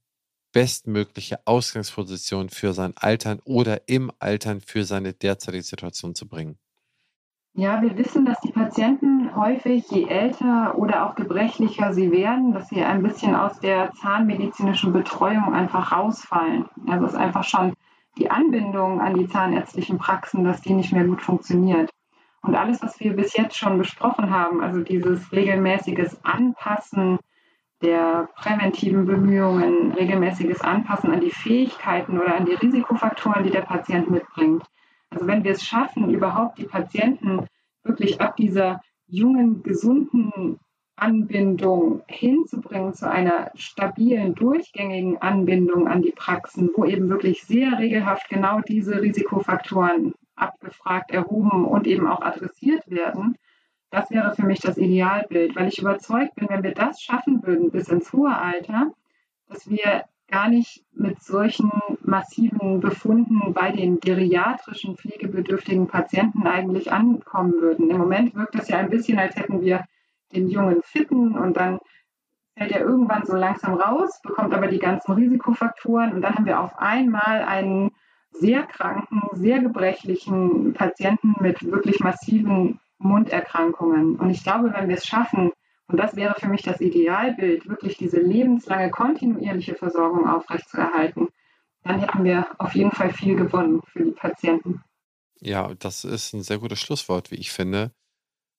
bestmögliche 0.54 1.40
Ausgangsposition 1.46 2.50
für 2.50 2.74
sein 2.74 2.94
Altern 2.96 3.40
oder 3.46 3.88
im 3.88 4.12
Altern 4.20 4.62
für 4.62 4.86
seine 4.86 5.14
derzeitige 5.14 5.64
Situation 5.64 6.16
zu 6.16 6.28
bringen? 6.28 6.58
Ja, 7.54 7.82
wir 7.82 7.98
wissen, 7.98 8.26
dass 8.26 8.40
die 8.42 8.52
Patienten 8.52 9.36
häufig, 9.36 9.90
je 9.90 10.08
älter 10.08 10.78
oder 10.78 11.08
auch 11.08 11.16
gebrechlicher 11.16 11.92
sie 11.92 12.12
werden, 12.12 12.54
dass 12.54 12.70
sie 12.70 12.84
ein 12.84 13.02
bisschen 13.02 13.36
aus 13.36 13.60
der 13.60 13.92
zahnmedizinischen 13.94 14.94
Betreuung 14.94 15.54
einfach 15.54 15.92
rausfallen. 15.92 16.66
Also 16.88 17.06
es 17.08 17.14
ist 17.14 17.18
einfach 17.18 17.44
schon 17.44 17.74
die 18.18 18.30
Anbindung 18.30 19.02
an 19.02 19.16
die 19.16 19.28
zahnärztlichen 19.28 19.98
Praxen, 19.98 20.44
dass 20.44 20.62
die 20.62 20.74
nicht 20.74 20.94
mehr 20.94 21.06
gut 21.06 21.22
funktioniert. 21.22 21.90
Und 22.48 22.56
alles, 22.56 22.82
was 22.82 22.98
wir 23.02 23.14
bis 23.14 23.36
jetzt 23.36 23.58
schon 23.58 23.78
besprochen 23.78 24.32
haben, 24.32 24.64
also 24.64 24.80
dieses 24.80 25.34
regelmäßiges 25.34 26.24
Anpassen 26.24 27.20
der 27.82 28.30
präventiven 28.36 29.06
Bemühungen, 29.06 29.92
regelmäßiges 29.92 30.62
Anpassen 30.62 31.12
an 31.12 31.20
die 31.20 31.30
Fähigkeiten 31.30 32.18
oder 32.18 32.38
an 32.38 32.46
die 32.46 32.54
Risikofaktoren, 32.54 33.44
die 33.44 33.50
der 33.50 33.62
Patient 33.62 34.10
mitbringt. 34.10 34.64
Also 35.10 35.28
wenn 35.28 35.44
wir 35.44 35.52
es 35.52 35.66
schaffen, 35.66 36.10
überhaupt 36.10 36.58
die 36.58 36.64
Patienten 36.64 37.46
wirklich 37.84 38.22
ab 38.22 38.38
dieser 38.38 38.80
jungen, 39.08 39.62
gesunden 39.62 40.58
Anbindung 40.96 42.02
hinzubringen 42.08 42.94
zu 42.94 43.12
einer 43.12 43.52
stabilen, 43.56 44.36
durchgängigen 44.36 45.22
Anbindung 45.22 45.90
an 45.90 46.02
die 46.02 46.14
Praxen, 46.14 46.70
wo 46.78 46.86
eben 46.86 47.10
wirklich 47.10 47.44
sehr 47.44 47.78
regelhaft 47.78 48.30
genau 48.30 48.62
diese 48.62 49.02
Risikofaktoren 49.02 50.14
abgefragt, 50.38 51.12
erhoben 51.12 51.66
und 51.66 51.88
eben 51.88 52.08
auch 52.08 52.22
adressiert 52.22 52.90
werden, 52.90 53.38
das 53.90 54.12
wäre 54.12 54.36
für 54.36 54.46
mich 54.46 54.60
das 54.60 54.78
Idealbild, 54.78 55.56
weil 55.56 55.70
ich 55.70 55.80
überzeugt 55.80 56.36
bin, 56.36 56.50
wenn 56.50 56.64
wir 56.64 56.74
das 56.74 57.02
schaffen 57.02 57.42
würden 57.44 57.72
bis 57.72 57.88
ins 57.88 58.12
hohe 58.12 58.36
Alter, 58.36 58.92
dass 59.48 59.70
wir 59.70 60.04
gar 60.28 60.50
nicht 60.50 60.84
mit 60.92 61.22
solchen 61.24 61.72
massiven 62.02 62.82
Befunden 62.82 63.54
bei 63.54 63.72
den 63.72 64.00
geriatrischen 64.00 64.98
pflegebedürftigen 64.98 65.88
Patienten 65.88 66.46
eigentlich 66.46 66.92
ankommen 66.92 67.54
würden. 67.54 67.90
Im 67.90 67.98
Moment 67.98 68.36
wirkt 68.36 68.56
es 68.56 68.68
ja 68.68 68.78
ein 68.78 68.90
bisschen, 68.90 69.20
als 69.20 69.38
hätten 69.38 69.62
wir 69.62 69.86
den 70.34 70.50
jungen 70.50 70.82
Fitten 70.84 71.38
und 71.38 71.56
dann 71.56 71.80
fällt 72.58 72.72
er 72.72 72.82
irgendwann 72.82 73.26
so 73.26 73.38
langsam 73.38 73.76
raus, 73.76 74.20
bekommt 74.22 74.54
aber 74.54 74.68
die 74.68 74.80
ganzen 74.80 75.14
Risikofaktoren 75.14 76.12
und 76.12 76.22
dann 76.22 76.36
haben 76.36 76.46
wir 76.46 76.60
auf 76.60 76.78
einmal 76.78 77.44
einen 77.44 77.92
sehr 78.40 78.64
kranken, 78.64 79.22
sehr 79.34 79.60
gebrechlichen 79.60 80.74
Patienten 80.74 81.36
mit 81.40 81.64
wirklich 81.64 82.00
massiven 82.00 82.80
Munderkrankungen. 83.00 84.16
Und 84.16 84.30
ich 84.30 84.44
glaube, 84.44 84.74
wenn 84.74 84.90
wir 84.90 84.98
es 84.98 85.06
schaffen, 85.06 85.52
und 85.88 85.98
das 85.98 86.16
wäre 86.16 86.36
für 86.38 86.48
mich 86.48 86.64
das 86.64 86.82
Idealbild, 86.82 87.68
wirklich 87.70 87.98
diese 87.98 88.20
lebenslange 88.20 88.92
kontinuierliche 88.92 89.76
Versorgung 89.76 90.28
aufrechtzuerhalten, 90.28 91.30
dann 91.84 92.00
hätten 92.00 92.24
wir 92.24 92.48
auf 92.58 92.76
jeden 92.76 92.92
Fall 92.92 93.14
viel 93.14 93.36
gewonnen 93.36 93.82
für 93.88 94.04
die 94.04 94.12
Patienten. 94.12 94.82
Ja, 95.40 95.74
das 95.76 96.04
ist 96.04 96.34
ein 96.34 96.44
sehr 96.44 96.58
gutes 96.58 96.80
Schlusswort, 96.80 97.32
wie 97.32 97.36
ich 97.36 97.52
finde. 97.52 97.92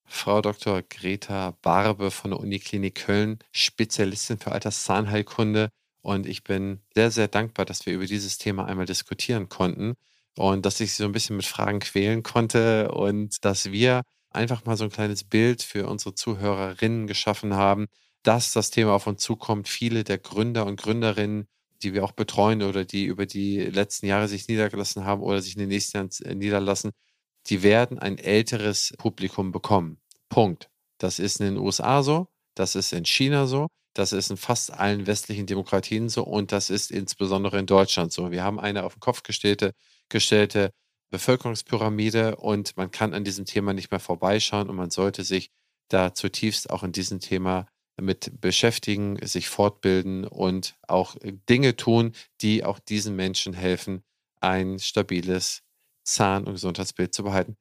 Frau 0.06 0.40
Dr. 0.40 0.82
Greta 0.82 1.54
Barbe 1.60 2.10
von 2.10 2.30
der 2.30 2.40
Uniklinik 2.40 2.94
Köln, 2.94 3.38
Spezialistin 3.52 4.38
für 4.38 4.52
Alterszahnheilkunde. 4.52 5.68
Und 6.08 6.26
ich 6.26 6.42
bin 6.42 6.80
sehr, 6.94 7.10
sehr 7.10 7.28
dankbar, 7.28 7.66
dass 7.66 7.84
wir 7.84 7.92
über 7.92 8.06
dieses 8.06 8.38
Thema 8.38 8.64
einmal 8.64 8.86
diskutieren 8.86 9.50
konnten 9.50 9.92
und 10.38 10.64
dass 10.64 10.80
ich 10.80 10.94
Sie 10.94 11.02
so 11.02 11.04
ein 11.04 11.12
bisschen 11.12 11.36
mit 11.36 11.44
Fragen 11.44 11.80
quälen 11.80 12.22
konnte 12.22 12.90
und 12.92 13.44
dass 13.44 13.72
wir 13.72 14.04
einfach 14.30 14.64
mal 14.64 14.78
so 14.78 14.84
ein 14.84 14.90
kleines 14.90 15.24
Bild 15.24 15.62
für 15.62 15.86
unsere 15.86 16.14
Zuhörerinnen 16.14 17.08
geschaffen 17.08 17.52
haben, 17.52 17.88
dass 18.22 18.54
das 18.54 18.70
Thema 18.70 18.94
auf 18.94 19.06
uns 19.06 19.22
zukommt. 19.22 19.68
Viele 19.68 20.02
der 20.02 20.16
Gründer 20.16 20.64
und 20.64 20.80
Gründerinnen, 20.80 21.46
die 21.82 21.92
wir 21.92 22.04
auch 22.04 22.12
betreuen 22.12 22.62
oder 22.62 22.86
die 22.86 23.04
über 23.04 23.26
die 23.26 23.58
letzten 23.58 24.06
Jahre 24.06 24.28
sich 24.28 24.48
niedergelassen 24.48 25.04
haben 25.04 25.20
oder 25.20 25.42
sich 25.42 25.56
in 25.56 25.60
den 25.60 25.68
nächsten 25.68 25.98
Jahren 25.98 26.10
äh, 26.24 26.34
niederlassen, 26.34 26.92
die 27.48 27.62
werden 27.62 27.98
ein 27.98 28.16
älteres 28.16 28.94
Publikum 28.96 29.52
bekommen. 29.52 30.00
Punkt. 30.30 30.70
Das 30.96 31.18
ist 31.18 31.38
in 31.40 31.48
den 31.48 31.58
USA 31.58 32.02
so, 32.02 32.28
das 32.54 32.76
ist 32.76 32.94
in 32.94 33.04
China 33.04 33.46
so, 33.46 33.68
das 33.98 34.12
ist 34.12 34.30
in 34.30 34.36
fast 34.36 34.72
allen 34.72 35.08
westlichen 35.08 35.46
Demokratien 35.46 36.08
so 36.08 36.22
und 36.22 36.52
das 36.52 36.70
ist 36.70 36.92
insbesondere 36.92 37.58
in 37.58 37.66
Deutschland 37.66 38.12
so. 38.12 38.30
Wir 38.30 38.44
haben 38.44 38.60
eine 38.60 38.84
auf 38.84 38.94
den 38.94 39.00
Kopf 39.00 39.24
gestellte, 39.24 39.74
gestellte 40.08 40.70
Bevölkerungspyramide 41.10 42.36
und 42.36 42.76
man 42.76 42.92
kann 42.92 43.12
an 43.12 43.24
diesem 43.24 43.44
Thema 43.44 43.72
nicht 43.72 43.90
mehr 43.90 43.98
vorbeischauen 43.98 44.68
und 44.68 44.76
man 44.76 44.90
sollte 44.90 45.24
sich 45.24 45.50
da 45.88 46.14
zutiefst 46.14 46.70
auch 46.70 46.84
in 46.84 46.92
diesem 46.92 47.18
Thema 47.18 47.66
mit 48.00 48.40
beschäftigen, 48.40 49.18
sich 49.26 49.48
fortbilden 49.48 50.24
und 50.24 50.76
auch 50.86 51.16
Dinge 51.48 51.74
tun, 51.74 52.12
die 52.40 52.64
auch 52.64 52.78
diesen 52.78 53.16
Menschen 53.16 53.52
helfen, 53.52 54.04
ein 54.40 54.78
stabiles 54.78 55.62
Zahn- 56.04 56.44
und 56.44 56.52
Gesundheitsbild 56.52 57.12
zu 57.12 57.24
behalten. 57.24 57.56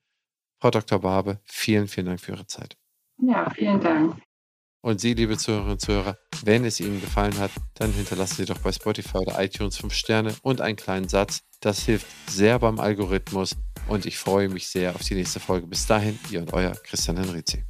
Frau 0.61 0.69
Dr. 0.69 0.99
Barbe, 0.99 1.39
vielen, 1.45 1.87
vielen 1.87 2.05
Dank 2.05 2.19
für 2.19 2.33
Ihre 2.33 2.45
Zeit. 2.45 2.77
Ja, 3.19 3.49
vielen 3.49 3.81
Dank. 3.81 4.21
Und 4.81 5.01
Sie, 5.01 5.13
liebe 5.13 5.37
Zuhörerinnen 5.37 5.73
und 5.73 5.81
Zuhörer, 5.81 6.17
wenn 6.43 6.63
es 6.63 6.79
Ihnen 6.79 7.01
gefallen 7.01 7.37
hat, 7.39 7.51
dann 7.75 7.91
hinterlassen 7.91 8.35
Sie 8.37 8.45
doch 8.45 8.59
bei 8.59 8.71
Spotify 8.71 9.17
oder 9.17 9.43
iTunes 9.43 9.77
5 9.77 9.93
Sterne 9.93 10.35
und 10.43 10.61
einen 10.61 10.75
kleinen 10.75 11.09
Satz. 11.09 11.41
Das 11.59 11.83
hilft 11.83 12.07
sehr 12.29 12.59
beim 12.59 12.79
Algorithmus 12.79 13.55
und 13.87 14.05
ich 14.05 14.17
freue 14.17 14.49
mich 14.49 14.67
sehr 14.67 14.93
auf 14.93 15.01
die 15.01 15.15
nächste 15.15 15.39
Folge. 15.39 15.67
Bis 15.67 15.87
dahin, 15.87 16.19
Ihr 16.29 16.41
und 16.41 16.53
Euer 16.53 16.73
Christian 16.83 17.17
Henrizi. 17.17 17.65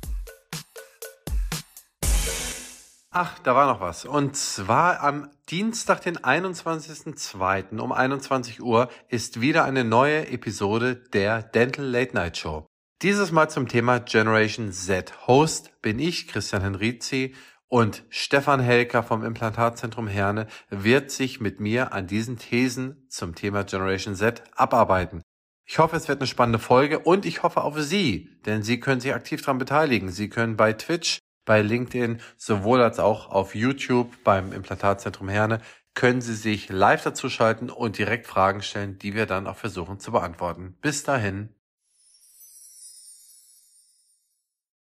Ach, 3.09 3.39
da 3.39 3.55
war 3.55 3.65
noch 3.65 3.79
was. 3.79 4.05
Und 4.05 4.35
zwar 4.35 4.99
am 4.99 5.31
Dienstag, 5.49 6.01
den 6.01 6.19
21.02. 6.19 7.79
um 7.79 7.91
21 7.91 8.61
Uhr 8.61 8.89
ist 9.07 9.41
wieder 9.41 9.63
eine 9.63 9.83
neue 9.83 10.27
Episode 10.27 10.95
der 11.13 11.41
Dental 11.41 11.85
Late 11.85 12.13
Night 12.13 12.37
Show. 12.37 12.67
Dieses 13.03 13.31
Mal 13.31 13.47
zum 13.47 13.67
Thema 13.67 13.99
Generation 13.99 14.71
Z. 14.71 15.27
Host 15.27 15.83
bin 15.83 15.99
ich, 15.99 16.27
Christian 16.27 16.63
Henrizi, 16.63 17.35
und 17.67 18.03
Stefan 18.09 18.59
Helker 18.59 19.03
vom 19.03 19.23
Implantatzentrum 19.23 20.07
Herne 20.07 20.47
wird 20.71 21.11
sich 21.11 21.39
mit 21.39 21.59
mir 21.59 21.93
an 21.93 22.07
diesen 22.07 22.39
Thesen 22.39 23.05
zum 23.07 23.35
Thema 23.35 23.65
Generation 23.65 24.15
Z 24.15 24.41
abarbeiten. 24.55 25.21
Ich 25.63 25.77
hoffe, 25.77 25.95
es 25.95 26.07
wird 26.07 26.21
eine 26.21 26.27
spannende 26.27 26.57
Folge 26.57 26.97
und 26.97 27.27
ich 27.27 27.43
hoffe 27.43 27.61
auf 27.61 27.79
Sie, 27.79 28.31
denn 28.47 28.63
Sie 28.63 28.79
können 28.79 28.99
sich 28.99 29.13
aktiv 29.13 29.41
daran 29.41 29.59
beteiligen. 29.59 30.09
Sie 30.09 30.27
können 30.27 30.57
bei 30.57 30.73
Twitch, 30.73 31.19
bei 31.45 31.61
LinkedIn, 31.61 32.19
sowohl 32.35 32.81
als 32.81 32.97
auch 32.97 33.29
auf 33.29 33.53
YouTube 33.53 34.11
beim 34.23 34.51
Implantatzentrum 34.51 35.29
Herne, 35.29 35.61
können 35.93 36.21
Sie 36.21 36.33
sich 36.33 36.69
live 36.69 37.03
dazu 37.03 37.29
schalten 37.29 37.69
und 37.69 37.99
direkt 37.99 38.25
Fragen 38.25 38.63
stellen, 38.63 38.97
die 38.97 39.13
wir 39.13 39.27
dann 39.27 39.45
auch 39.45 39.57
versuchen 39.57 39.99
zu 39.99 40.11
beantworten. 40.11 40.75
Bis 40.81 41.03
dahin. 41.03 41.53